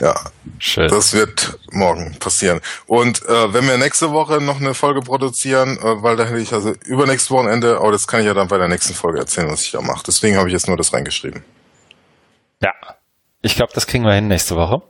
[0.00, 0.14] Ja,
[0.58, 0.88] Schön.
[0.88, 2.60] das wird morgen passieren.
[2.86, 6.52] Und äh, wenn wir nächste Woche noch eine Folge produzieren, äh, weil da hätte ich
[6.52, 9.62] also übernächstes Wochenende, aber das kann ich ja dann bei der nächsten Folge erzählen, was
[9.62, 10.02] ich da mache.
[10.06, 11.44] Deswegen habe ich jetzt nur das reingeschrieben.
[12.60, 12.72] Ja,
[13.42, 14.82] ich glaube, das kriegen wir hin nächste Woche.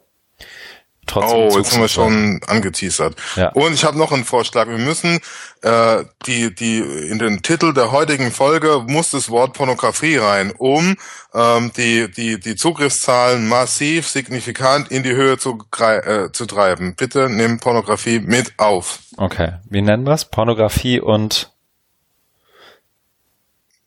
[1.06, 1.38] Trotzdem.
[1.38, 3.16] Oh, jetzt haben wir schon angeteasert.
[3.36, 3.50] Ja.
[3.52, 4.68] Und ich habe noch einen Vorschlag.
[4.68, 5.20] Wir müssen
[5.62, 10.96] äh, die die in den Titel der heutigen Folge muss das Wort Pornografie rein, um
[11.34, 16.94] ähm, die die die Zugriffszahlen massiv signifikant in die Höhe zu äh, zu treiben.
[16.96, 19.00] Bitte nimm Pornografie mit auf.
[19.16, 20.24] Okay, wie nennen wir es?
[20.24, 21.52] Pornografie und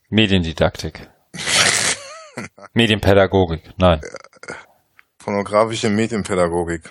[0.09, 1.09] Mediendidaktik.
[2.73, 4.01] Medienpädagogik, nein.
[5.17, 6.89] Pornografische Medienpädagogik.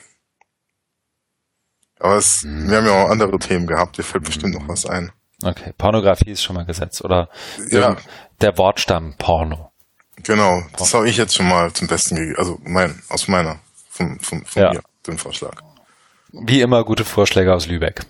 [1.98, 2.70] Aber es, hm.
[2.70, 5.12] wir haben ja auch andere Themen gehabt, dir fällt bestimmt noch was ein.
[5.42, 7.04] Okay, Pornografie ist schon mal gesetzt.
[7.04, 7.28] Oder
[7.70, 7.96] ja.
[8.40, 9.70] der Wortstamm Porno.
[10.22, 12.38] Genau, das habe ich jetzt schon mal zum Besten gegeben.
[12.38, 13.60] Also mein, aus meiner,
[13.90, 14.72] von, von, von ja.
[14.72, 15.62] mir, den Vorschlag.
[16.32, 18.02] Wie immer gute Vorschläge aus Lübeck.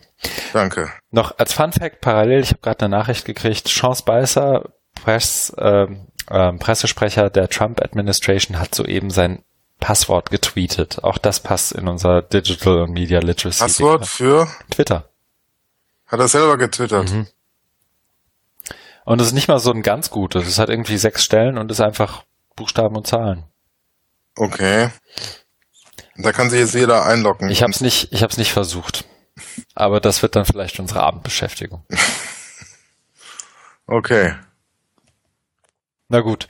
[0.52, 0.90] Danke.
[1.10, 4.64] Noch als Fun Fact parallel, ich habe gerade eine Nachricht gekriegt, Chance Beißer,
[4.94, 5.86] Press, äh,
[6.28, 9.42] äh, Pressesprecher der Trump Administration, hat soeben sein
[9.80, 11.04] Passwort getweetet.
[11.04, 13.60] Auch das passt in unser Digital Media Literacy.
[13.60, 15.08] Passwort für Twitter.
[16.06, 17.10] Hat er selber getwittert.
[17.10, 17.26] Mhm.
[19.04, 20.46] Und es ist nicht mal so ein ganz gutes.
[20.46, 22.24] Es hat irgendwie sechs Stellen und ist einfach
[22.56, 23.44] Buchstaben und Zahlen.
[24.36, 24.90] Okay.
[26.16, 27.50] Da kann sich jetzt jeder einloggen.
[27.50, 29.04] Ich habe es nicht, ich habe es nicht versucht.
[29.74, 31.84] Aber das wird dann vielleicht unsere Abendbeschäftigung.
[33.86, 34.34] okay.
[36.08, 36.48] Na gut.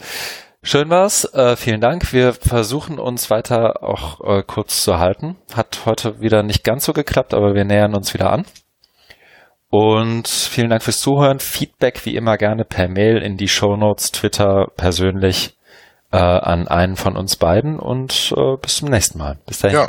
[0.66, 1.32] Schön war's.
[1.32, 2.12] Äh, vielen Dank.
[2.12, 5.36] Wir versuchen uns weiter auch äh, kurz zu halten.
[5.54, 8.44] Hat heute wieder nicht ganz so geklappt, aber wir nähern uns wieder an.
[9.70, 11.38] Und vielen Dank fürs Zuhören.
[11.38, 15.56] Feedback wie immer gerne per Mail in die Show Notes, Twitter, persönlich
[16.10, 19.38] äh, an einen von uns beiden und äh, bis zum nächsten Mal.
[19.46, 19.76] Bis dahin.
[19.76, 19.88] Ja.